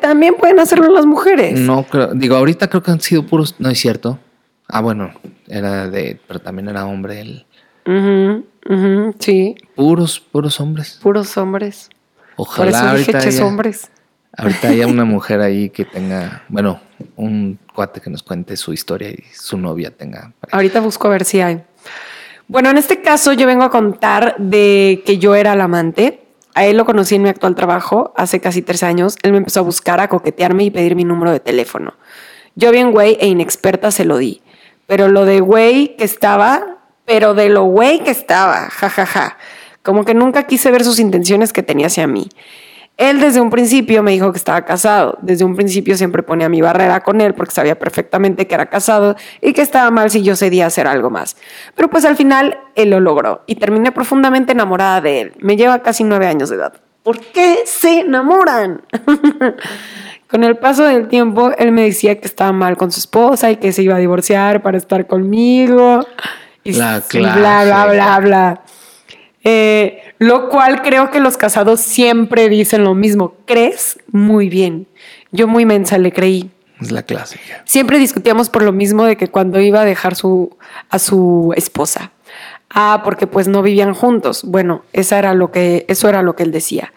también, 0.00 0.34
pueden 0.38 0.60
hacerlo 0.60 0.88
las 0.92 1.06
mujeres. 1.06 1.58
No, 1.58 1.84
digo, 2.14 2.36
ahorita 2.36 2.68
creo 2.68 2.82
que 2.82 2.90
han 2.92 3.00
sido 3.00 3.26
puros, 3.26 3.56
no 3.58 3.68
es 3.68 3.78
cierto. 3.80 4.18
Ah, 4.68 4.80
bueno, 4.80 5.10
era 5.48 5.88
de, 5.88 6.20
pero 6.28 6.38
también 6.40 6.68
era 6.68 6.86
hombre 6.86 7.20
él. 7.20 7.46
sí. 9.18 9.54
Puros, 9.74 10.20
puros 10.20 10.60
hombres. 10.60 10.98
Puros 11.02 11.36
hombres. 11.36 11.90
Ojalá 12.36 12.64
Por 12.64 12.68
eso 12.68 12.80
dije 12.80 12.90
ahorita 13.12 13.18
ches 13.20 13.36
haya- 13.36 13.46
hombres. 13.46 13.90
Ahorita 14.36 14.68
haya 14.68 14.86
una 14.86 15.04
mujer 15.16 15.40
ahí 15.40 15.68
que 15.68 15.84
tenga, 15.84 16.42
bueno, 16.48 16.80
un 17.16 17.58
cuate 17.74 18.00
que 18.00 18.08
nos 18.08 18.22
cuente 18.22 18.56
su 18.56 18.72
historia 18.72 19.10
y 19.10 19.22
su 19.34 19.58
novia 19.58 19.90
tenga. 19.90 20.32
pareja. 20.40 20.56
Ahorita 20.56 20.80
busco 20.80 21.08
a 21.08 21.10
ver 21.10 21.24
si 21.24 21.40
hay. 21.40 21.62
Bueno, 22.48 22.70
en 22.70 22.78
este 22.78 23.02
caso 23.02 23.32
yo 23.32 23.46
vengo 23.46 23.64
a 23.64 23.70
contar 23.70 24.36
de 24.38 25.02
que 25.04 25.18
yo 25.18 25.34
era 25.34 25.52
el 25.52 25.60
amante. 25.60 26.21
A 26.54 26.66
él 26.66 26.76
lo 26.76 26.84
conocí 26.84 27.14
en 27.14 27.22
mi 27.22 27.28
actual 27.28 27.54
trabajo 27.54 28.12
hace 28.16 28.40
casi 28.40 28.62
tres 28.62 28.82
años. 28.82 29.16
Él 29.22 29.32
me 29.32 29.38
empezó 29.38 29.60
a 29.60 29.62
buscar, 29.62 30.00
a 30.00 30.08
coquetearme 30.08 30.64
y 30.64 30.70
pedir 30.70 30.96
mi 30.96 31.04
número 31.04 31.32
de 31.32 31.40
teléfono. 31.40 31.94
Yo 32.54 32.70
bien 32.70 32.92
güey 32.92 33.16
e 33.20 33.26
inexperta 33.26 33.90
se 33.90 34.04
lo 34.04 34.18
di. 34.18 34.42
Pero 34.86 35.08
lo 35.08 35.24
de 35.24 35.40
güey 35.40 35.96
que 35.96 36.04
estaba, 36.04 36.78
pero 37.06 37.34
de 37.34 37.48
lo 37.48 37.64
güey 37.64 38.00
que 38.00 38.10
estaba, 38.10 38.68
jajaja. 38.68 39.38
Como 39.82 40.04
que 40.04 40.14
nunca 40.14 40.46
quise 40.46 40.70
ver 40.70 40.84
sus 40.84 40.98
intenciones 40.98 41.52
que 41.52 41.62
tenía 41.62 41.86
hacia 41.86 42.06
mí. 42.06 42.28
Él 42.98 43.20
desde 43.20 43.40
un 43.40 43.50
principio 43.50 44.02
me 44.02 44.12
dijo 44.12 44.30
que 44.32 44.38
estaba 44.38 44.64
casado. 44.64 45.18
Desde 45.22 45.44
un 45.44 45.56
principio 45.56 45.96
siempre 45.96 46.22
ponía 46.22 46.48
mi 46.48 46.60
barrera 46.60 47.00
con 47.00 47.20
él 47.20 47.34
porque 47.34 47.52
sabía 47.52 47.78
perfectamente 47.78 48.46
que 48.46 48.54
era 48.54 48.66
casado 48.66 49.16
y 49.40 49.54
que 49.54 49.62
estaba 49.62 49.90
mal 49.90 50.10
si 50.10 50.22
yo 50.22 50.36
cedía 50.36 50.64
a 50.64 50.66
hacer 50.68 50.86
algo 50.86 51.10
más. 51.10 51.36
Pero 51.74 51.88
pues 51.88 52.04
al 52.04 52.16
final 52.16 52.58
él 52.74 52.90
lo 52.90 53.00
logró 53.00 53.42
y 53.46 53.56
terminé 53.56 53.92
profundamente 53.92 54.52
enamorada 54.52 55.00
de 55.00 55.20
él. 55.20 55.32
Me 55.40 55.56
lleva 55.56 55.80
casi 55.80 56.04
nueve 56.04 56.26
años 56.26 56.50
de 56.50 56.56
edad. 56.56 56.74
¿Por 57.02 57.18
qué 57.18 57.60
se 57.64 58.00
enamoran? 58.00 58.82
con 60.28 60.44
el 60.44 60.56
paso 60.56 60.84
del 60.84 61.08
tiempo, 61.08 61.50
él 61.58 61.72
me 61.72 61.82
decía 61.82 62.20
que 62.20 62.26
estaba 62.26 62.52
mal 62.52 62.76
con 62.76 62.92
su 62.92 63.00
esposa 63.00 63.50
y 63.50 63.56
que 63.56 63.72
se 63.72 63.82
iba 63.82 63.96
a 63.96 63.98
divorciar 63.98 64.62
para 64.62 64.78
estar 64.78 65.06
conmigo. 65.06 66.06
Y 66.64 66.72
La 66.74 67.02
bla, 67.10 67.64
bla, 67.64 67.86
bla, 67.86 68.20
bla. 68.20 68.62
Eh, 69.44 70.02
lo 70.18 70.48
cual 70.48 70.82
creo 70.82 71.10
que 71.10 71.20
los 71.20 71.36
casados 71.36 71.80
siempre 71.80 72.48
dicen 72.48 72.84
lo 72.84 72.94
mismo. 72.94 73.34
¿Crees? 73.44 73.98
Muy 74.10 74.48
bien. 74.48 74.86
Yo 75.32 75.48
muy 75.48 75.66
mensa 75.66 75.98
le 75.98 76.12
creí. 76.12 76.50
Es 76.80 76.90
la 76.90 77.02
clásica. 77.02 77.62
Siempre 77.64 77.98
discutíamos 77.98 78.50
por 78.50 78.62
lo 78.62 78.72
mismo 78.72 79.04
de 79.04 79.16
que 79.16 79.28
cuando 79.28 79.60
iba 79.60 79.82
a 79.82 79.84
dejar 79.84 80.14
su, 80.14 80.56
a 80.90 80.98
su 80.98 81.52
esposa. 81.56 82.12
Ah, 82.70 83.02
porque 83.04 83.26
pues 83.26 83.48
no 83.48 83.62
vivían 83.62 83.94
juntos. 83.94 84.44
Bueno, 84.44 84.84
esa 84.92 85.18
era 85.18 85.34
lo 85.34 85.50
que, 85.50 85.84
eso 85.88 86.08
era 86.08 86.22
lo 86.22 86.34
que 86.34 86.42
él 86.42 86.52
decía. 86.52 86.92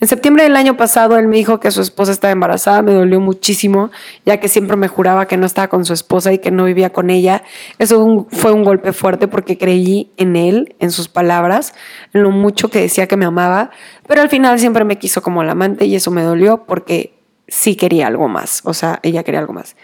En 0.00 0.08
septiembre 0.08 0.44
del 0.44 0.56
año 0.56 0.78
pasado 0.78 1.18
él 1.18 1.28
me 1.28 1.36
dijo 1.36 1.60
que 1.60 1.70
su 1.70 1.82
esposa 1.82 2.10
estaba 2.12 2.32
embarazada, 2.32 2.80
me 2.80 2.94
dolió 2.94 3.20
muchísimo, 3.20 3.90
ya 4.24 4.40
que 4.40 4.48
siempre 4.48 4.76
me 4.76 4.88
juraba 4.88 5.26
que 5.26 5.36
no 5.36 5.44
estaba 5.44 5.68
con 5.68 5.84
su 5.84 5.92
esposa 5.92 6.32
y 6.32 6.38
que 6.38 6.50
no 6.50 6.64
vivía 6.64 6.90
con 6.90 7.10
ella. 7.10 7.42
Eso 7.78 8.26
fue 8.30 8.52
un 8.52 8.64
golpe 8.64 8.94
fuerte 8.94 9.28
porque 9.28 9.58
creí 9.58 10.10
en 10.16 10.36
él, 10.36 10.74
en 10.78 10.90
sus 10.90 11.08
palabras, 11.08 11.74
en 12.14 12.22
lo 12.22 12.30
mucho 12.30 12.70
que 12.70 12.80
decía 12.80 13.08
que 13.08 13.18
me 13.18 13.26
amaba, 13.26 13.70
pero 14.06 14.22
al 14.22 14.30
final 14.30 14.58
siempre 14.58 14.84
me 14.86 14.96
quiso 14.96 15.20
como 15.20 15.42
el 15.42 15.50
amante 15.50 15.84
y 15.84 15.94
eso 15.94 16.10
me 16.10 16.22
dolió 16.22 16.64
porque 16.64 17.12
sí 17.46 17.76
quería 17.76 18.06
algo 18.06 18.26
más, 18.26 18.62
o 18.64 18.72
sea, 18.72 19.00
ella 19.02 19.22
quería 19.22 19.40
algo 19.40 19.52
más. 19.52 19.76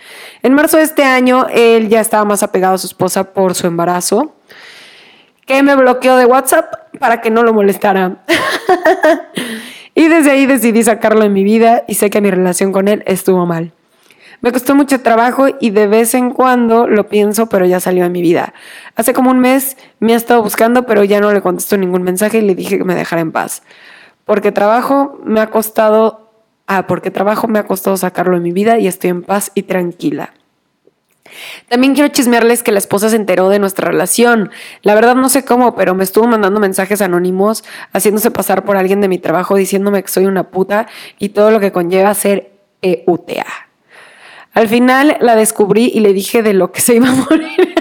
En 0.42 0.54
marzo 0.54 0.78
de 0.78 0.84
este 0.84 1.04
año, 1.04 1.46
él 1.52 1.90
ya 1.90 2.00
estaba 2.00 2.24
más 2.24 2.42
apegado 2.42 2.76
a 2.76 2.78
su 2.78 2.86
esposa 2.86 3.34
por 3.34 3.54
su 3.54 3.66
embarazo, 3.66 4.34
que 5.44 5.62
me 5.62 5.76
bloqueó 5.76 6.16
de 6.16 6.24
WhatsApp 6.24 6.72
para 6.98 7.20
que 7.20 7.30
no 7.30 7.42
lo 7.42 7.52
molestara. 7.52 8.24
y 9.96 10.08
desde 10.08 10.30
ahí 10.30 10.46
decidí 10.46 10.84
sacarlo 10.84 11.22
de 11.22 11.30
mi 11.30 11.42
vida 11.42 11.82
y 11.88 11.94
sé 11.94 12.10
que 12.10 12.20
mi 12.20 12.30
relación 12.30 12.70
con 12.70 12.86
él 12.86 13.02
estuvo 13.06 13.46
mal. 13.46 13.72
Me 14.42 14.52
costó 14.52 14.74
mucho 14.74 15.00
trabajo 15.00 15.46
y 15.58 15.70
de 15.70 15.86
vez 15.86 16.12
en 16.12 16.30
cuando 16.30 16.86
lo 16.86 17.08
pienso, 17.08 17.48
pero 17.48 17.64
ya 17.64 17.80
salió 17.80 18.04
de 18.04 18.10
mi 18.10 18.20
vida. 18.20 18.52
Hace 18.94 19.14
como 19.14 19.30
un 19.30 19.40
mes 19.40 19.78
me 19.98 20.12
ha 20.12 20.16
estado 20.16 20.42
buscando, 20.42 20.84
pero 20.84 21.02
ya 21.02 21.18
no 21.20 21.32
le 21.32 21.40
contesto 21.40 21.78
ningún 21.78 22.02
mensaje 22.02 22.38
y 22.38 22.42
le 22.42 22.54
dije 22.54 22.76
que 22.76 22.84
me 22.84 22.94
dejara 22.94 23.22
en 23.22 23.32
paz. 23.32 23.62
Porque 24.26 24.52
trabajo 24.52 25.18
me 25.24 25.40
ha 25.40 25.46
costado, 25.46 26.30
ah, 26.66 26.86
porque 26.86 27.10
trabajo 27.10 27.48
me 27.48 27.58
ha 27.58 27.64
costado 27.64 27.96
sacarlo 27.96 28.34
de 28.36 28.42
mi 28.42 28.52
vida 28.52 28.78
y 28.78 28.88
estoy 28.88 29.08
en 29.08 29.22
paz 29.22 29.50
y 29.54 29.62
tranquila. 29.62 30.34
También 31.68 31.94
quiero 31.94 32.08
chismearles 32.08 32.62
que 32.62 32.72
la 32.72 32.78
esposa 32.78 33.08
se 33.08 33.16
enteró 33.16 33.48
de 33.48 33.58
nuestra 33.58 33.88
relación. 33.88 34.50
La 34.82 34.94
verdad 34.94 35.14
no 35.14 35.28
sé 35.28 35.44
cómo, 35.44 35.74
pero 35.74 35.94
me 35.94 36.04
estuvo 36.04 36.26
mandando 36.26 36.60
mensajes 36.60 37.00
anónimos, 37.00 37.64
haciéndose 37.92 38.30
pasar 38.30 38.64
por 38.64 38.76
alguien 38.76 39.00
de 39.00 39.08
mi 39.08 39.18
trabajo, 39.18 39.56
diciéndome 39.56 40.02
que 40.02 40.08
soy 40.08 40.26
una 40.26 40.50
puta 40.50 40.86
y 41.18 41.30
todo 41.30 41.50
lo 41.50 41.60
que 41.60 41.72
conlleva 41.72 42.14
ser 42.14 42.52
EUTA. 42.82 43.46
Al 44.52 44.68
final 44.68 45.18
la 45.20 45.36
descubrí 45.36 45.90
y 45.92 46.00
le 46.00 46.12
dije 46.12 46.42
de 46.42 46.54
lo 46.54 46.72
que 46.72 46.80
se 46.80 46.94
iba 46.94 47.08
a 47.08 47.12
morir. 47.12 47.74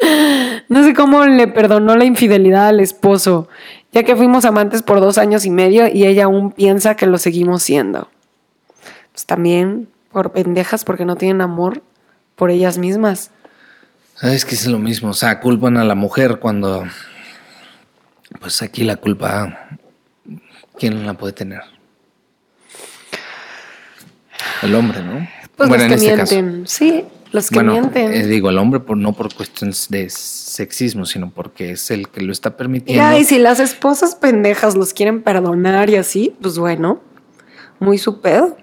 no 0.68 0.82
sé 0.82 0.94
cómo 0.94 1.26
le 1.26 1.46
perdonó 1.48 1.96
la 1.96 2.04
infidelidad 2.04 2.68
al 2.68 2.80
esposo, 2.80 3.48
ya 3.92 4.02
que 4.02 4.16
fuimos 4.16 4.44
amantes 4.44 4.82
por 4.82 5.00
dos 5.00 5.18
años 5.18 5.44
y 5.44 5.50
medio 5.50 5.86
y 5.88 6.06
ella 6.06 6.24
aún 6.24 6.52
piensa 6.52 6.94
que 6.96 7.06
lo 7.06 7.18
seguimos 7.18 7.62
siendo. 7.62 8.08
Pues 9.12 9.26
también 9.26 9.88
por 10.12 10.32
pendejas 10.32 10.84
porque 10.84 11.04
no 11.04 11.16
tienen 11.16 11.40
amor 11.40 11.82
por 12.38 12.50
ellas 12.50 12.78
mismas. 12.78 13.30
Sabes 14.14 14.44
que 14.44 14.54
es 14.54 14.66
lo 14.66 14.78
mismo, 14.78 15.10
o 15.10 15.14
sea, 15.14 15.38
culpan 15.40 15.76
a 15.76 15.84
la 15.84 15.94
mujer 15.94 16.38
cuando, 16.40 16.84
pues 18.40 18.62
aquí 18.62 18.82
la 18.84 18.96
culpa, 18.96 19.68
¿quién 20.78 21.06
la 21.06 21.14
puede 21.14 21.34
tener? 21.34 21.60
El 24.62 24.74
hombre, 24.74 25.02
¿no? 25.02 25.28
Pues 25.56 25.68
Bueno, 25.68 25.84
los 25.88 25.92
en 25.94 25.98
que 26.00 26.06
este 26.06 26.16
caso. 26.16 26.34
mienten. 26.34 26.66
Sí, 26.66 27.04
los 27.32 27.48
que 27.48 27.54
bueno, 27.56 27.72
mienten. 27.72 28.12
eh, 28.12 28.26
digo, 28.26 28.50
el 28.50 28.58
hombre 28.58 28.80
por, 28.80 28.96
no 28.96 29.12
por 29.12 29.32
cuestiones 29.34 29.86
de 29.88 30.08
sexismo, 30.10 31.04
sino 31.06 31.30
porque 31.30 31.72
es 31.72 31.90
el 31.90 32.08
que 32.08 32.20
lo 32.20 32.32
está 32.32 32.56
permitiendo. 32.56 33.02
Mira, 33.04 33.18
y 33.18 33.24
si 33.24 33.38
las 33.38 33.60
esposas 33.60 34.14
pendejas 34.16 34.74
los 34.76 34.94
quieren 34.94 35.22
perdonar 35.22 35.90
y 35.90 35.96
así, 35.96 36.34
pues 36.40 36.58
bueno, 36.58 37.00
muy 37.78 37.98
su 37.98 38.20
pedo. 38.20 38.56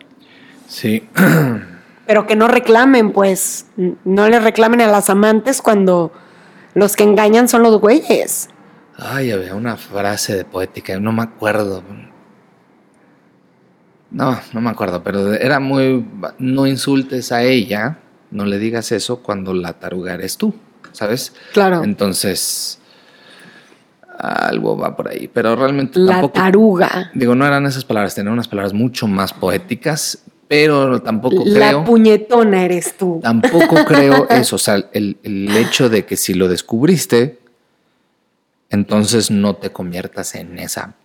Sí, 0.68 1.08
Pero 2.08 2.28
que 2.28 2.36
no 2.36 2.48
reclamen, 2.48 3.12
pues. 3.12 3.68
No 4.04 4.30
le 4.30 4.40
reclamen 4.40 4.82
a 4.82 4.88
las 4.88 5.10
amantes 5.10 5.62
cuando 5.62 6.12
los 6.74 6.96
que 6.96 7.04
engañan 7.04 7.48
son 7.48 7.64
los 7.64 7.80
güeyes. 7.80 8.50
Ay, 8.98 9.32
había 9.32 9.56
una 9.56 9.76
frase 9.76 10.36
de 10.36 10.46
poética, 10.46 11.00
no 11.00 11.12
me 11.12 11.24
acuerdo. 11.24 11.84
No, 14.12 14.40
no 14.54 14.62
me 14.62 14.70
acuerdo, 14.70 15.04
pero 15.04 15.34
era 15.34 15.60
muy... 15.60 16.06
No 16.38 16.68
insultes 16.68 17.32
a 17.32 17.44
ella, 17.44 18.00
no 18.32 18.46
le 18.46 18.60
digas 18.60 18.92
eso 18.92 19.22
cuando 19.22 19.54
la 19.54 19.74
taruga 19.74 20.14
eres 20.14 20.38
tú, 20.38 20.54
¿sabes? 20.94 21.34
Claro. 21.52 21.84
Entonces, 21.84 22.80
algo 24.18 24.78
va 24.78 24.96
por 24.96 25.10
ahí, 25.10 25.28
pero 25.28 25.56
realmente 25.56 26.00
La 26.00 26.14
tampoco... 26.14 26.34
taruga. 26.34 27.12
Digo, 27.14 27.36
no 27.36 27.46
eran 27.46 27.66
esas 27.66 27.84
palabras, 27.84 28.16
tenían 28.16 28.34
unas 28.34 28.48
palabras 28.48 28.74
mucho 28.74 29.08
más 29.08 29.34
poéticas, 29.34 30.24
pero 30.48 31.02
tampoco 31.02 31.44
La 31.46 31.70
creo... 31.70 31.84
puñetona 31.86 32.66
eres 32.66 32.96
tú. 32.98 33.20
Tampoco 33.22 33.76
creo 33.88 34.28
eso. 34.30 34.56
O 34.58 34.60
sea, 34.60 34.76
el, 34.94 35.18
el 35.24 35.56
hecho 35.58 35.90
de 35.90 36.06
que 36.06 36.18
si 36.18 36.34
lo 36.34 36.48
descubriste, 36.48 37.40
entonces 38.70 39.32
no 39.32 39.56
te 39.56 39.72
conviertas 39.72 40.36
en 40.36 40.60
esa 40.60 40.96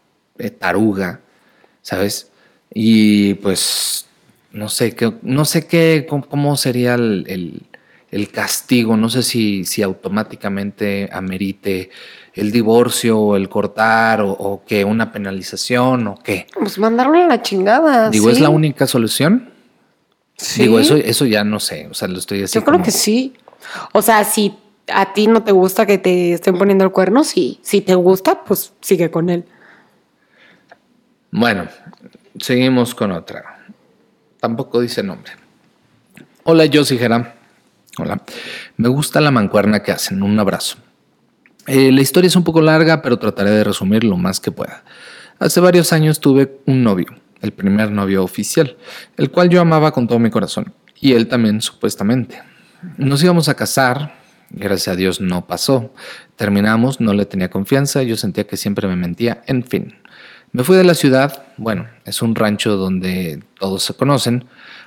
taruga, 0.59 1.21
¿sabes? 1.83 2.31
Y 2.73 3.35
pues 3.35 4.07
no 4.53 4.69
sé 4.69 4.95
qué, 4.95 5.13
no 5.23 5.45
sé 5.45 5.67
qué, 5.67 6.07
cómo, 6.09 6.27
cómo 6.29 6.57
sería 6.57 6.95
el, 6.95 7.25
el- 7.29 7.63
el 8.11 8.29
castigo. 8.31 8.97
No 8.97 9.09
sé 9.09 9.23
si, 9.23 9.65
si 9.65 9.83
automáticamente 9.83 11.09
amerite 11.13 11.91
el 12.41 12.53
divorcio 12.53 13.19
o 13.19 13.37
el 13.37 13.49
cortar 13.49 14.23
o, 14.23 14.31
o 14.31 14.65
que 14.65 14.85
una 14.85 15.13
penalización 15.13 16.07
o 16.09 16.15
qué. 16.23 16.47
Pues 16.59 16.79
mandarlo 16.79 17.19
a 17.23 17.27
la 17.27 17.43
chingada. 17.43 18.11
Digo, 18.11 18.27
sí. 18.29 18.33
¿es 18.37 18.41
la 18.41 18.49
única 18.49 18.87
solución? 18.87 19.51
Sí. 20.37 20.63
Digo, 20.63 20.79
eso, 20.81 20.97
eso 20.97 21.27
ya 21.27 21.45
no 21.45 21.61
sé. 21.61 21.87
O 21.91 21.95
sea, 21.95 22.09
lo 22.09 22.19
estoy 22.19 22.43
así 22.43 22.55
Yo 22.55 22.63
creo 22.65 22.75
como- 22.75 22.85
que 22.85 22.91
sí. 22.91 23.35
O 23.93 24.01
sea, 24.01 24.25
si 24.25 24.55
a 24.93 25.13
ti 25.13 25.27
no 25.27 25.43
te 25.45 25.53
gusta 25.53 25.85
que 25.87 25.99
te 25.99 26.33
estén 26.33 26.57
poniendo 26.57 26.83
el 26.85 26.93
cuerno, 26.93 27.25
sí. 27.25 27.61
Si 27.63 27.83
te 27.83 27.95
gusta, 27.95 28.43
pues 28.45 28.73
sigue 28.81 29.11
con 29.11 29.29
él. 29.29 29.45
Bueno, 31.31 31.69
seguimos 32.39 32.95
con 32.95 33.13
otra. 33.13 33.67
Tampoco 34.41 34.81
dice 34.81 35.03
nombre. 35.03 35.33
Hola, 36.45 36.65
yo 36.65 36.85
soy. 36.85 36.99
Hola. 37.99 38.23
Me 38.79 38.89
gusta 38.89 39.21
la 39.21 39.31
mancuerna 39.31 39.83
que 39.83 39.93
hacen. 39.93 40.23
Un 40.23 40.39
abrazo. 40.41 40.79
Eh, 41.67 41.93
la 41.93 42.01
historia 42.01 42.29
es 42.29 42.37
un 42.37 42.45
poco 42.45 42.61
larga, 42.61 43.03
pero 43.03 43.19
trataré 43.19 43.51
de 43.51 43.65
resumir 43.65 44.05
lo 44.05 44.17
más 44.17 44.41
que 44.41 44.51
pueda. 44.51 44.83
Hace 45.39 45.61
varios 45.61 45.93
años 45.93 46.21
tuve 46.21 46.61
un 46.67 46.83
novio, 46.83 47.07
el 47.41 47.53
primer 47.53 47.91
novio 47.91 48.23
oficial, 48.23 48.77
el 49.17 49.31
cual 49.31 49.49
yo 49.49 49.61
amaba 49.61 49.93
con 49.93 50.07
todo 50.07 50.19
mi 50.19 50.31
corazón, 50.31 50.75
y 51.01 51.13
él 51.13 51.29
también 51.29 51.61
supuestamente. 51.61 52.43
Nos 52.97 53.23
íbamos 53.23 53.49
a 53.49 53.55
casar, 53.55 54.15
gracias 54.51 54.95
a 54.95 54.97
Dios 54.97 55.21
no 55.21 55.47
pasó. 55.47 55.93
Terminamos, 56.37 57.01
no 57.01 57.13
le 57.15 57.27
tenía 57.27 57.51
confianza, 57.51 58.03
yo 58.03 58.17
sentía 58.17 58.47
que 58.47 58.57
siempre 58.57 58.89
me 58.89 58.97
mentía, 58.97 59.43
en 59.47 59.65
fin. 59.65 59.95
Me 60.53 60.65
fui 60.65 60.77
de 60.77 60.85
la 60.85 60.95
ciudad, 60.95 61.45
bueno, 61.59 61.87
es 62.05 62.23
un 62.23 62.35
rancho 62.35 62.77
donde 62.77 63.43
todos 63.59 63.85
se 63.85 63.95
conocen. 63.95 64.47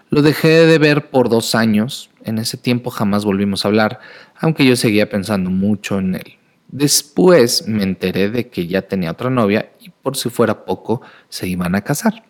Lo 0.09 0.21
dejé 0.21 0.65
de 0.65 0.78
ver 0.78 1.09
por 1.09 1.30
dos 1.30 1.55
años. 1.55 2.09
En 2.26 2.38
ese 2.38 2.57
tiempo 2.57 2.89
jamás 2.89 3.26
volvimos 3.26 3.63
a 3.63 3.69
hablar, 3.69 3.99
aunque 4.36 4.65
yo 4.65 4.76
seguía 4.76 5.09
pensando 5.09 5.49
mucho 5.49 5.99
en 5.99 6.15
él. 6.15 6.38
Después 6.74 7.67
me 7.67 7.84
enteré 7.84 8.32
de 8.32 8.47
que 8.47 8.65
ya 8.65 8.82
tenía 8.82 9.11
otra 9.11 9.30
novia 9.30 9.69
y 9.80 9.91
por 9.91 10.17
si 10.17 10.32
fuera 10.32 10.65
poco, 10.65 11.03
se 11.30 11.47
iban 11.47 11.76
a 11.76 11.82
casar. 11.82 12.24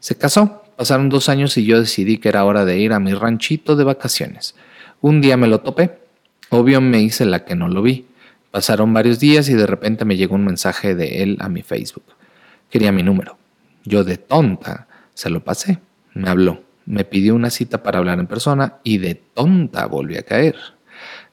Se 0.00 0.16
casó, 0.16 0.64
pasaron 0.76 1.08
dos 1.08 1.28
años 1.28 1.56
y 1.58 1.64
yo 1.64 1.78
decidí 1.78 2.18
que 2.18 2.28
era 2.28 2.44
hora 2.44 2.64
de 2.64 2.76
ir 2.76 2.92
a 2.92 2.98
mi 2.98 3.14
ranchito 3.14 3.76
de 3.76 3.84
vacaciones. 3.84 4.56
Un 5.00 5.20
día 5.20 5.36
me 5.36 5.46
lo 5.46 5.60
topé. 5.60 6.00
Obvio 6.50 6.80
me 6.80 7.02
hice 7.02 7.24
la 7.24 7.44
que 7.44 7.54
no 7.54 7.68
lo 7.68 7.82
vi. 7.82 8.06
Pasaron 8.50 8.92
varios 8.92 9.20
días 9.20 9.48
y 9.48 9.54
de 9.54 9.64
repente 9.64 10.04
me 10.04 10.16
llegó 10.16 10.34
un 10.34 10.44
mensaje 10.44 10.96
de 10.96 11.22
él 11.22 11.36
a 11.38 11.48
mi 11.48 11.62
Facebook. 11.62 12.16
Quería 12.70 12.90
mi 12.90 13.04
número. 13.04 13.38
Yo 13.84 14.02
de 14.02 14.16
tonta 14.16 14.88
se 15.14 15.30
lo 15.30 15.44
pasé. 15.44 15.78
Me 16.14 16.28
habló. 16.28 16.64
Me 16.84 17.04
pidió 17.04 17.36
una 17.36 17.48
cita 17.48 17.84
para 17.84 18.00
hablar 18.00 18.18
en 18.18 18.26
persona 18.26 18.78
y 18.82 18.98
de 18.98 19.14
tonta 19.14 19.86
volví 19.86 20.16
a 20.16 20.24
caer. 20.24 20.56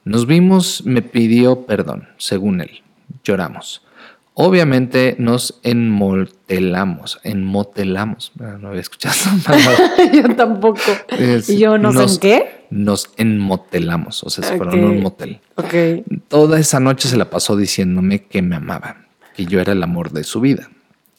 Nos 0.04 0.26
vimos, 0.26 0.84
me 0.86 1.02
pidió 1.02 1.66
perdón, 1.66 2.10
según 2.18 2.62
él. 2.62 2.82
Lloramos. 3.24 3.82
Obviamente 4.34 5.16
nos 5.20 5.60
enmotelamos, 5.62 7.20
enmotelamos. 7.24 8.32
No 8.36 8.70
había 8.70 8.82
escuchado 8.82 9.16
Yo 10.14 10.36
tampoco. 10.36 10.80
¿Y 11.47 11.58
yo 11.58 11.78
no 11.78 11.91
sé 11.91 12.14
en 12.14 12.20
qué? 12.20 12.66
Nos 12.70 13.10
enmotelamos, 13.18 14.24
o 14.24 14.30
sea, 14.30 14.45
se 14.45 14.58
fueron 14.58 14.84
a 14.84 14.88
un 14.88 15.02
motel. 15.02 15.41
Ok. 15.56 15.74
Toda 16.30 16.60
esa 16.60 16.80
noche 16.80 17.10
se 17.10 17.18
la 17.18 17.30
pasó 17.30 17.58
diciéndome 17.58 18.24
que 18.24 18.41
me 18.41 18.56
amaba, 18.56 19.06
que 19.36 19.45
yo 19.45 19.60
era 19.60 19.74
el 19.74 19.84
amor 19.84 20.12
de 20.12 20.24
su 20.24 20.39
vida, 20.39 20.70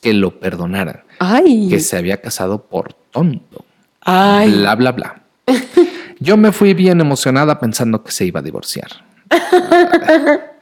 que 0.00 0.14
lo 0.14 0.40
perdonara, 0.40 1.04
Ay. 1.18 1.68
que 1.68 1.80
se 1.80 1.98
había 1.98 2.22
casado 2.22 2.62
por 2.64 2.94
tonto. 2.94 3.66
Ay. 4.00 4.50
Bla, 4.52 4.74
bla, 4.74 4.92
bla. 4.92 5.22
Yo 6.22 6.36
me 6.36 6.52
fui 6.52 6.72
bien 6.72 7.00
emocionada 7.00 7.58
pensando 7.58 8.04
que 8.04 8.12
se 8.12 8.24
iba 8.24 8.38
a 8.38 8.44
divorciar. 8.44 9.04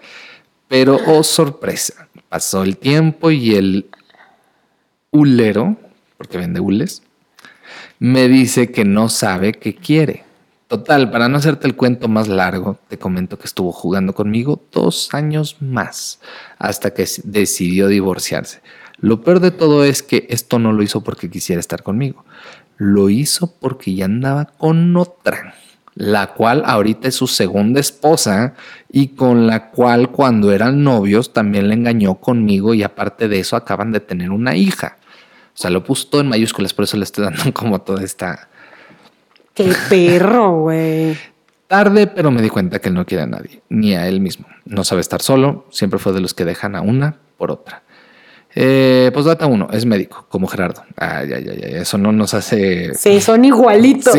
Pero, 0.69 0.99
oh 1.07 1.23
sorpresa, 1.23 2.09
pasó 2.31 2.63
el 2.63 2.79
tiempo 2.79 3.31
y 3.31 3.57
el 3.57 3.91
hulero, 5.11 5.77
porque 6.17 6.39
vende 6.39 6.61
hules, 6.61 7.03
me 7.99 8.27
dice 8.29 8.73
que 8.73 8.87
no 8.87 9.11
sabe 9.11 9.53
qué 9.53 9.75
quiere. 9.75 10.25
Total, 10.67 11.11
para 11.11 11.29
no 11.29 11.37
hacerte 11.37 11.67
el 11.67 11.77
cuento 11.77 12.09
más 12.09 12.27
largo, 12.27 12.79
te 12.89 12.99
comento 12.99 13.39
que 13.39 13.47
estuvo 13.47 13.71
jugando 13.71 14.15
conmigo 14.15 14.63
dos 14.73 15.13
años 15.13 15.59
más 15.61 16.21
hasta 16.59 16.95
que 16.95 17.07
decidió 17.25 17.87
divorciarse. 17.89 18.63
Lo 18.97 19.21
peor 19.23 19.41
de 19.41 19.51
todo 19.51 19.85
es 19.85 20.03
que 20.03 20.27
esto 20.31 20.59
no 20.59 20.73
lo 20.73 20.83
hizo 20.83 21.03
porque 21.03 21.29
quisiera 21.29 21.61
estar 21.61 21.83
conmigo, 21.83 22.25
lo 22.81 23.11
hizo 23.11 23.55
porque 23.61 23.95
ya 23.95 24.07
andaba 24.07 24.47
con 24.47 24.97
otra 24.97 25.55
la 26.01 26.28
cual 26.28 26.62
ahorita 26.64 27.09
es 27.09 27.14
su 27.14 27.26
segunda 27.26 27.78
esposa 27.78 28.55
y 28.91 29.09
con 29.09 29.47
la 29.47 29.70
cual 29.70 30.11
cuando 30.11 30.51
eran 30.51 30.83
novios 30.83 31.35
también 31.35 31.68
le 31.68 31.74
engañó 31.74 32.14
conmigo 32.14 32.72
y 32.72 32.83
aparte 32.83 33.28
de 33.28 33.41
eso 33.41 33.55
acaban 33.55 33.93
de 33.93 34.01
tener 34.01 34.31
una 34.31 34.57
hija. 34.57 34.97
O 35.55 35.59
sea, 35.59 35.70
lo 35.70 35.85
puso 35.85 36.09
todo 36.09 36.22
en 36.22 36.28
mayúsculas, 36.28 36.72
por 36.72 36.85
eso 36.85 36.97
le 36.97 37.05
estoy 37.05 37.24
dando 37.24 37.53
como 37.53 37.83
toda 37.83 38.03
esta... 38.03 38.49
¡Qué 39.53 39.74
perro, 39.91 40.62
güey! 40.62 41.18
Tarde, 41.66 42.07
pero 42.07 42.31
me 42.31 42.41
di 42.41 42.49
cuenta 42.49 42.78
que 42.78 42.89
él 42.89 42.95
no 42.95 43.05
quiere 43.05 43.24
a 43.24 43.26
nadie, 43.26 43.61
ni 43.68 43.95
a 43.95 44.09
él 44.09 44.20
mismo. 44.20 44.47
No 44.64 44.85
sabe 44.85 45.03
estar 45.03 45.20
solo, 45.20 45.66
siempre 45.70 45.99
fue 45.99 46.14
de 46.14 46.20
los 46.20 46.33
que 46.33 46.47
dejan 46.47 46.76
a 46.76 46.81
una 46.81 47.16
por 47.37 47.51
otra. 47.51 47.83
Eh, 48.55 49.11
pues 49.14 49.26
data 49.26 49.46
uno, 49.46 49.68
es 49.72 49.86
médico, 49.86 50.26
como 50.28 50.48
Gerardo. 50.48 50.82
Ay, 50.96 51.32
ay, 51.32 51.46
ay, 51.48 51.61
eso 51.76 51.98
no 51.98 52.11
nos 52.11 52.34
hace. 52.34 52.94
Sí, 52.94 53.20
son 53.20 53.44
igualitos. 53.44 54.14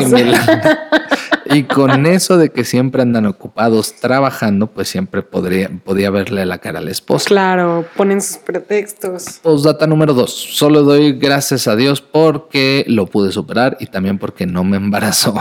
y 1.46 1.64
con 1.64 2.06
eso 2.06 2.38
de 2.38 2.50
que 2.50 2.64
siempre 2.64 3.02
andan 3.02 3.26
ocupados 3.26 3.96
trabajando, 3.96 4.68
pues 4.68 4.88
siempre 4.88 5.22
podría, 5.22 5.70
podía 5.84 6.10
verle 6.12 6.46
la 6.46 6.60
cara 6.60 6.80
al 6.80 6.88
esposo. 6.88 7.26
Claro, 7.26 7.86
ponen 7.98 8.22
sus 8.22 8.38
pretextos. 8.38 9.42
Pues 9.44 9.64
data 9.64 9.86
número 9.86 10.14
dos, 10.14 10.34
solo 10.34 10.84
doy 10.84 11.12
gracias 11.14 11.68
a 11.68 11.76
Dios 11.76 12.00
porque 12.02 12.86
lo 12.88 13.08
pude 13.08 13.34
superar 13.34 13.76
y 13.82 13.88
también 13.88 14.18
porque 14.18 14.46
no 14.46 14.64
me 14.64 14.78
embarazó. 14.78 15.38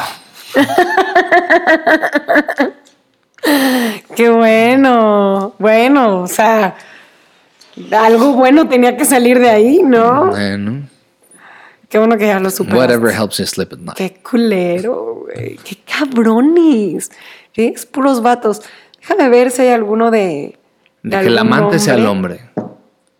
Qué 4.16 4.28
bueno. 4.30 5.55
Bueno, 5.59 6.22
o 6.22 6.26
sea 6.26 6.74
algo 7.93 8.35
bueno 8.35 8.68
tenía 8.68 8.97
que 8.97 9.05
salir 9.05 9.39
de 9.39 9.51
ahí, 9.51 9.83
¿no? 9.83 10.26
Bueno. 10.26 10.89
Qué 11.89 11.99
bueno 11.99 12.16
que 12.16 12.26
ya 12.26 12.39
lo 12.39 12.51
superaste. 12.51 12.78
Whatever 12.78 13.12
helps 13.12 13.39
you 13.39 13.47
sleep 13.47 13.72
at 13.72 13.78
night. 13.78 13.97
Qué 13.97 14.20
culero, 14.22 15.24
güey. 15.26 15.57
Qué 15.57 15.76
cabrones. 15.85 17.11
Es 17.55 17.85
puros 17.85 18.22
vatos. 18.22 18.62
Déjame 19.01 19.28
ver 19.28 19.51
si 19.51 19.62
hay 19.62 19.70
alguno 19.70 20.11
de. 20.11 20.57
De, 21.03 21.18
que 21.18 21.26
el 21.26 21.39
amante 21.39 21.78
sea 21.78 21.95
el 21.95 22.07
hombre. 22.07 22.51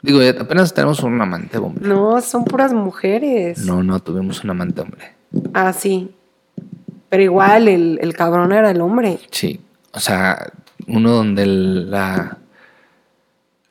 Digo, 0.03 0.21
apenas 0.39 0.73
tenemos 0.73 1.01
un 1.01 1.21
amante 1.21 1.59
hombre. 1.59 1.87
No, 1.87 2.21
son 2.21 2.45
puras 2.45 2.73
mujeres. 2.73 3.65
No, 3.65 3.83
no, 3.83 4.01
tuvimos 4.01 4.45
un 4.45 4.51
amante 4.51 4.81
hombre. 4.83 5.15
Ah, 5.53 5.73
sí. 5.73 6.11
Pero 7.09 7.23
igual, 7.23 7.69
el, 7.69 7.99
el 8.01 8.15
cabrón 8.15 8.53
era 8.53 8.71
el 8.71 8.81
hombre. 8.81 9.19
Sí. 9.31 9.61
O 9.93 10.01
sea, 10.01 10.53
uno 10.87 11.11
donde 11.11 11.45
la 11.45 12.39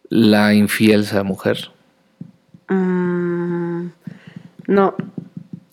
la 0.10 0.54
infiel 0.54 1.06
sea 1.06 1.24
mujer? 1.24 1.72
Mm, 2.68 3.88
no, 4.68 4.96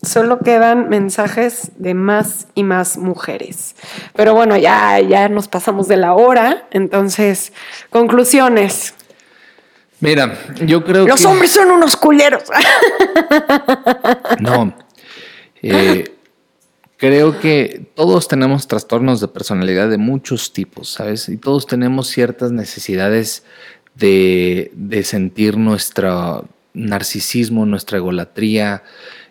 solo 0.03 0.39
quedan 0.39 0.89
mensajes 0.89 1.72
de 1.76 1.95
más 1.95 2.49
y 2.55 2.62
más 2.62 2.97
mujeres. 2.97 3.74
Pero 4.14 4.34
bueno, 4.34 4.57
ya, 4.57 5.01
ya 5.01 5.28
nos 5.28 5.49
pasamos 5.49 5.89
de 5.89 5.97
la 5.97 6.14
hora, 6.14 6.66
entonces, 6.70 7.53
conclusiones. 7.91 8.95
Mira, 10.01 10.39
yo 10.64 10.84
creo 10.84 11.05
que... 11.05 11.11
Los 11.11 11.24
hombres 11.24 11.51
son 11.51 11.70
unos 11.70 11.97
culeros. 11.97 12.45
no. 14.41 14.74
Eh, 15.62 16.05
creo 16.99 17.41
que 17.41 17.91
todos 17.95 18.28
tenemos 18.28 18.68
trastornos 18.68 19.20
de 19.20 19.28
personalidad 19.28 19.89
de 19.89 19.99
muchos 19.99 20.53
tipos, 20.53 20.91
¿sabes? 20.91 21.28
Y 21.28 21.39
todos 21.39 21.66
tenemos 21.66 22.09
ciertas 22.09 22.53
necesidades 22.53 23.43
de, 23.99 25.03
sentir 25.05 25.57
nuestro 25.57 26.47
narcisismo, 26.74 27.66
nuestra 27.66 27.99
egolatría 27.99 28.82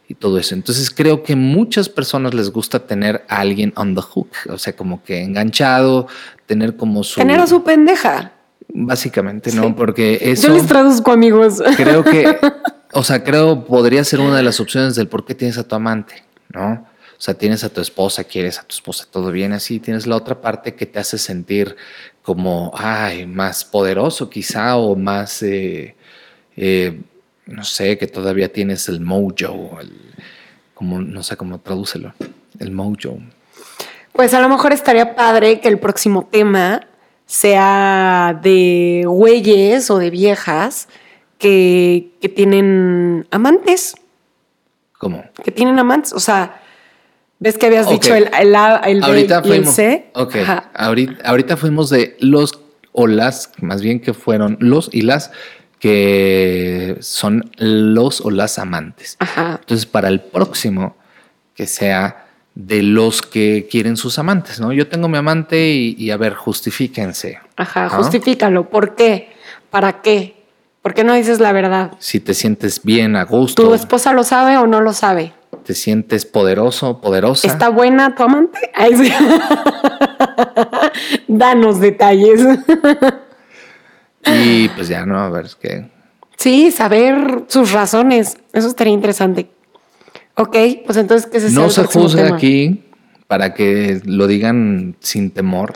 y 0.07 0.15
todo 0.15 0.37
eso. 0.39 0.55
Entonces 0.55 0.89
creo 0.91 1.23
que 1.23 1.35
muchas 1.35 1.89
personas 1.89 2.33
les 2.33 2.51
gusta 2.51 2.85
tener 2.87 3.23
a 3.27 3.39
alguien 3.39 3.73
on 3.75 3.95
the 3.95 4.01
hook, 4.01 4.29
o 4.49 4.57
sea, 4.57 4.75
como 4.75 5.03
que 5.03 5.21
enganchado, 5.21 6.07
tener 6.45 6.75
como 6.75 7.03
su... 7.03 7.19
Tener 7.19 7.39
a 7.39 7.47
su 7.47 7.63
pendeja. 7.63 8.31
Básicamente, 8.67 9.51
¿no? 9.53 9.75
Porque 9.75 10.19
eso... 10.21 10.47
Yo 10.47 10.53
les 10.53 10.65
traduzco, 10.65 11.11
amigos. 11.11 11.61
Creo 11.77 12.03
que, 12.03 12.37
o 12.93 13.03
sea, 13.03 13.23
creo 13.23 13.65
podría 13.65 14.03
ser 14.03 14.19
una 14.19 14.37
de 14.37 14.43
las 14.43 14.59
opciones 14.59 14.95
del 14.95 15.07
por 15.07 15.25
qué 15.25 15.35
tienes 15.35 15.57
a 15.57 15.67
tu 15.67 15.75
amante, 15.75 16.23
¿no? 16.49 16.85
O 17.17 17.21
sea, 17.21 17.33
tienes 17.33 17.63
a 17.63 17.69
tu 17.69 17.79
esposa, 17.79 18.25
quieres 18.25 18.59
a 18.59 18.63
tu 18.63 18.75
esposa, 18.75 19.05
todo 19.09 19.31
bien 19.31 19.53
así. 19.53 19.79
Tienes 19.79 20.05
la 20.05 20.17
otra 20.17 20.41
parte 20.41 20.75
que 20.75 20.85
te 20.85 20.99
hace 20.99 21.17
sentir 21.17 21.77
como, 22.25 22.71
ay, 22.73 23.27
más 23.27 23.63
poderoso 23.63 24.27
quizá 24.31 24.77
o 24.77 24.95
más, 24.95 25.43
eh, 25.43 25.95
eh, 26.57 26.99
no 27.45 27.63
sé, 27.63 27.99
que 27.99 28.07
todavía 28.07 28.51
tienes 28.51 28.89
el 28.89 28.99
mojo, 28.99 29.77
como, 30.73 30.99
no 31.01 31.21
sé 31.21 31.37
cómo 31.37 31.59
tradúcelo, 31.59 32.13
el 32.59 32.71
mojo. 32.71 33.19
Pues 34.11 34.33
a 34.33 34.41
lo 34.41 34.49
mejor 34.49 34.73
estaría 34.73 35.15
padre 35.15 35.59
que 35.59 35.67
el 35.67 35.77
próximo 35.77 36.27
tema 36.31 36.87
sea 37.27 38.39
de 38.41 39.03
güeyes 39.05 39.91
o 39.91 39.99
de 39.99 40.09
viejas 40.09 40.87
que, 41.37 42.09
que 42.21 42.29
tienen 42.29 43.27
amantes. 43.29 43.93
¿Cómo? 44.97 45.23
Que 45.43 45.51
tienen 45.51 45.77
amantes, 45.77 46.11
o 46.11 46.19
sea 46.19 46.59
¿Ves 47.39 47.57
que 47.57 47.65
habías 47.65 47.89
dicho 47.89 48.15
el, 48.15 48.29
el 48.39 48.55
A, 48.55 48.77
el 48.85 49.01
B 49.01 49.27
y 49.43 49.51
el 49.51 49.67
C? 49.67 50.09
Ok. 50.13 50.35
Ahorita, 50.73 51.57
fuimos 51.57 51.89
de 51.89 52.15
los 52.19 52.59
o 52.91 53.07
las, 53.07 53.51
más 53.59 53.81
bien 53.81 53.99
que 53.99 54.13
fueron 54.13 54.57
los 54.61 54.89
y 54.91 55.01
las 55.01 55.31
que 55.79 56.97
son 57.01 57.51
los 57.57 58.21
o 58.21 58.31
las 58.31 58.57
amantes. 58.57 59.17
Ajá. 59.19 59.57
Entonces, 59.59 59.85
para 59.85 60.07
el 60.07 60.21
próximo, 60.21 60.95
que 61.55 61.67
sea 61.67 62.25
de 62.55 62.81
los 62.81 63.21
que 63.21 63.67
quieren 63.69 63.97
sus 63.97 64.17
amantes, 64.17 64.61
¿no? 64.61 64.71
Yo 64.71 64.87
tengo 64.87 65.09
mi 65.09 65.17
amante 65.17 65.67
y, 65.67 66.09
a 66.09 66.17
ver, 66.17 66.33
justifíquense. 66.35 67.39
Ajá, 67.57 67.89
justifícalo. 67.89 68.69
¿Por 68.69 68.95
qué? 68.95 69.33
¿Para 69.69 70.01
qué? 70.01 70.41
¿Por 70.81 70.93
qué 70.93 71.03
no 71.03 71.13
dices 71.13 71.41
la 71.41 71.51
verdad? 71.51 71.91
Si 71.99 72.21
te 72.21 72.33
sientes 72.33 72.81
bien, 72.81 73.17
a 73.17 73.25
gusto. 73.25 73.61
¿Tu 73.61 73.73
esposa 73.73 74.13
lo 74.13 74.23
sabe 74.23 74.55
o 74.57 74.67
no 74.67 74.79
lo 74.79 74.93
sabe? 74.93 75.33
¿Te 75.65 75.73
sientes 75.73 76.25
poderoso, 76.25 77.01
poderosa? 77.01 77.47
¿Está 77.47 77.69
buena 77.69 78.13
tu 78.13 78.23
amante? 78.23 78.59
Danos 81.27 81.79
detalles. 81.79 82.41
y 84.27 84.69
pues 84.69 84.87
ya 84.87 85.05
no, 85.05 85.19
a 85.19 85.29
ver 85.29 85.47
qué. 85.59 85.89
Sí, 86.37 86.71
saber 86.71 87.45
sus 87.47 87.71
razones. 87.71 88.37
Eso 88.53 88.67
estaría 88.67 88.93
interesante. 88.93 89.49
Ok, 90.37 90.55
pues 90.85 90.97
entonces, 90.97 91.29
¿qué 91.31 91.39
se 91.39 91.51
No 91.51 91.69
se 91.69 91.85
juzga 91.85 92.35
aquí, 92.35 92.83
para 93.27 93.53
que 93.53 94.01
lo 94.05 94.27
digan 94.27 94.95
sin 94.99 95.31
temor. 95.31 95.73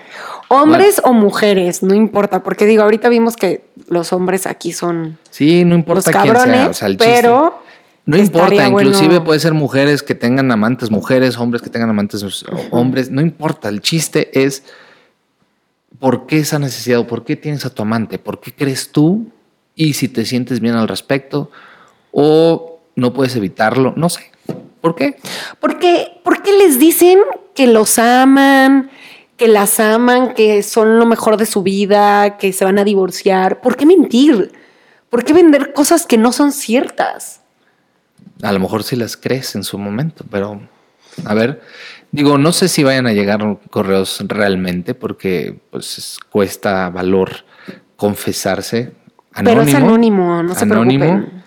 Hombres 0.50 1.02
o 1.04 1.14
mujeres, 1.14 1.82
no 1.82 1.96
importa, 1.96 2.44
porque 2.44 2.66
digo, 2.66 2.84
ahorita 2.84 3.08
vimos 3.10 3.36
que 3.38 3.64
los 3.88 4.12
hombres 4.14 4.46
aquí 4.46 4.72
son 4.74 5.18
Sí, 5.32 5.64
no 5.66 5.76
importa 5.76 6.12
los 6.12 6.22
quién 6.22 6.34
cabrones, 6.36 6.60
sea. 6.62 6.70
O 6.70 6.74
sea, 6.74 6.88
el 6.90 6.98
chiste- 6.98 7.22
pero 7.22 7.64
No 8.10 8.18
importa, 8.18 8.70
bueno- 8.70 8.90
inclusive 8.90 9.22
puede 9.22 9.40
ser 9.40 9.54
mujeres 9.54 10.02
que 10.04 10.16
tengan 10.16 10.52
amantes 10.52 10.90
mujeres, 10.90 11.38
hombres 11.38 11.62
que 11.62 11.70
tengan 11.70 11.90
amantes 11.90 12.24
hombres, 12.72 13.12
no 13.12 13.22
importa, 13.22 13.70
el 13.70 13.82
chiste 13.82 14.30
es 14.44 14.64
por 16.00 16.26
qué 16.26 16.40
esa 16.40 16.60
necesidad, 16.60 17.06
por 17.06 17.24
qué 17.24 17.36
tienes 17.36 17.66
a 17.66 17.70
tu 17.70 17.82
amante, 17.84 18.18
por 18.20 18.40
qué 18.40 18.52
crees 18.54 18.92
tú 18.92 19.28
y 19.76 19.94
si 19.94 20.08
te 20.08 20.26
sientes 20.26 20.60
bien 20.60 20.76
al 20.76 20.88
respecto 20.88 21.52
o 22.12 22.80
no 22.96 23.14
puedes 23.14 23.36
evitarlo, 23.36 23.94
no 23.96 24.10
sé. 24.10 24.32
¿Por 24.82 24.96
qué? 24.96 25.18
¿Por 25.60 25.78
qué, 25.78 26.20
por 26.24 26.42
qué 26.42 26.52
les 26.58 26.80
dicen 26.80 27.20
que 27.54 27.68
los 27.68 28.00
aman, 28.00 28.90
que 29.38 29.48
las 29.48 29.80
aman, 29.80 30.34
que 30.34 30.64
son 30.64 30.98
lo 31.00 31.06
mejor 31.06 31.38
de 31.38 31.46
su 31.46 31.62
vida, 31.64 32.38
que 32.38 32.54
se 32.54 32.66
van 32.66 32.80
a 32.80 32.84
divorciar? 32.84 33.62
¿Por 33.62 33.76
qué 33.76 33.86
mentir? 33.86 34.52
¿Por 35.10 35.24
qué 35.24 35.34
vender 35.34 35.74
cosas 35.74 36.06
que 36.06 36.18
no 36.18 36.32
son 36.32 36.52
ciertas? 36.52 37.42
A 38.42 38.52
lo 38.52 38.60
mejor 38.60 38.84
sí 38.84 38.96
las 38.96 39.18
crees 39.18 39.56
en 39.56 39.64
su 39.64 39.78
momento, 39.78 40.24
pero 40.30 40.62
a 41.26 41.34
ver, 41.34 41.62
digo, 42.12 42.38
no 42.38 42.52
sé 42.54 42.68
si 42.70 42.84
vayan 42.84 43.06
a 43.08 43.14
llegar 43.14 43.42
correos 43.70 44.24
realmente 44.28 44.94
porque 44.94 45.60
pues 45.72 45.98
es- 45.98 46.20
cuesta 46.32 46.90
valor 46.90 47.32
confesarse. 47.96 48.94
Pero 49.44 49.62
es 49.62 49.74
anónimo, 49.76 50.42
no 50.44 50.56
se 50.56 50.66
preocupen. 50.66 51.44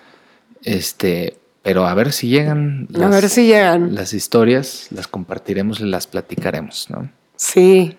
Este, 0.62 1.38
pero 1.62 1.86
a 1.86 1.94
ver 1.94 2.12
si 2.12 2.28
llegan 2.28 2.88
A 3.00 3.08
ver 3.08 3.28
si 3.28 3.46
llegan. 3.46 3.94
las 3.94 4.12
historias, 4.12 4.88
las 4.90 5.08
compartiremos 5.08 5.80
y 5.80 5.84
las 5.84 6.06
platicaremos, 6.06 6.88
¿no? 6.90 7.10
Sí. 7.36 7.96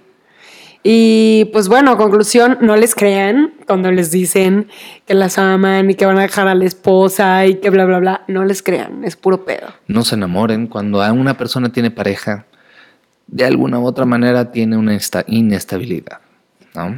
Y 0.85 1.45
pues 1.53 1.69
bueno, 1.69 1.95
conclusión, 1.95 2.57
no 2.59 2.75
les 2.75 2.93
crean 2.93 3.53
cuando 3.67 3.89
les 3.91 4.11
dicen 4.11 4.67
que 5.05 5.13
las 5.13 5.37
aman 5.37 5.89
y 5.89 5.95
que 5.95 6.05
van 6.05 6.17
a 6.17 6.21
dejar 6.23 6.47
a 6.49 6.55
la 6.55 6.65
esposa 6.65 7.45
y 7.45 7.55
que 7.55 7.69
bla, 7.69 7.85
bla, 7.85 7.99
bla. 7.99 8.23
No 8.27 8.43
les 8.43 8.61
crean, 8.61 9.03
es 9.05 9.15
puro 9.15 9.45
pedo. 9.45 9.67
No 9.87 10.03
se 10.03 10.15
enamoren. 10.15 10.67
Cuando 10.67 11.01
a 11.01 11.11
una 11.13 11.37
persona 11.37 11.71
tiene 11.71 11.89
pareja, 11.89 12.45
de 13.27 13.45
alguna 13.45 13.79
u 13.79 13.85
otra 13.85 14.03
manera 14.05 14.51
tiene 14.51 14.75
una 14.75 14.93
esta- 14.95 15.23
inestabilidad, 15.27 16.19
¿no? 16.75 16.97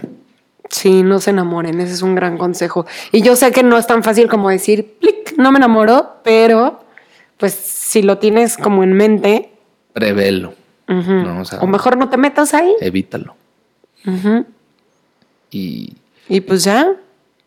Sí, 0.68 1.04
no 1.04 1.20
se 1.20 1.30
enamoren, 1.30 1.80
ese 1.80 1.94
es 1.94 2.02
un 2.02 2.16
gran 2.16 2.40
consejo. 2.40 2.88
Y 3.12 3.22
yo 3.22 3.36
sé 3.36 3.52
que 3.52 3.62
no 3.62 3.78
es 3.78 3.86
tan 3.86 4.02
fácil 4.02 4.28
como 4.28 4.50
decir, 4.50 4.96
plic, 5.00 5.38
no 5.38 5.52
me 5.52 5.60
enamoro, 5.60 6.16
pero 6.24 6.84
pues 7.38 7.54
si 7.54 8.02
lo 8.02 8.18
tienes 8.18 8.58
como 8.58 8.84
en 8.84 8.94
mente, 8.94 9.52
Prevelo, 9.94 10.56
ujú, 10.90 11.12
No, 11.14 11.42
o 11.42 11.46
sea- 11.46 11.60
o 11.60 11.68
mejor 11.68 11.98
no 11.98 12.10
te 12.10 12.18
metas 12.18 12.56
ahí. 12.56 12.74
evítalo. 12.82 13.36
Y 15.52 15.96
Y 16.28 16.42
pues 16.42 16.64
ya, 16.64 16.96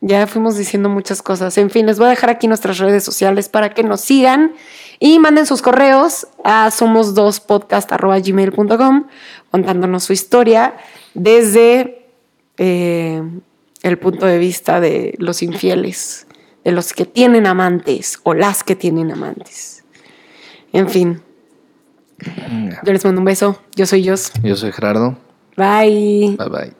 ya 0.01 0.27
fuimos 0.27 0.57
diciendo 0.57 0.89
muchas 0.89 1.23
cosas. 1.23 1.59
En 1.59 1.69
fin, 1.71 1.87
les 1.87 1.99
voy 1.99 2.07
a 2.07 2.11
dejar 2.11 2.31
aquí 2.31 2.47
nuestras 2.47 2.79
redes 2.79 3.03
sociales 3.05 3.49
para 3.49 3.75
que 3.75 3.83
nos 3.83 4.01
sigan 4.01 4.53
y 5.01 5.19
manden 5.19 5.47
sus 5.47 5.63
correos 5.63 6.29
a 6.45 6.71
somos2podcast.gmail.com 6.71 9.07
contándonos 9.51 10.05
su 10.05 10.13
historia 10.13 10.77
desde 11.15 12.07
eh, 12.59 13.23
el 13.83 13.99
punto 13.99 14.27
de 14.27 14.39
vista 14.39 14.81
de 14.81 15.17
los 15.19 15.43
infieles, 15.43 16.29
de 16.65 16.71
los 16.73 16.93
que 16.93 17.05
tienen 17.05 17.47
amantes 17.47 18.21
o 18.23 18.35
las 18.35 18.63
que 18.63 18.77
tienen 18.77 19.11
amantes. 19.11 19.83
En 20.73 20.89
fin, 20.89 21.23
yo 22.85 22.93
les 22.93 23.05
mando 23.05 23.21
un 23.21 23.25
beso. 23.25 23.61
Yo 23.75 23.87
soy 23.87 24.07
Jos. 24.07 24.33
yo 24.43 24.55
soy 24.57 24.73
Gerardo. 24.73 25.17
Bye. 25.59 26.37
Bye 26.39 26.49
bye. 26.49 26.78